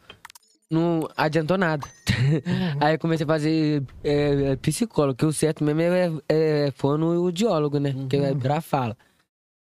[0.70, 1.88] não adiantou nada.
[2.80, 7.94] Aí eu comecei a fazer é, psicólogo, que o certo mesmo é, é fonoaudiólogo, né?
[8.10, 8.96] Que é virar fala.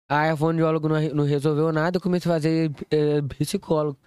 [0.08, 3.98] Aí a fonoaudiólogo não, não resolveu nada, eu comecei a fazer é, psicólogo.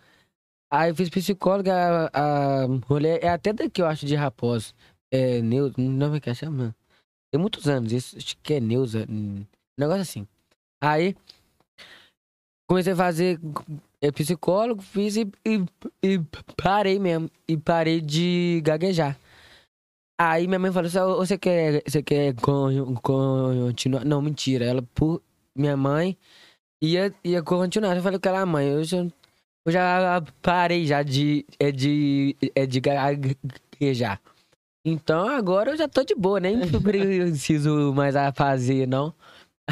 [0.72, 4.74] Aí eu fiz psicólogo, a, a mulher é até daqui, eu acho, de Raposo.
[5.12, 6.76] É, Neuza, não é que chama?
[7.32, 9.46] Tem muitos anos, isso, acho que é Neuza, um
[9.78, 10.28] negócio assim.
[10.82, 11.16] Aí,
[12.68, 13.40] comecei a fazer
[14.02, 15.64] é, psicólogo, fiz e, e,
[16.04, 16.20] e
[16.62, 17.30] parei mesmo.
[17.48, 19.18] E parei de gaguejar.
[20.20, 24.04] Aí minha mãe falou assim, "Ô, você quer, você quer con- continuar?
[24.04, 24.66] Não, mentira.
[24.66, 25.22] Ela, por
[25.56, 26.18] minha mãe,
[26.84, 27.96] ia, ia continuar.
[27.96, 28.98] Eu falei com ela, mãe, eu já,
[29.66, 34.20] eu já parei já de, é de, é de gaguejar.
[34.86, 39.14] Então agora eu já tô de boa, nem preciso mais fazer, não.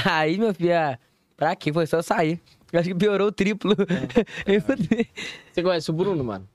[0.05, 0.97] Aí, filho, ah,
[1.35, 1.73] pra quê?
[1.73, 2.39] Foi só sair.
[2.71, 3.73] Eu Acho que piorou o triplo.
[4.45, 4.61] Eu-
[5.53, 6.47] Você conhece o Bruno, mano?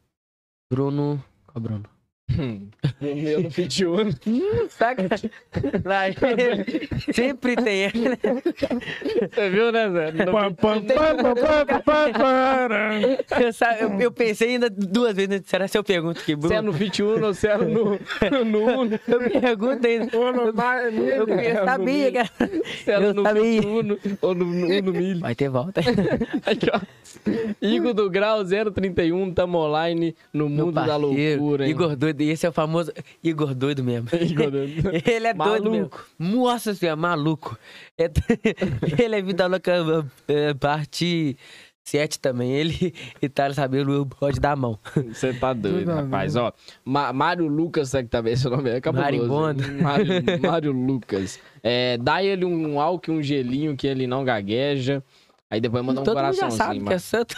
[0.71, 1.23] Bruno.
[1.47, 1.85] Qual Bruno?
[3.01, 4.11] Meu no 21.
[4.69, 5.03] Saca?
[5.85, 6.03] Lá,
[7.13, 7.87] Sempre tem.
[7.87, 8.19] né?
[9.33, 10.13] Você viu, né, Zé?
[10.13, 10.33] No.
[13.41, 15.29] Eu, eu- eu pensei ainda duas vezes.
[15.31, 15.41] né?
[15.45, 17.99] Será que eu pergunto que Se é no 21 ou se era no,
[18.45, 18.91] no 1.
[19.09, 20.09] Eu pergunto ainda.
[20.33, 22.31] Não, tá, é Eu, eu sabia, cara.
[22.85, 23.43] Se era Eu no sabia.
[23.61, 23.75] 21
[24.23, 25.21] ou no, no, no milho.
[25.21, 25.81] Vai ter volta.
[26.47, 26.81] Aqui, ó.
[27.61, 31.71] Igor do Grau 031, tamo online no mundo da loucura, hein?
[31.71, 32.22] Igor doido.
[32.29, 32.93] Esse é o famoso
[33.23, 34.09] Igor doido mesmo.
[34.21, 34.91] Igor doido.
[35.07, 35.91] Ele é doido mesmo.
[35.91, 36.07] Maluco.
[36.19, 37.59] Nossa senhora, maluco.
[37.99, 38.11] É-
[39.03, 39.73] ele é vida louca
[40.29, 41.37] é, parte
[41.85, 42.53] 7 também.
[42.53, 44.79] Ele e tá sabendo pode dar a mão.
[45.09, 46.37] Você tá doido, a rapaz.
[46.37, 46.53] Ó,
[46.85, 49.11] Ma- Mário Lucas, sabe que também esse nome é cabuloso.
[49.11, 49.63] Marimbondo.
[49.83, 51.41] Mário, Mário Lucas.
[51.63, 55.03] É, dá ele um álcool e um gelinho que ele não gagueja.
[55.53, 56.87] Aí depois manda um Todo mundo já sabe coraçãozinho.
[56.87, 57.05] que é Mas...
[57.05, 57.37] santo.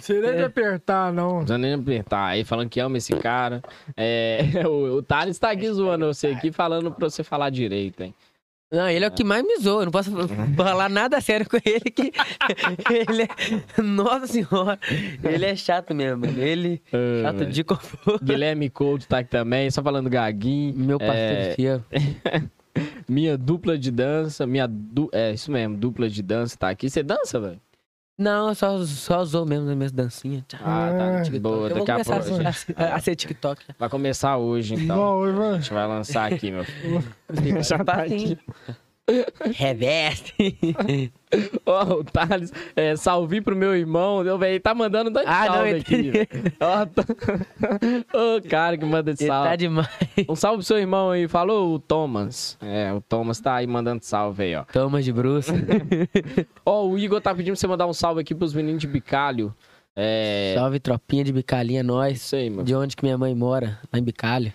[0.00, 1.28] Seria de apertar, não.
[1.30, 2.26] Não precisa nem apertar.
[2.26, 3.60] Aí falando que ama esse cara.
[3.96, 4.38] É,
[4.68, 8.14] o, o Thales tá aqui zoando você aqui, falando pra você falar direito, hein?
[8.72, 9.82] Não, ele é o que mais me zoa.
[9.82, 10.10] Eu não posso
[10.56, 12.12] falar nada sério com ele, que
[13.10, 13.82] ele é...
[13.82, 14.78] Nossa senhora.
[15.22, 16.26] Ele é chato mesmo.
[16.26, 17.50] Ele Ah, chato velho.
[17.50, 18.24] de conforto.
[18.24, 20.72] Guilherme Couto tá aqui também, só falando gaguinho.
[20.76, 21.82] Meu parceiro É, fiel.
[23.08, 25.08] Minha dupla de dança, minha du...
[25.12, 26.88] é isso mesmo, dupla de dança tá aqui.
[26.90, 27.60] Você dança, velho?
[28.16, 30.44] Não, eu só, só zoou mesmo nas minhas dancinhas.
[30.46, 30.60] Tchau.
[30.62, 31.04] Ah, tá.
[31.34, 31.38] É.
[31.40, 32.46] Boa, eu vou daqui a começar pouco.
[32.46, 33.64] a, ser- a, a ser TikTok.
[33.76, 34.84] Vai começar hoje, então.
[34.96, 37.02] Igual hoje, A gente vai lançar aqui, meu filho.
[37.64, 38.38] Já tá aqui.
[39.54, 40.34] Reveste.
[41.66, 44.24] Ó, o Thales, é, salve pro meu irmão.
[44.24, 46.10] Eu, velho, tá mandando dois Ah, não, salve ele- aqui.
[46.10, 46.28] velho.
[46.60, 47.04] Ó, tá-
[48.16, 49.48] Ô, cara que manda esse Ele salve.
[49.50, 49.88] tá demais.
[50.28, 51.28] Um salve pro seu irmão aí.
[51.28, 52.56] Falou o Thomas.
[52.62, 54.64] É, o Thomas tá aí mandando salve aí, ó.
[54.64, 55.50] Thomas de Bruce.
[56.64, 59.54] Ó, o Igor tá pedindo pra você mandar um salve aqui pros meninos de Bicalho.
[59.96, 60.54] É.
[60.56, 62.32] Salve, tropinha de bicalhinha, nós.
[62.34, 62.64] Aí, mano.
[62.64, 64.52] De onde que minha mãe mora, lá em Bicalho.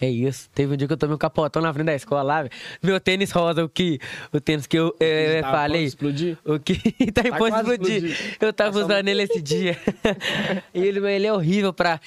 [0.00, 0.48] É isso.
[0.54, 2.50] Teve um dia que eu tomei um capotão na frente da escola lá, velho.
[2.82, 3.98] Meu tênis rosa, o que.
[4.32, 5.84] O tênis que eu eh, Tá, falei.
[5.84, 6.36] explodir?
[6.44, 6.74] O que
[7.12, 8.36] tá em Tá ponto de explodir.
[8.40, 9.76] Eu tava Passou usando ele esse dia.
[10.74, 12.00] E ele, ele é horrível pra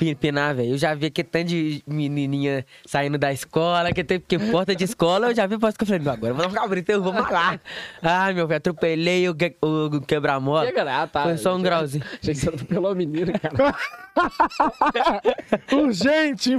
[0.00, 0.72] empinar, velho.
[0.74, 4.84] Eu já vi que tanto de menininha saindo da escola, que tem que porta de
[4.84, 7.02] escola, eu já vi posso que eu falei, não, agora eu vou ficar bonito, eu
[7.02, 7.60] vou malar.
[8.02, 10.66] Ai, meu velho, atropelei o, que- o quebra-mola.
[10.66, 11.22] Chega, ah, tá.
[11.24, 12.04] Foi só um grauzinho.
[12.04, 13.74] Achei que você atropelou a menina, cara.
[15.72, 16.56] Urgente,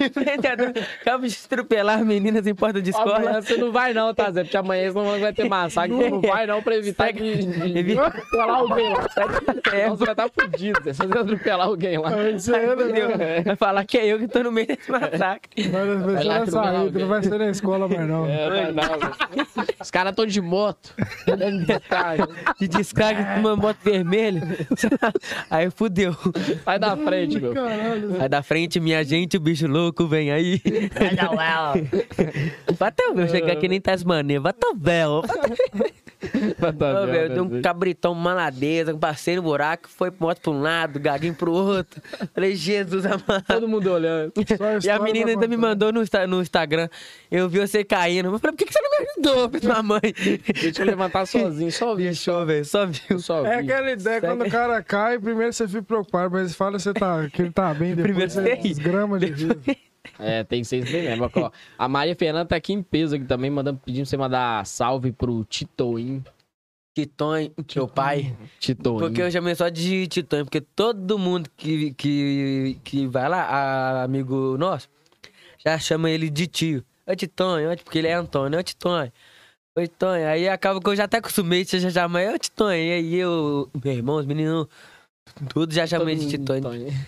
[0.00, 3.42] Influenciador, Acaba de atropelar meninas em porta de Amanhã escola.
[3.42, 4.42] você não vai não, tá, Zé?
[4.42, 5.96] Porque amanhã você não vai ter massacre.
[5.96, 7.36] Você não vai não pra evitar que...
[7.36, 9.06] de- de atropelar alguém lá.
[9.72, 10.92] É, Você vai estar fudido, Zé.
[10.92, 12.12] Se você atropelar alguém lá.
[12.18, 13.16] É Entendeu?
[13.16, 13.40] né?
[13.42, 15.68] Vai falar que é eu que tô no meio desse massacre.
[15.68, 18.26] Vai, vai ser lá na saída, não vai ser na escola mais não.
[18.26, 19.46] É, não, velho.
[19.80, 20.94] Os caras estão de moto.
[21.66, 22.28] Descarga.
[22.58, 24.42] De descarga com uma moto vermelha.
[25.50, 26.14] Aí fudeu.
[26.64, 27.54] Sai da frente, meu.
[27.54, 28.16] Caralho.
[28.20, 30.60] Aí da frente, minha gente, o bicho louco vem aí.
[32.78, 34.40] Batabel, chegar aqui nem Tasmania.
[34.40, 35.22] Batabel.
[37.02, 41.34] Ô, velho, deu um cabritão maladeza, passei no buraco, foi moto pra um lado, gaguinho
[41.34, 42.00] pro outro.
[42.34, 43.44] Falei, Jesus amado.
[43.46, 44.32] Todo mundo olhando.
[44.60, 46.88] A E a menina ainda me mandou no, no Instagram.
[47.30, 48.28] Eu vi você caindo.
[48.28, 49.50] Eu falei, por que, que você não me ajudou?
[49.50, 50.00] Fiz minha mãe.
[50.60, 52.04] Deixa eu levantar sozinho, só vi.
[52.04, 52.64] Deixou, velho.
[52.64, 53.18] Só viu.
[53.18, 53.48] Só vi.
[53.48, 54.26] É aquela ideia, Segue.
[54.26, 57.52] quando o cara cai, primeiro você fica preocupado, mas fala que, você tá, que ele
[57.52, 59.58] tá bem, depois Primeiro você desgrama de vida.
[60.18, 61.30] É, tem isso mesmo.
[61.78, 65.12] A Maria Fernanda tá aqui em peso aqui também, mandando, pedindo pra você mandar salve
[65.12, 66.22] pro Titoim.
[66.96, 68.34] Titonho, meu pai.
[68.58, 68.98] Titoim.
[68.98, 74.02] Porque eu chamei só de Titonho, porque todo mundo que, que, que vai lá, a-
[74.04, 74.88] amigo nosso,
[75.64, 76.84] já chama ele de tio.
[77.06, 79.12] Ô Titonho, ô, porque ele é Antônio, ô Titonho.
[79.76, 80.26] Ô Titonho.
[80.26, 82.82] Aí acaba que eu já até acostumei, você já chama ele, ô Titonho.
[82.82, 84.66] E aí eu, meu irmão, os meninos,
[85.48, 86.62] tudo já chamam ele de Titonho.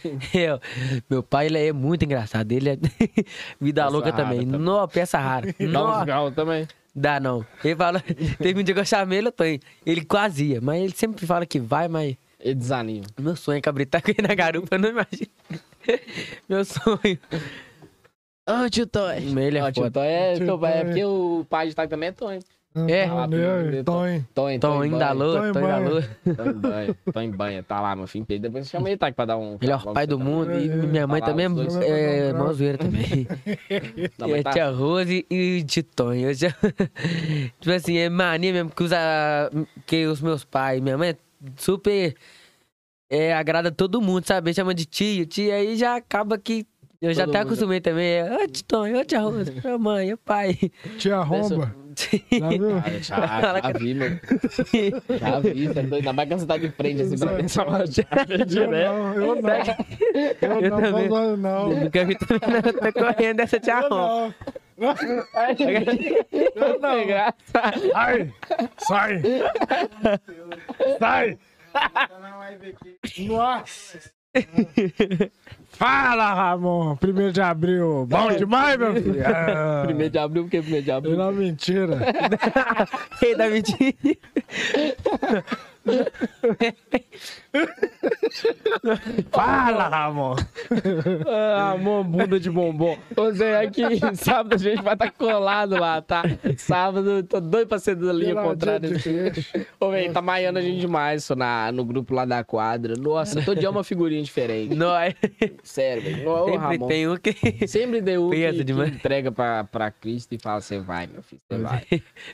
[0.35, 0.61] Eu,
[1.09, 2.51] meu pai, ele é muito engraçado.
[2.53, 2.77] Ele é
[3.61, 4.41] vida Peça louca também.
[4.47, 4.61] também.
[4.61, 5.47] Nó, peça rara.
[5.59, 6.69] Dá Nó, uns graus também.
[6.95, 7.45] dá não.
[7.65, 8.01] Ele fala,
[8.39, 9.61] teve um dia que eu chamei ele, aí.
[9.87, 13.07] Ele quase ia, mas ele sempre fala que vai, mas Ele desanima.
[13.19, 15.29] meu sonho é cabritar com ele na garupa, eu não imagino.
[16.49, 17.19] Meu sonho.
[18.49, 19.21] Ô, tio Toy.
[19.33, 19.73] Mas ele é Ó, foda.
[19.73, 22.39] tio Toy é, Tio é porque o pai de Tag também é Toy.
[22.75, 23.09] É.
[23.83, 24.27] Tonho.
[24.35, 25.91] Toy, Toninho da Lua, Tô em Toninho da banho.
[25.91, 26.03] Lua.
[26.37, 28.27] Tô em banha, tô em banha, tá lá, meu filho.
[28.27, 29.59] Depois você chama ele, tá, pra dar um...
[29.61, 31.75] É o pai do mundo e minha mãe Tá também dois.
[31.77, 33.27] é mó zoeira também.
[34.39, 35.65] É tá- tia Rose e.
[36.23, 36.51] Eu já...
[37.59, 38.97] tipo assim, é mania mesmo que, usa...
[39.87, 41.17] que os meus pais, minha mãe, é
[41.57, 42.15] super
[43.11, 44.53] é, agrada todo mundo, sabe?
[44.53, 46.67] Chama de tio, tia, aí já acaba que
[47.01, 48.23] Eu já até acostumei também.
[48.25, 50.59] Ô, Titon, ô, tia Rosa, ô, mãe, ô, pai.
[50.99, 51.73] Tia Romba.
[52.31, 52.77] Já viu?
[52.77, 54.21] Ah, já, já vi, mano.
[55.21, 55.95] Já vi, você é doido.
[55.95, 58.71] Ainda mais que você tá de frente assim pra pensar uma chave Eu direto.
[58.71, 59.51] não, eu não.
[60.41, 61.09] Eu, Eu não, também.
[61.09, 61.73] não, não.
[61.73, 62.93] Eu nunca vi também, não.
[62.93, 63.91] Tô correndo dessa tia Eu Rosa.
[63.91, 64.35] não.
[66.55, 67.07] Eu não.
[67.07, 67.35] graça.
[67.93, 68.35] Sai!
[68.79, 69.23] Sai!
[70.99, 71.39] Sai!
[73.27, 73.99] Nossa!
[75.79, 76.97] Fala, Ramon!
[76.97, 78.05] Primeiro de abril.
[78.11, 79.23] Bom demais, meu filho?
[79.25, 81.17] Ah, Primeiro de abril, porque primeiro de abril?
[81.17, 81.99] Não, mentira.
[83.23, 83.95] Rei da mentira.
[89.31, 90.37] Fala, Ramon!
[91.27, 92.97] Ah, amor, bunda de bombom.
[93.17, 93.83] Ô Zé, aqui,
[94.15, 96.23] sábado a gente vai estar colado lá, tá?
[96.57, 98.91] Sábado, tô doido pra ser da linha Pelo contrária.
[99.81, 102.95] Ô, velho, tá maiando a gente demais isso na, no grupo lá da quadra.
[102.97, 104.75] Nossa, todo dia é uma figurinha diferente.
[104.75, 105.15] Nós.
[105.63, 106.45] Sério, velho.
[106.45, 106.87] Sempre Ramon.
[106.87, 107.69] tem um que.
[107.69, 111.41] Sempre deu um que, que entrega pra, pra Cristo e fala, você vai, meu filho,
[111.49, 111.85] você vai.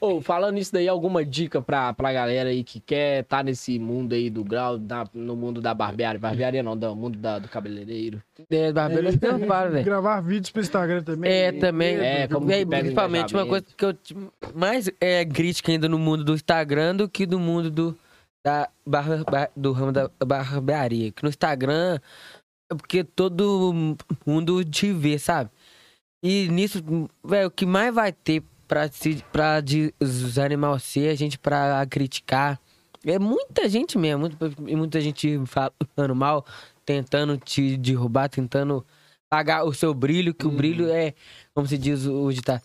[0.01, 4.15] Ô, falando isso daí, alguma dica pra, pra galera aí que quer tá nesse mundo
[4.15, 8.23] aí do grau, da- no mundo da barbearia, barbearia não, do mundo da- do cabeleireiro.
[8.51, 9.85] É, barbeiro não falo, velho.
[9.85, 11.31] Gravar vídeos pro Instagram também.
[11.31, 11.95] É, também.
[11.97, 13.95] É, como E aí, que pega o principalmente uma coisa que eu
[14.55, 17.97] mais é crítica ainda no mundo do Instagram do que do mundo do,
[18.45, 21.13] da barra, ba- do ramo da barbearia.
[21.13, 21.99] Que no Instagram
[22.73, 23.97] é porque todo
[24.27, 25.51] mundo te vê, sabe?
[26.25, 26.83] E nisso,
[27.23, 32.59] velho, o que mais vai ter pra, se, pra desanimar você, a gente pra criticar.
[33.07, 36.45] É muita gente mesmo, muita, muita gente falando mal,
[36.85, 38.85] tentando te derrubar, tentando
[39.29, 41.15] pagar o seu brilho, que o brilho é,
[41.55, 42.63] como se diz o ditado,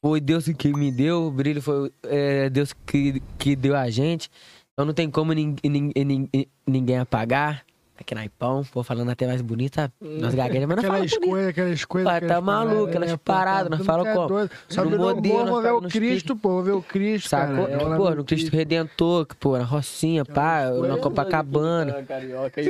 [0.00, 4.30] foi Deus que me deu, o brilho foi é, Deus que, que deu a gente.
[4.72, 6.28] Então não tem como nin- nin- nin-
[6.66, 7.64] ninguém apagar.
[8.02, 9.94] Aqui na Ipão, pô, falando até mais bonito, sabe?
[10.00, 11.22] Nós gaguejamos, mas não Aquela fala bonito.
[11.24, 12.20] escolha, aquela escolha.
[12.20, 14.50] Pô, tá maluco, aquelas paradas, não fala como.
[14.68, 17.66] Só No no modelo, nós vamos ver o Cristo, pô, vamos ver o Cristo, Sacou?
[17.66, 17.80] cara.
[17.80, 22.02] Ela pô, no o Cristo Redentor, que, pô, na Rocinha, pá, na Copacabana.
[22.02, 22.60] Carioca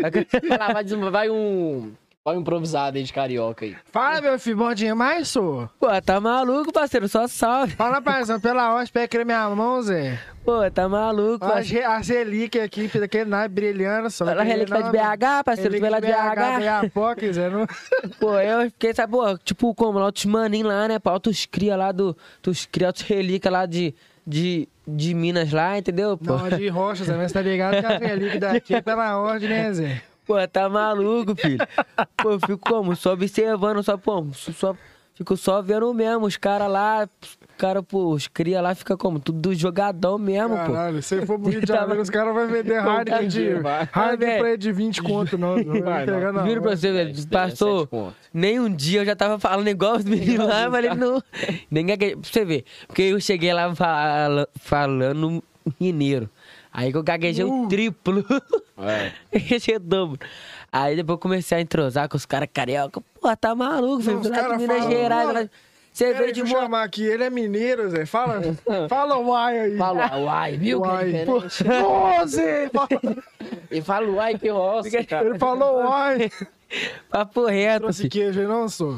[1.11, 1.93] vai um.
[2.25, 3.77] Um improvisado aí de carioca aí.
[3.91, 5.69] Fala, meu filho, bom dia mais, sou.
[5.81, 7.75] Pô, tá maluco, parceiro, só salve.
[7.75, 10.21] Fala, paizão, pela hóspede, pega minha mão, Zé.
[10.45, 11.91] Pô, tá maluco, As, parceiro.
[11.91, 14.09] as relíquias aqui, filho, daquele naipe brilhando.
[14.09, 16.93] Só Ela relíquia de BH, parceiro, tu veio lá de BH.
[16.95, 17.33] BH.
[17.33, 17.67] Zé, não...
[18.21, 21.75] Pô, eu fiquei, sabe, pô, tipo, como, lá os maninhos lá, né, pô, altos cria
[21.75, 26.37] lá do, dos cria, altos relíquias lá de, de, de Minas lá, entendeu, pô?
[26.37, 29.73] Não, de rocha, Zé, mas tá ligado que as relíquias daqui é pela ordem, né,
[29.73, 30.03] Zé?
[30.33, 31.59] Pô, tá maluco, filho.
[32.17, 32.97] Pô, eu fico como?
[32.97, 34.75] Só observando, só, pô, só,
[35.15, 39.21] fico só vendo mesmo, os caras lá, os cara, pô, os cria lá fica como?
[39.21, 40.73] Tudo jogadão mesmo, pô.
[40.73, 43.41] Caralho, se for pro Rio de Tá Janeiro, os caras vão vender Heineken de...
[43.43, 45.57] Heineken pra ele de 20 conto, não.
[45.57, 46.47] Não vai pegar, não.
[46.47, 47.87] Juro pra você, velho, passou
[48.33, 51.23] nem um dia eu já tava falando igual os meninos lá, mas ele não.
[51.71, 52.17] Ninguém quer.
[52.17, 52.65] Pra você ver.
[52.87, 55.43] Porque eu cheguei lá fala- falando
[55.79, 56.29] mineiro.
[56.73, 57.69] Aí que eu gaguejei o Uh.
[57.69, 58.25] triplo.
[58.79, 59.13] É.
[59.39, 60.19] Gaguejei o dobro.
[60.73, 63.01] Aí depois eu comecei a entrosar com os caras carioca.
[63.21, 64.19] Pô, tá maluco, filho.
[64.21, 65.51] os Lá de Minas falam, Gerais.
[66.01, 66.51] "Mano, lá- Você veio de moto.
[66.61, 68.07] chamar aqui, ele é mineiro, Zé.
[68.07, 68.41] Fala,
[68.89, 69.77] fala uai aí.
[69.77, 70.81] Fala uai, viu?
[70.83, 71.15] que Uai.
[71.17, 72.89] é Zé, fala-
[73.71, 75.29] E fala uai, que roça, cara.
[75.29, 76.31] Ele falou uai.
[77.11, 78.11] Papo reto, Trouxe filho.
[78.11, 78.95] queijo aí, não, sou.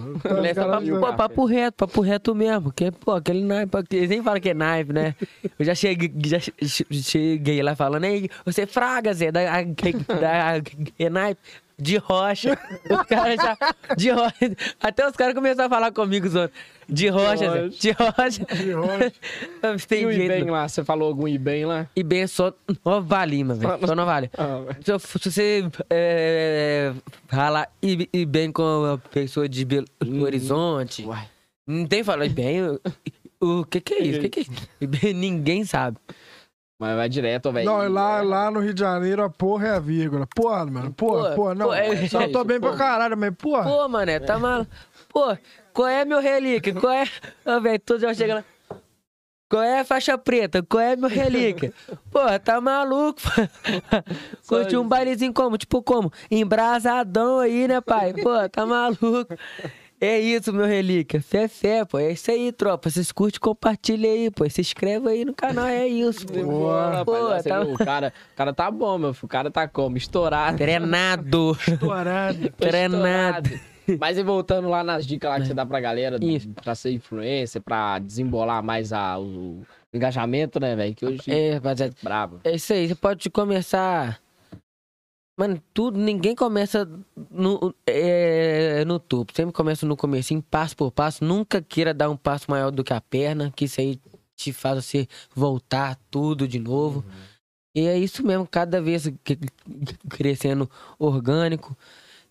[0.46, 2.72] É papo, pô, papo reto, papo reto mesmo.
[2.72, 5.16] Que, pô, aquele naipe, eles nem falam que é naipe, né?
[5.58, 6.52] Eu já cheguei, já che-
[6.92, 9.62] cheguei lá falando, aí, você fraga, Zé, da, da,
[10.20, 10.62] da
[10.96, 11.40] é naipe.
[11.78, 12.58] De rocha.
[12.88, 13.56] Os caras já.
[13.96, 14.56] De rocha.
[14.80, 16.50] Até os caras começaram a falar comigo, Zona.
[16.88, 17.68] De rocha, Zé.
[17.68, 18.44] De rocha.
[18.54, 19.12] De rocha.
[19.82, 20.50] E Tem o jeito.
[20.50, 20.68] Lá?
[20.68, 21.88] Você falou algum Iben lá?
[21.96, 22.52] E bem só
[22.84, 23.86] Nova Lima, velho.
[23.86, 24.32] Só Nova Lima.
[24.36, 24.92] Ah, Se,
[25.30, 26.92] você é,
[27.26, 29.86] falar e, e bem com a pessoa de Belo
[30.22, 31.26] Horizonte, uai.
[31.66, 32.60] não tem falar bem.
[33.40, 34.18] O, que que é isso?
[34.18, 34.68] O que que é isso?
[34.80, 35.96] E bem, ninguém sabe.
[36.84, 37.64] Mas vai direto, velho.
[37.64, 40.26] Não, lá, lá no Rio de Janeiro a porra é a vírgula.
[40.36, 40.92] Porra, mano.
[40.92, 41.66] Porra, Pô, porra, não.
[41.68, 42.76] pô, é- Só tô bem pra pô.
[42.76, 43.62] caralho, mas porra.
[43.62, 44.70] Pô, mané, tá maluco.
[45.08, 45.34] Pô,
[45.72, 46.74] qual é meu relíquia?
[46.74, 47.04] Qual é.
[47.46, 48.44] Ô, velho, todos já chegam lá.
[49.48, 50.62] Qual é a faixa preta?
[50.62, 51.72] Qual é meu relíquia?
[52.10, 53.20] Pô, tá maluco?
[54.46, 55.56] Curte um bailezinho como?
[55.56, 56.12] Tipo como?
[56.30, 58.12] Embrasadão aí, né, pai?
[58.12, 59.26] Pô, tá maluco?
[60.04, 61.22] É isso, meu relíquia.
[61.22, 61.98] Fé, fé, pô.
[61.98, 62.90] É isso aí, tropa.
[62.90, 64.48] Vocês curtem, compartilha aí, pô.
[64.50, 66.42] Se inscreve aí no canal, é isso, pô.
[66.44, 69.24] Boa, rapaz, Pô, tá o, cara, o cara tá bom, meu filho.
[69.24, 69.96] O cara tá como?
[69.96, 70.58] Estourado.
[70.58, 71.56] treinado.
[71.66, 72.50] Estourado.
[72.50, 73.50] Treinado.
[73.98, 76.48] Mas e voltando lá nas dicas lá que você dá pra galera, Isso.
[76.62, 79.62] pra ser influencer, pra desembolar mais a, o,
[79.92, 80.94] engajamento, né, velho?
[80.94, 81.94] Que hoje É, rapaziada.
[82.02, 82.40] brabo.
[82.44, 84.18] É isso aí, você pode começar
[85.36, 86.88] Mano, tudo, ninguém começa
[87.30, 89.32] no, é, no topo.
[89.34, 91.24] Sempre começa no começo, passo por passo.
[91.24, 93.98] Nunca queira dar um passo maior do que a perna, que isso aí
[94.36, 97.00] te faz você voltar tudo de novo.
[97.00, 97.34] Uhum.
[97.76, 99.12] E é isso mesmo, cada vez
[100.08, 101.76] crescendo orgânico,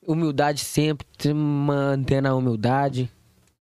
[0.08, 3.12] humildade sempre, mantendo a humildade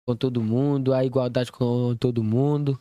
[0.06, 2.78] com todo mundo, a igualdade com todo mundo.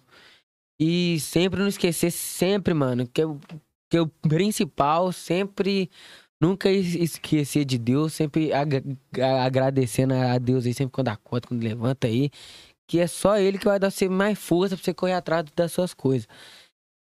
[0.81, 3.23] E sempre não esquecer, sempre, mano, que,
[3.89, 5.89] que o principal, sempre
[6.41, 8.83] nunca esquecer de Deus, sempre ag
[9.45, 12.31] agradecendo a Deus aí, sempre quando acorda, quando levanta aí,
[12.87, 15.73] que é só Ele que vai dar você mais força pra você correr atrás das
[15.73, 16.29] suas coisas.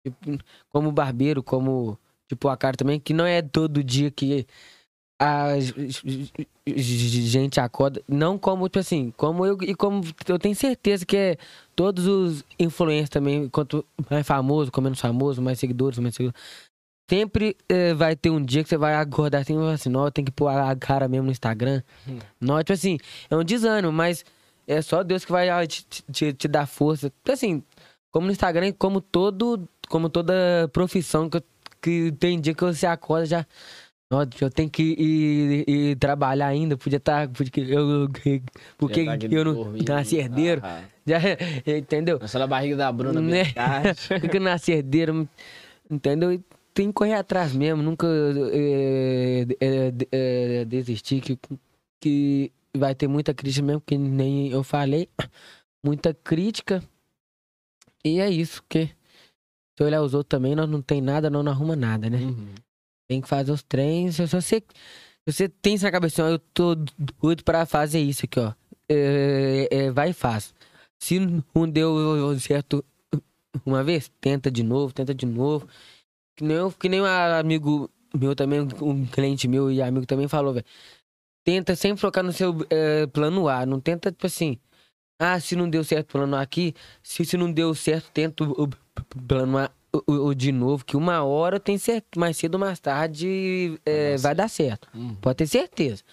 [0.05, 1.97] Tipo, como barbeiro, como
[2.27, 4.45] tipo a cara também, que não é todo dia que
[5.21, 5.55] a
[6.77, 11.37] gente acorda, não como, tipo assim, como eu, e como eu tenho certeza que é
[11.75, 16.41] todos os influencers também, quanto mais famoso, como menos famoso, mais seguidores, menos seguidores,
[17.09, 20.31] sempre eh, vai ter um dia que você vai acordar assim, assim, não, tem que
[20.31, 21.81] pôr a cara mesmo no Instagram.
[22.07, 22.19] Hum.
[22.39, 22.97] Não, tipo assim,
[23.29, 24.23] é um desânimo, mas
[24.67, 27.11] é só Deus que vai ah, te, te, te dar força.
[27.27, 27.63] Assim,
[28.11, 31.41] como no Instagram, como todo, como toda profissão que,
[31.81, 33.45] que tem dia que você acorda já
[34.41, 37.27] eu tenho que ir, ir trabalhar ainda, podia estar.
[37.27, 38.09] Tá, porque eu,
[38.77, 40.61] porque tá eu não nasci herdeiro.
[40.63, 41.19] Ah, já,
[41.77, 42.17] entendeu?
[42.19, 43.43] Nasceu na barriga da Bruna, né?
[44.19, 45.29] Porque eu nasci herdeiro,
[45.89, 46.41] entendeu?
[46.79, 48.07] Tem que correr atrás mesmo, nunca
[48.53, 51.37] é, é, é, desistir, que,
[51.99, 55.09] que vai ter muita crítica mesmo, que nem eu falei,
[55.83, 56.81] muita crítica.
[58.01, 58.85] E é isso, que
[59.77, 62.19] se olhar os outros também, nós não tem nada, não, não arruma nada, né?
[62.19, 62.55] Uhum.
[63.09, 64.15] Tem que fazer os treinos.
[64.15, 64.63] Se você,
[65.27, 66.75] você tem isso na cabeça, eu tô
[67.21, 68.53] doido pra fazer isso aqui, ó.
[68.87, 70.53] É, é, vai e faz.
[70.97, 71.19] Se
[71.53, 72.85] não deu certo
[73.65, 75.67] uma vez, tenta de novo, tenta de novo.
[76.39, 80.25] Que nem, eu, que nem um amigo meu também, um cliente meu e amigo também
[80.25, 80.65] falou, velho.
[81.43, 83.65] Tenta sempre focar no seu é, plano A.
[83.65, 84.57] Não tenta, tipo assim.
[85.19, 88.45] Ah, se não deu certo o plano A aqui, se, se não deu certo, tenta
[88.45, 88.69] o, o
[89.27, 89.69] plano A
[90.07, 94.33] o, de novo, que uma hora tem certo, mais cedo ou mais tarde é, vai
[94.33, 94.87] dar certo.
[94.93, 95.15] Uhum.
[95.15, 96.03] Pode ter certeza.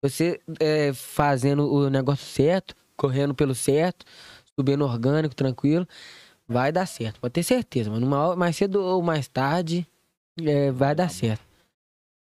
[0.00, 4.06] Você é, fazendo o negócio certo, correndo pelo certo,
[4.58, 5.86] subindo orgânico, tranquilo,
[6.46, 9.86] vai dar certo, pode ter certeza, mas numa, mais cedo ou mais tarde
[10.40, 11.44] é, vai dar certo.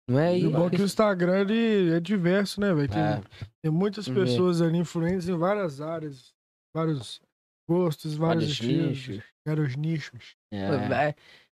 [0.09, 0.39] Não é?
[0.39, 2.89] E o bom é que o Instagram ele é diverso, né, velho?
[2.89, 3.23] Tem, é.
[3.63, 6.35] tem, muitas pessoas ali influentes em várias áreas,
[6.75, 7.23] vários
[7.69, 9.23] gostos, vários, vários estilos, nichos.
[9.47, 10.37] vários nichos.
[10.53, 11.15] É.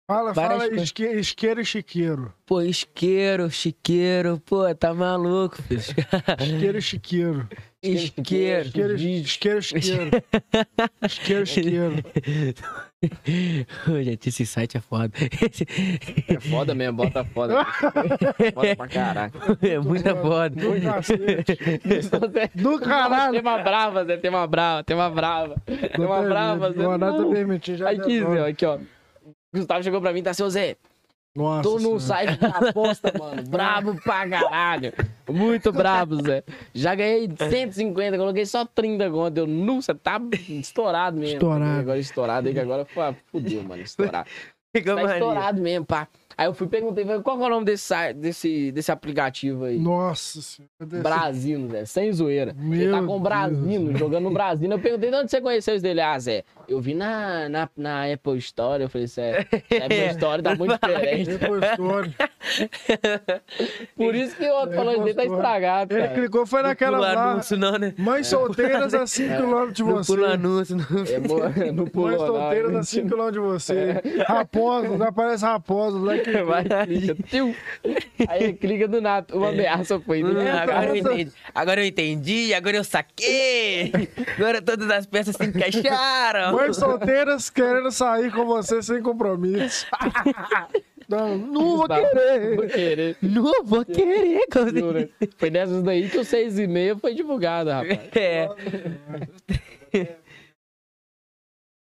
[0.08, 2.32] Fala, fala isque, isqueiro e chiqueiro.
[2.46, 5.82] Pô, isqueiro, chiqueiro, pô, tá maluco, filho.
[5.82, 7.50] isqueiro e chiqueiro.
[7.94, 8.66] Isqueiro.
[8.68, 10.12] Isqueiro, isqueiro, isqueiro.
[11.04, 12.04] Isqueiro, isqueiro.
[14.04, 15.12] Gente, esse site é foda.
[16.28, 17.64] É foda mesmo, bota foda.
[17.66, 19.40] foda pra caraca.
[19.62, 20.56] É muita foda.
[22.56, 23.32] Do caralho.
[23.34, 25.56] Tem uma brava, Zé, tem uma brava, tem uma brava.
[25.66, 26.86] Tem uma brava, Zé.
[27.90, 28.80] Aqui, Zé, aqui, ó.
[29.54, 30.76] Gustavo chegou pra mim e tá assim, Zé.
[31.36, 31.64] Nossa.
[31.64, 33.44] Tô num site da aposta, mano.
[33.50, 34.94] Brabo pra caralho.
[35.30, 36.44] Muito brabo, Zé.
[36.74, 39.32] Já ganhei 150, coloquei só 30 conto.
[39.32, 41.34] Deu, nu, você tá estourado mesmo.
[41.34, 41.80] Estourado.
[41.80, 42.88] Agora estourado aí, que agora
[43.32, 43.82] fudeu, mano.
[43.82, 44.30] Estourado.
[44.72, 46.08] tá estourado mesmo, pá.
[46.38, 49.80] Aí eu fui perguntei, qual é o nome desse, desse, desse aplicativo aí?
[49.80, 51.02] Nossa senhora.
[51.02, 52.54] Brasino, Zé, sem zoeira.
[52.58, 54.74] Meu Ele tá com o Brasino, jogando no Brasino.
[54.74, 56.02] Eu perguntei de onde você conheceu isso dele.
[56.02, 58.84] Ah, Zé, eu vi na, na, na Apple Store.
[58.84, 61.32] Eu falei, Zé, Apple Store tá muito diferente.
[61.32, 62.16] Apple Store.
[63.96, 66.06] Por isso que o outro falando dele tá estragado, cara.
[66.06, 67.32] Ele clicou, foi naquela lá.
[67.32, 67.94] anúncio, não, né?
[67.98, 70.12] Mães solteiras a 5km de você.
[70.12, 70.76] No pulo anúncio.
[70.76, 71.64] Não.
[71.64, 74.02] É, no pulo Mães solteiras a 5km de você.
[74.28, 77.16] Raposos, aparece raposos, like Vai, clica.
[78.28, 79.36] Aí clica do nada.
[79.36, 80.24] Uma ameaça foi.
[80.24, 81.32] Hum, agora, eu entendi.
[81.54, 83.92] agora eu entendi, agora eu saquei.
[84.38, 86.54] Agora todas as peças se encaixaram.
[86.54, 89.86] Mães solteiras querendo sair com você sem compromisso.
[91.08, 92.56] Não, não vou querer.
[92.56, 93.18] Vou querer.
[93.22, 94.48] Não vou querer.
[95.38, 98.00] Foi nessas daí que o 6 e meia foi divulgado, rapaz.
[98.16, 98.50] É.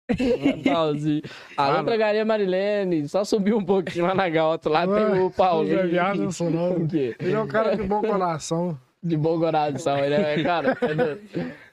[0.64, 1.22] Pauzinho.
[1.56, 4.70] A outra galinha Marilene, só subiu um pouquinho lá na gota.
[4.70, 5.88] Lá tem o Paulinho.
[5.88, 6.88] Viado, não
[7.20, 8.78] Ele é um cara de bom coração.
[9.02, 10.78] De bom coração, ele é, cara.
[10.82, 11.18] É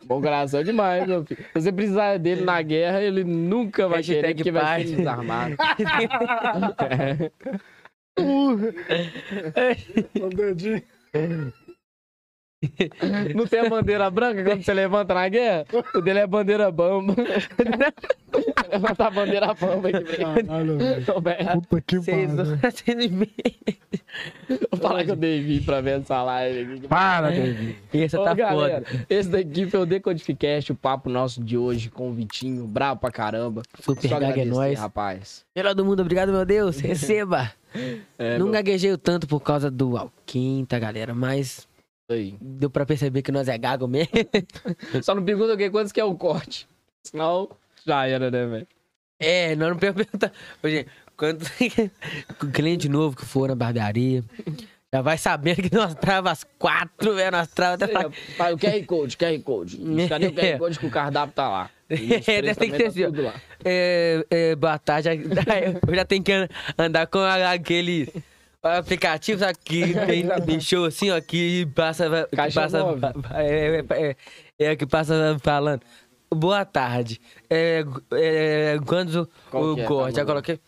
[0.06, 1.42] bom coração demais, meu filho.
[1.42, 5.56] Se você precisar dele na guerra, ele nunca vai querer, porque vai ser desarmado.
[6.88, 7.32] é.
[8.18, 8.72] Uh.
[10.24, 10.82] O dedinho.
[13.34, 15.66] Não tem a bandeira branca quando você levanta na guerra?
[15.94, 17.14] O dele é bandeira bamba.
[18.72, 20.16] Levantar a bandeira bamba aqui.
[20.16, 21.04] Caralho, velho.
[21.60, 23.28] Puta que pariu.
[24.70, 26.88] Vou falar que eu dei vir pra ver essa live aqui.
[26.88, 27.76] Para, David.
[27.92, 29.06] Esse Ô, tá galera, foda.
[29.08, 33.10] esse daqui foi o Decodificast, o papo nosso de hoje com o Vitinho, brabo pra
[33.10, 33.62] caramba.
[33.80, 34.78] Super Só é nóis.
[34.78, 35.44] rapaz.
[35.54, 36.80] Melhor do mundo, obrigado, meu Deus.
[36.80, 37.52] Receba.
[38.18, 41.68] É, não meu, gaguejei tanto por causa do Alquinta, galera, mas
[42.14, 42.36] aí.
[42.40, 44.10] deu pra perceber que nós é gago mesmo.
[45.02, 46.68] Só não pergunta o que quantos que é o corte.
[47.02, 47.48] Senão,
[47.86, 48.66] já era, né, velho?
[49.18, 50.36] É, nós não perguntamos.
[50.64, 51.42] Gente, quando
[52.42, 54.22] o cliente novo que for na barbearia,
[54.92, 57.32] já vai sabendo que nós trava às quatro, velho.
[57.32, 58.10] Nós trava até pra...
[58.36, 59.78] Pai, o QR Code, QR Code.
[60.08, 61.70] Cadê o QR Code que o cardápio tá lá?
[61.88, 63.34] É, preços tem que ser tá assim, tudo lá.
[63.64, 65.08] É, é, boa tarde.
[65.88, 68.12] Eu já tenho que an- andar com aquele
[68.66, 72.26] aplicativo sabe, que tem bicho assim, ó, que passa.
[72.30, 73.01] Que Caixa passa nove.
[73.34, 74.16] é, é, é,
[74.72, 75.80] é, que passa falando.
[76.34, 77.20] Boa tarde.
[77.48, 80.16] É, é, quando Qual o que é, tá corte?
[80.16, 80.26] Já bom?
[80.28, 80.60] coloquei.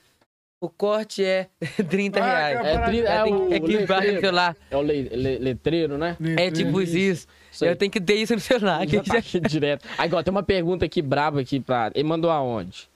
[0.60, 1.48] O corte é
[1.88, 2.66] 30 Ah, reais.
[2.66, 4.20] É, tri- é, É, o é que embaixo do letreiro.
[4.20, 4.56] celular.
[4.70, 6.16] É o le- le- letreiro, né?
[6.36, 6.96] É tipo isso.
[6.96, 7.64] Isso.
[7.64, 8.84] Eu tenho que ter isso no celular.
[8.86, 9.84] que Já tá aqui direto.
[9.96, 11.90] Aí, ó, tem uma pergunta aqui braba aqui pra...
[11.94, 12.88] Ele mandou aonde?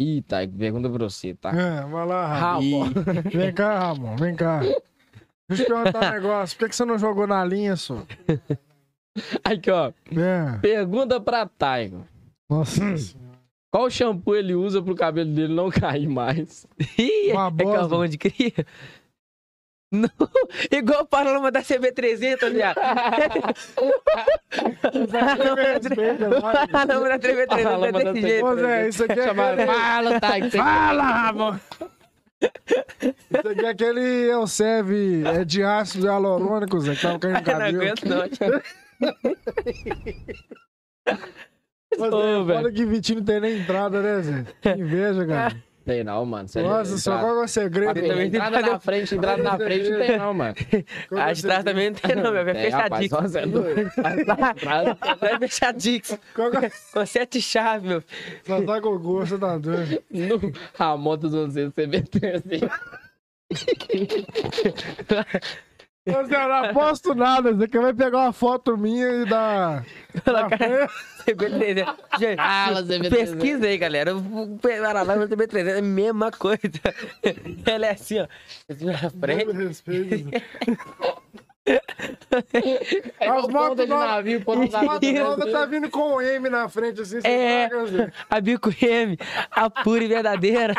[0.00, 0.38] Ih, tá.
[0.48, 1.50] Pergunta pra você, tá?
[1.50, 2.84] É, vai lá, Ramon.
[2.84, 2.92] Ramon.
[3.30, 4.60] Vem cá, Ramon, vem cá.
[4.60, 6.56] Deixa eu te perguntar um negócio.
[6.56, 8.06] Por que, que você não jogou na linha, só?
[9.44, 9.92] Aqui, ó.
[10.16, 10.58] É.
[10.62, 12.06] Pergunta pra Taigo.
[12.48, 13.30] Nossa senhora.
[13.72, 16.66] Qual shampoo ele usa pro cabelo dele não cair mais?
[16.98, 17.34] Ih, é.
[17.64, 18.52] Galvão de cria.
[19.92, 20.08] Não,
[20.70, 22.78] igual a Paloma da CB300, viado.
[22.78, 22.94] A
[26.68, 28.46] Paloma da CB300 A Paloma é desse jeito.
[28.88, 29.50] Isso aqui é Chama...
[29.50, 29.66] aquele...
[29.66, 30.50] Fala, Taigo.
[30.50, 31.58] Fala, Ramon!
[32.40, 34.90] Isso aqui é aquele Elsev,
[35.26, 37.82] é de ácido hialurônico, Zé, que tava caindo no Eu não cabelo.
[37.82, 38.28] aguento, não.
[38.28, 38.62] tio.
[41.98, 42.58] Ô, velho.
[42.60, 44.44] Fala que Vitinho não tem nem entrada, né, Zé?
[44.60, 45.56] Que inveja, cara.
[45.84, 46.46] Tem não, mano.
[46.46, 47.94] Sério, Nossa, só entrada- qual é o segredo?
[47.94, 50.54] Tem, também tem entrada fazer- na frente, entrada na frente, não tem não, mano.
[51.10, 52.48] É o A de trás também não tem, não, meu.
[52.48, 53.10] É Tem, rapaz, fechadinho.
[53.10, 53.46] só você é
[55.34, 56.02] É fechadinho.
[56.62, 56.70] É?
[56.92, 58.02] Com sete chaves, meu.
[58.44, 60.02] Só tá com gosto, tá doido.
[60.10, 62.60] No Ramon dos 11 CBT, assim.
[66.06, 69.84] Eu não aposto nada, que vai pegar uma foto minha e dar...
[70.24, 70.58] Colocar
[71.26, 71.96] CB300.
[72.18, 73.10] Gente, Fala, CB300.
[73.10, 74.16] Pesquisa aí, galera.
[74.16, 76.60] O Paraná CB300 é a mesma coisa.
[77.66, 78.26] Ela é assim, ó.
[78.68, 79.52] Assim na frente.
[79.52, 80.30] Respeito.
[81.66, 85.52] É As igual motos navio, As motos navio.
[85.52, 87.68] tá vindo com o M na frente, assim, você É.
[87.86, 88.12] Zé.
[88.28, 89.18] A Bico M,
[89.50, 90.74] a pura e verdadeira.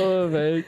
[0.00, 0.64] Ô, velho.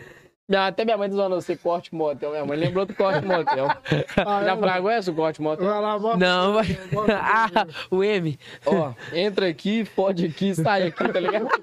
[0.51, 2.33] Minha- Até minha mãe desonrou você corte motel.
[2.33, 3.69] Minha mãe lembrou do corte motel.
[4.27, 5.65] Ah, Já é, fraguece o corte motel?
[5.67, 6.17] Vai lá, bota.
[6.19, 6.67] Não, vai.
[7.23, 8.37] Ah, o M.
[8.67, 11.49] Ó, entra aqui, fode aqui, sai aqui, tá ligado?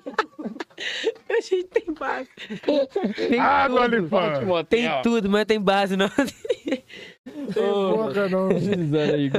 [1.30, 2.30] A gente tem base.
[3.30, 3.95] Tem Água tudo.
[3.97, 4.65] ali, Corte motel.
[4.65, 6.07] Tem tudo, mas tem base, não.
[6.09, 6.84] Tem
[7.53, 8.49] boca, não.
[8.49, 9.30] Aí.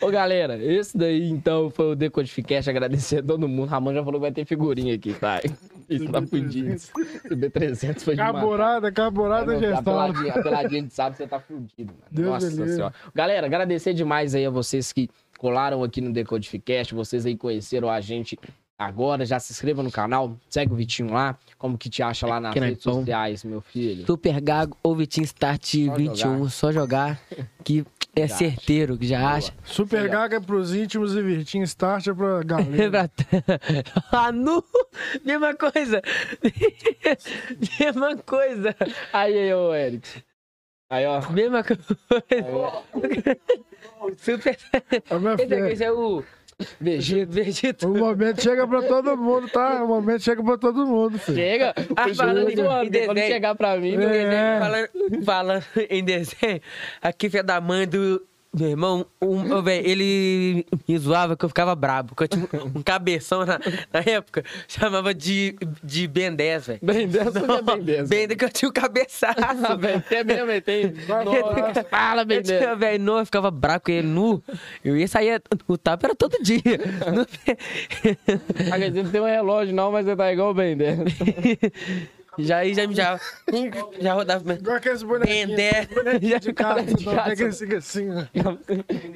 [0.00, 2.68] Ô, galera, esse daí, então, foi o Decodificast.
[2.70, 3.68] Agradecer a todo mundo.
[3.68, 5.40] Ramon já falou que vai ter figurinha aqui, tá?
[5.88, 6.68] Isso tá fudido.
[7.28, 8.32] CB300 foi demais.
[8.32, 12.04] Carburada, carburada É, A peladinha, a peladinha de sábado você tá fudido, mano.
[12.10, 12.74] Deus Nossa livre.
[12.74, 12.94] senhora.
[13.14, 15.08] Galera, agradecer demais aí a vocês que
[15.38, 18.38] colaram aqui no Decodificast, vocês aí conheceram a gente
[18.78, 22.38] agora, já se inscreva no canal, segue o Vitinho lá, como que te acha lá
[22.40, 23.00] nas Que redes nepão.
[23.00, 24.06] sociais, meu filho.
[24.06, 26.48] Super Gago ou Vitinho Start 21.
[26.48, 27.20] Só jogar.
[27.64, 27.84] Que
[28.16, 29.30] é Já certeiro, que já Boa.
[29.32, 29.52] acha.
[29.64, 30.22] Super Legal.
[30.22, 33.10] Gaga é pros íntimos e Virtinho Start é pra galera.
[34.10, 34.62] ah, nu!
[35.24, 36.02] Mesma coisa!
[37.80, 38.74] Mesma coisa!
[39.12, 40.22] Aí, aí, ô, Eric.
[40.90, 41.20] Aí, ó.
[41.30, 41.84] Mesma coisa!
[44.16, 44.56] Super.
[45.20, 46.24] Minha Esse aqui filha, esse é o.
[46.80, 47.30] Vegeta.
[47.32, 47.86] Vegeta.
[47.88, 49.82] O momento chega pra todo mundo, tá?
[49.84, 51.36] O momento chega pra todo mundo, filho.
[51.38, 51.72] Chega!
[51.96, 53.26] Ah, falando tô em- Quando desenho.
[53.32, 54.58] chegar pra mim, É.
[54.58, 56.60] Falando, falando em desenho,
[57.00, 58.20] aqui filha da mãe do
[58.56, 62.14] meu irmão, um, ô, véi, ele me zoava que eu ficava brabo.
[62.14, 63.58] Que eu tinha um, um cabeção na,
[63.92, 65.54] na época, chamava de,
[65.84, 66.78] de Ben 10, velho.
[66.82, 68.08] Bem dessa, é bem dessa.
[68.08, 69.38] Ben 10 que eu tinha um cabeçaço.
[69.38, 70.94] Ah, velho, é mesmo, velho, tem.
[71.06, 72.76] Nossa, fala, bem Eu tinha, dessa.
[72.76, 74.42] velho, nu, eu ficava bravo com ele nu.
[74.84, 76.62] Eu ia sair, o tapa era todo dia.
[78.02, 81.04] Quer dizer, não tem um relógio não, mas você tá igual bem dessa.
[82.38, 83.18] Já aí já me já,
[84.00, 84.54] já rodava.
[84.54, 85.50] Igual aqueles bonequinhos.
[85.50, 86.38] Pendé.
[86.38, 86.84] de casa.
[87.26, 88.24] pega esse assim, ó.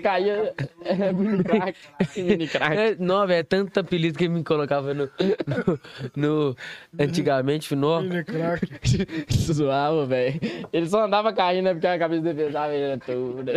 [0.03, 0.55] Caía
[0.85, 1.78] é, mini crack.
[2.16, 2.77] Mini crack.
[2.77, 5.09] É, não, velho, é tanto apelido que me colocava no.
[5.47, 5.78] no,
[6.16, 6.57] no-
[6.99, 8.01] antigamente, no.
[8.03, 8.66] Mini crack.
[9.32, 10.40] Zoava, velho.
[10.73, 11.73] Ele só andava caindo, né?
[11.74, 13.53] Porque a cabeça dele pesava ele era toda.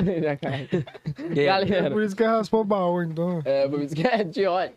[1.35, 1.91] É Galera.
[1.91, 3.41] por isso que raspou o baú, então.
[3.45, 4.73] É, por isso que é de ódio.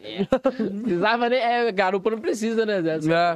[0.82, 1.38] Precisava nem.
[1.40, 3.00] É, garupa não precisa, né, Zé?
[3.00, 3.34] Só É.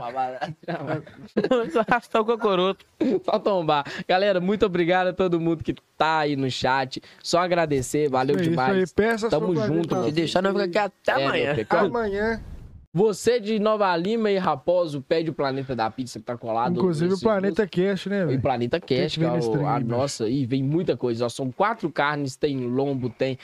[1.88, 2.84] arrastar o cocoroto.
[3.24, 3.84] Só tombar.
[4.08, 7.02] Galera, muito obrigado a todo mundo que tá aí no chat.
[7.22, 8.92] Só agradecer, valeu Isso aí, demais.
[8.92, 10.04] peça a sua Tamo junto.
[10.04, 11.56] Se deixar, nós ficar aqui até É, amanhã.
[11.70, 12.42] Amanhã.
[12.94, 16.76] Você de Nova Lima e Raposo, pede o Planeta da Pizza que tá colado.
[16.76, 18.40] Inclusive o Planeta Cash, né, E velho?
[18.42, 21.24] Planeta Cash, que é o- a aí, nossa, e vem muita coisa.
[21.24, 23.38] Ó, são quatro carnes, tem lombo, tem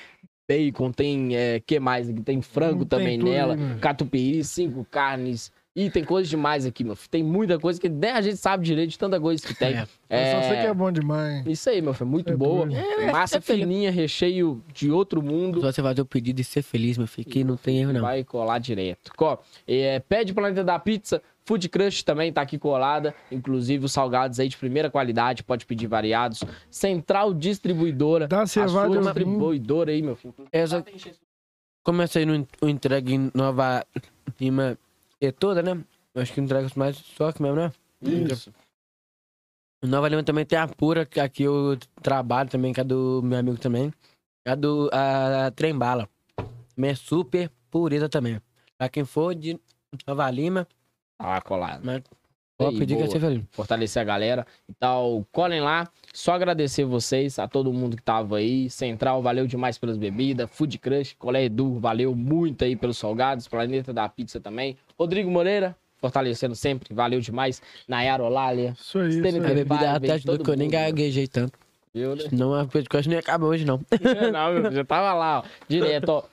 [0.46, 2.20] bacon, tem é, que mais aqui?
[2.20, 3.80] Tem frango Hum, tem também tudo nela, aí, mano.
[3.80, 5.50] catupiry, cinco carnes.
[5.80, 7.08] E tem coisa demais aqui, meu filho.
[7.08, 9.74] Tem muita coisa que nem a gente sabe direito de tanta coisa que tem.
[9.76, 9.86] É.
[10.10, 11.46] É, Eu só sei que é bom demais.
[11.46, 12.10] Isso aí, meu filho.
[12.10, 12.66] Muito É boa.
[12.66, 12.82] doido.
[13.12, 13.62] Massa é feliz.
[13.62, 15.60] fininha, recheio de outro mundo.
[15.60, 18.00] Só você fazer o pedido e ser feliz, meu filho, que não tem erro, não.
[18.00, 19.12] Vai colar direto.
[19.20, 19.38] Ó,
[19.68, 21.22] é, pede Planeta da Pizza.
[21.44, 23.14] Food Crush também tá aqui colada.
[23.30, 25.44] Inclusive os salgados aí de primeira qualidade.
[25.44, 26.42] Pode pedir variados.
[26.68, 28.26] Central Distribuidora.
[28.26, 30.34] Dá a sua distribuidora aí, meu filho.
[30.50, 30.82] É, só-
[31.84, 33.86] Comecei no en- o entrega em Nova
[34.40, 34.76] Lima
[35.26, 35.84] é toda, né?
[36.14, 37.72] Acho que entrega mais só que mesmo, né?
[38.02, 38.52] Isso.
[39.82, 43.20] Em Nova Lima também tem a Pura, que aqui eu trabalho também, que é do
[43.22, 43.92] meu amigo também.
[44.46, 46.08] É do a, Trem Bala.
[46.74, 48.40] Também é super pureza também.
[48.76, 49.58] Pra quem for de
[50.06, 50.66] Nova Lima,
[51.18, 51.84] Tá colado.
[51.84, 52.02] mas
[53.52, 54.46] fortalecer a galera.
[54.68, 55.88] Então, colhem lá.
[56.12, 58.68] Só agradecer vocês, a todo mundo que tava aí.
[58.68, 60.50] Central, valeu demais pelas bebidas.
[60.50, 63.46] Food Crush, Colé Edu, valeu muito aí pelos salgados.
[63.46, 64.76] Planeta da Pizza também.
[64.98, 67.62] Rodrigo Moreira, fortalecendo sempre, valeu demais.
[67.86, 69.40] Nayara Olália, Isso aí, isso A aí.
[69.40, 70.86] bebida vai, até todo que eu nem né?
[70.86, 71.56] gaguejei tanto.
[71.94, 72.24] viu, né?
[72.28, 73.80] Senão a podcast não ia acabar hoje, não.
[74.32, 76.24] Não, meu, já tava lá, ó, direto, ó.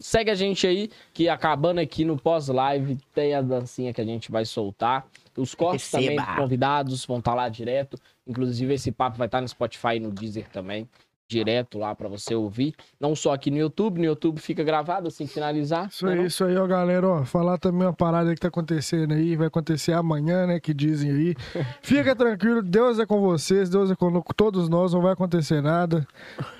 [0.00, 4.30] Segue a gente aí, que acabando aqui no pós-live, tem a dancinha que a gente
[4.30, 5.06] vai soltar.
[5.36, 6.22] Os cortes Receba.
[6.22, 7.98] também, convidados, vão estar lá direto.
[8.26, 10.88] Inclusive, esse papo vai estar no Spotify e no Deezer também.
[11.26, 12.74] Direto lá pra você ouvir.
[13.00, 15.88] Não só aqui no YouTube, no YouTube fica gravado assim finalizar.
[15.88, 16.26] Isso né, aí, não?
[16.26, 17.24] isso aí, ó, galera, ó.
[17.24, 20.60] Falar também uma parada que tá acontecendo aí, vai acontecer amanhã, né?
[20.60, 21.34] Que dizem aí.
[21.82, 26.06] Fica tranquilo, Deus é com vocês, Deus é com todos nós, não vai acontecer nada.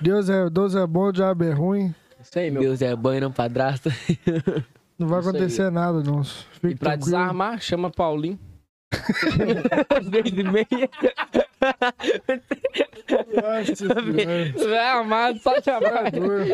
[0.01, 1.93] Deus é, Deus é bom, o diabo é ruim.
[2.19, 2.63] Isso aí, meu.
[2.63, 3.89] Deus é banho, não padrasto.
[4.97, 6.23] Não vai acontecer nada, não.
[6.23, 7.17] Fique E pra tranquilo.
[7.17, 8.39] desarmar, chama Paulinho.
[9.97, 10.67] Às vezes e meia.
[13.33, 16.11] Nossa vai armado, só chamar.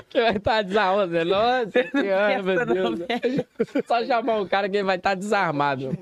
[0.10, 1.12] que vai estar desarmado.
[1.12, 1.24] né?
[1.24, 3.00] Nossa senhora, meu Deus.
[3.86, 5.98] Só chamar o cara que ele vai estar desarmado.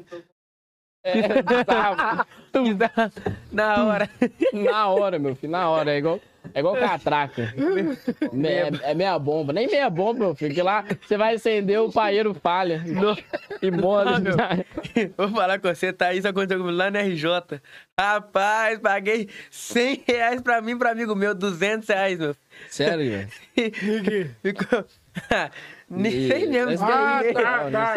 [1.03, 2.27] É, desarma.
[3.51, 4.09] Na hora.
[4.53, 5.91] Na hora, meu filho, na hora.
[5.93, 6.19] É igual,
[6.53, 7.53] é igual catraca.
[8.31, 9.53] Me- É, é meia bomba.
[9.53, 10.53] Nem meia bomba, meu filho.
[10.53, 12.83] Que lá você vai acender, o paeiro falha.
[13.61, 14.09] E morre.
[14.09, 14.35] Ah, meu.
[15.17, 17.59] Vou falar com você, Thaís, aconteceu comigo lá no RJ.
[17.99, 22.35] Rapaz, paguei 100 reais pra mim, pra amigo meu, 200 reais, meu.
[22.69, 23.09] Sério,
[23.55, 24.35] velho.
[24.41, 24.85] Ficou...
[25.89, 26.85] Nem sei mesmo.
[26.85, 27.93] Ah, tá, tá,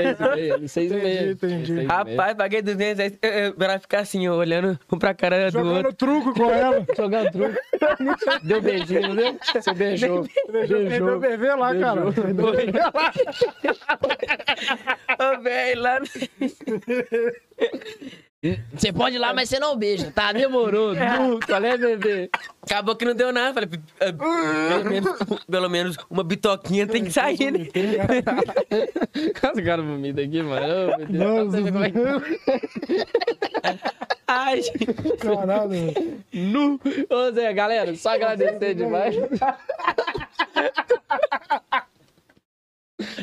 [0.67, 1.33] seis e e meio.
[1.33, 1.87] Entendi, entendi.
[1.87, 3.19] Rapaz, paguei 200 reais
[3.57, 5.93] pra ficar assim, olhando um pra cara do Jogando outro.
[5.95, 6.87] truco com ela.
[6.97, 7.59] Jogando truque.
[8.45, 9.37] Deu beijinho, não deu?
[9.55, 10.27] Você beijou.
[10.51, 11.21] Beijou Beijou.
[11.21, 12.01] bebê lá, cara.
[15.19, 16.07] Ô, velho, lá no...
[18.75, 20.11] Você pode ir lá, mas você não beija.
[20.11, 20.93] Tá, demorou.
[20.97, 22.29] Nunca, né, bebê?
[22.63, 23.55] Acabou que não deu nada.
[23.55, 23.69] Falei,
[24.01, 25.17] eh, pelo menos,
[25.49, 27.69] pelo menos uma bitoquinha tem que sair, né?
[29.41, 30.67] Quase o cara vomita aqui, mano.
[30.67, 31.55] Ô, meu Deus.
[31.55, 31.93] Como é
[34.27, 34.87] Ai, gente.
[35.19, 35.95] Caralho.
[36.33, 36.81] Nu.
[37.11, 39.15] Ô, Zé, galera, só agradecer demais.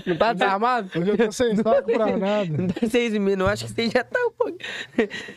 [0.06, 0.90] Não tá desarmado?
[1.00, 2.46] Hoje eu tô sem saco pra nada.
[2.58, 3.48] Não dá seis e meio, não.
[3.48, 4.58] Acho que você já tá um pouco.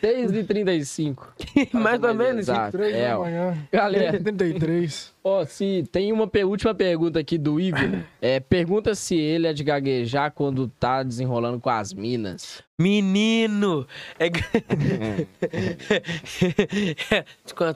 [0.01, 1.17] 6h35.
[1.73, 2.41] Mais ou menos.
[2.41, 2.77] Exato.
[2.77, 3.23] Três É, da ó.
[3.23, 3.57] manhã.
[3.71, 4.19] Galera.
[4.19, 5.13] 33.
[5.25, 8.01] Ó, se tem uma última pergunta aqui do Igor.
[8.21, 12.61] É, pergunta se ele é de gaguejar quando tá desenrolando com as minas.
[12.79, 13.87] Menino!
[14.17, 14.29] É...
[17.45, 17.67] Ficou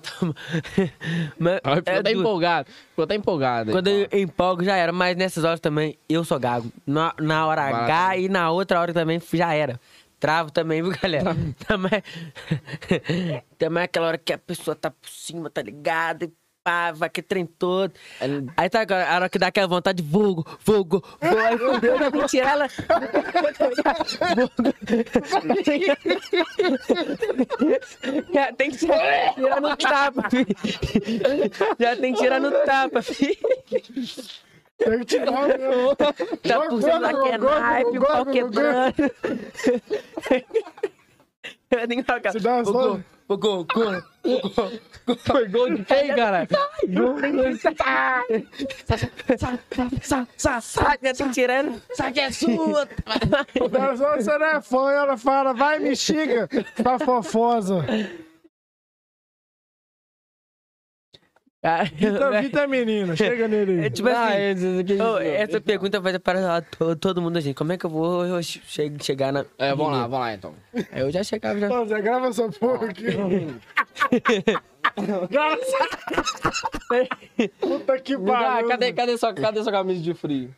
[1.85, 2.69] é du- empolgado.
[2.89, 3.71] Ficou até empolgado.
[3.71, 6.71] Quando eu empolgo já era, mas nessas horas também eu sou gago.
[6.85, 8.25] Na, na hora lá H também.
[8.25, 9.79] e na outra hora também já era.
[10.19, 11.35] Travo também, viu, galera?
[11.67, 12.03] Também,
[13.57, 16.27] também é aquela hora que a pessoa tá por cima, tá ligada?
[16.67, 17.93] Pá, vai que trem todo.
[18.57, 21.39] Aí tá agora, a hora que dá aquela vontade, vulgo, vulgo, vulgo.
[21.39, 22.67] Aí fudeu, tem que tirar ela.
[28.33, 30.47] Já tem que tirar, tirar no tapa, filho.
[31.79, 33.37] Já tem que tirar no tapa, filho.
[34.77, 35.95] Tem que tirar o meu.
[35.95, 36.11] Tá
[36.67, 38.93] por cima da que é naipe, o pau quebrando.
[41.71, 42.33] Eu que tocar.
[42.33, 42.65] Se dá uma
[43.29, 44.01] O só- gol, o gol,
[45.05, 45.17] gol.
[45.19, 46.47] Foi gol de quem, cara?
[50.67, 51.65] Sai, já que tirar.
[51.93, 52.87] Sai que é sua!
[53.57, 56.47] Só você não é fã, ela fala, vai, me xinga,
[56.83, 57.85] tá fofosa.
[61.93, 63.89] Vita, Vita menino, chega nele É aí.
[63.89, 67.55] tipo Ah, assim, aqui- ô, essa pergunta vai para to- todo mundo, gente.
[67.55, 68.61] Como é que eu vou eu che-
[69.01, 69.45] chegar na.
[69.57, 70.53] É, vamos lá, vamos lá então.
[70.91, 71.85] Aí Eu já chegava já.
[71.85, 73.05] Zé, grava essa porra aqui.
[77.59, 78.67] Puta que pariu.
[78.67, 80.53] cadê, cadê, sua, cadê sua camisa de frio?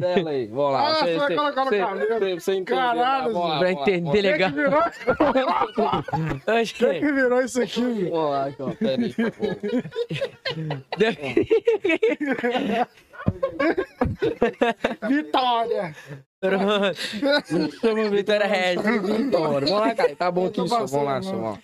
[0.00, 0.90] Dela aí, vamos lá.
[0.90, 2.40] Ah, você vai colocar no cabelo.
[2.40, 2.64] Você entender.
[2.80, 4.50] Caralho, vamos lá, Pra entender legal.
[4.50, 4.80] virou?
[6.46, 7.00] Acho Quem que.
[7.00, 8.04] que virou isso aqui?
[8.10, 8.70] Vamos lá, aqui, ó.
[8.70, 9.56] Pera aí, por favor.
[15.08, 15.94] Vitória.
[17.80, 18.84] Chama Vitória Regis.
[19.30, 20.16] Bora, vamos lá, cara.
[20.16, 20.84] Tá bom aqui, só.
[20.86, 21.58] Vamos lá, lá.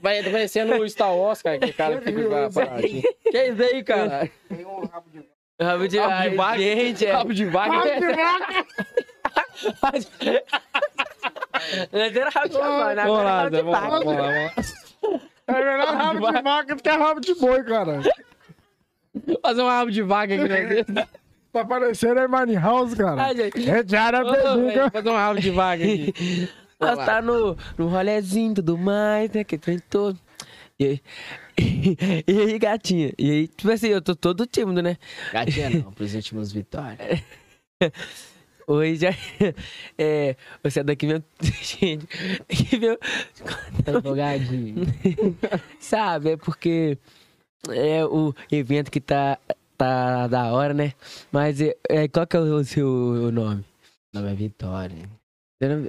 [0.00, 3.02] Vai, vai sendo o Star Wars, cara, que cara que fica paradinho.
[3.30, 4.30] Que é isso aí, cara?
[4.90, 5.24] Rabo de
[5.60, 6.58] Rabo de Ai, vaca?
[6.58, 7.12] Gente, é.
[7.12, 7.76] Rabo de vaca.
[11.92, 14.04] Antes era rabo de vaca, agora é lá, rabo de Zé, vamos lá, vaca.
[14.04, 15.22] vamos lá, vamos lá.
[15.46, 18.00] É melhor rabo de vaca do que rabo de boi, cara.
[19.42, 21.06] Fazer um rabo de vaca aqui né?
[21.52, 23.24] Tá parecendo a Money House, cara.
[23.24, 23.68] Ai, gente.
[23.68, 24.90] É velho, bebiga.
[24.90, 26.48] Fazer um rabo de vaca aqui.
[26.80, 29.44] Nós tá no, no rolezinho e tudo mais, né?
[29.44, 30.18] Que trem todo.
[30.80, 31.00] E aí,
[32.26, 33.12] e aí, gatinha?
[33.18, 34.96] E aí, tipo assim, eu tô todo tímido, né?
[35.30, 37.22] Gatinha não, pros últimos vitórias.
[38.66, 39.10] Hoje já.
[39.98, 40.34] É.
[40.64, 41.24] Você é daqui mesmo.
[41.40, 42.08] Gente,
[42.48, 42.98] aqui mesmo.
[43.84, 44.86] Tá empolgadinho.
[45.78, 46.96] Sabe, é porque
[47.70, 49.38] é o evento que tá,
[49.76, 50.92] tá da hora, né?
[51.30, 53.64] Mas é, é, qual que é o seu nome?
[54.12, 55.10] Meu nome é Vitória.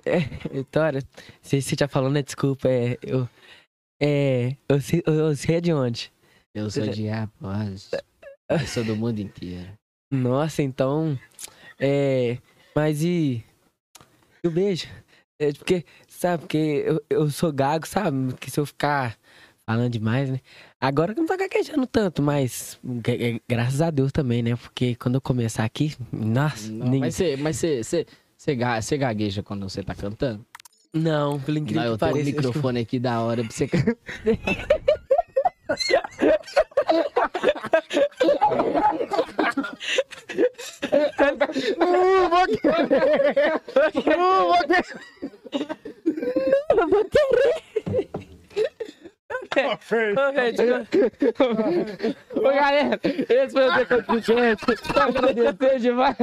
[0.06, 0.20] É,
[0.54, 1.02] Vitória,
[1.42, 2.22] se você já falou, né?
[2.22, 2.98] Desculpa, é.
[3.02, 3.28] Eu,
[4.00, 4.56] é.
[4.70, 6.12] Eu sei, eu, sei de onde.
[6.54, 7.90] Eu sou de Raposos.
[8.50, 9.72] Eu sou do mundo inteiro.
[10.12, 11.18] Nossa, então.
[11.80, 12.38] É.
[12.76, 13.44] Mas e.
[14.44, 14.88] E o beijo?
[15.40, 18.34] É porque, sabe, porque eu, eu sou gago, sabe?
[18.36, 19.18] Que se eu ficar
[19.68, 20.40] falando demais, né?
[20.84, 24.54] Agora que eu não tô gaguejando tanto, mas gra- gra- graças a Deus também, né?
[24.58, 27.56] Porque quando eu começar aqui, nossa, Não, nem- mas você, mas
[28.98, 30.46] gagueja quando você tá cantando?
[30.94, 32.36] não, pelo incrível Não, eu que tenho um pareça.
[32.36, 33.96] microfone aqui da hora pra você cantar.
[41.80, 43.62] Uh, vou querer.
[43.96, 44.84] Uh, vou querer.
[46.76, 48.10] Tá feio.
[48.14, 48.33] Ô,
[50.34, 50.62] gente,
[52.34, 54.66] Ô, galera, esse foi o Gente.
[55.00, 56.16] Agradecer demais.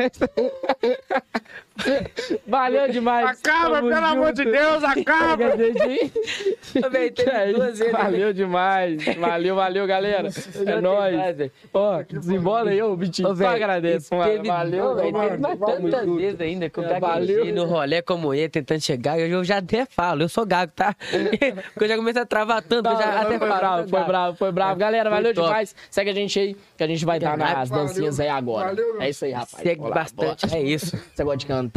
[2.46, 3.38] Valeu demais.
[3.38, 4.52] Acaba, Tamo pelo amor de junto.
[4.56, 5.44] Deus, acaba.
[5.56, 7.88] Teve duas né?
[7.90, 9.04] Valeu demais.
[9.16, 10.28] Valeu, valeu, galera.
[10.66, 11.50] É nóis.
[11.72, 13.28] Ó, desembola aí, ô, Vitinho.
[13.30, 14.30] Ô, Só mano.
[14.30, 16.16] teve- Valeu, velho, teve mais tantas junto.
[16.16, 17.54] vezes ainda que eu É, valeu.
[17.54, 19.18] no rolê como ele, tentando chegar.
[19.18, 20.94] Eu, eu já até falo, eu sou gago, tá?
[21.72, 23.60] Porque eu já comecei a travar tanto, que eu já até foi falo.
[23.60, 24.78] bravo, foi bravo, foi bravo.
[24.78, 25.46] Galera, Foi valeu top.
[25.48, 25.74] demais.
[25.90, 28.74] Segue a gente aí, que a gente vai estar nas dancinhas aí agora.
[29.00, 29.62] É isso aí, rapaz.
[29.62, 30.96] Segue bastante, é isso.
[31.14, 31.69] Você gosta de cantar?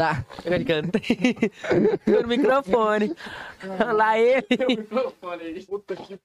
[0.46, 1.02] Eu cantar.
[2.06, 3.16] Tô no microfone.
[3.96, 4.44] Lá ele.
[5.68, 6.18] Puta que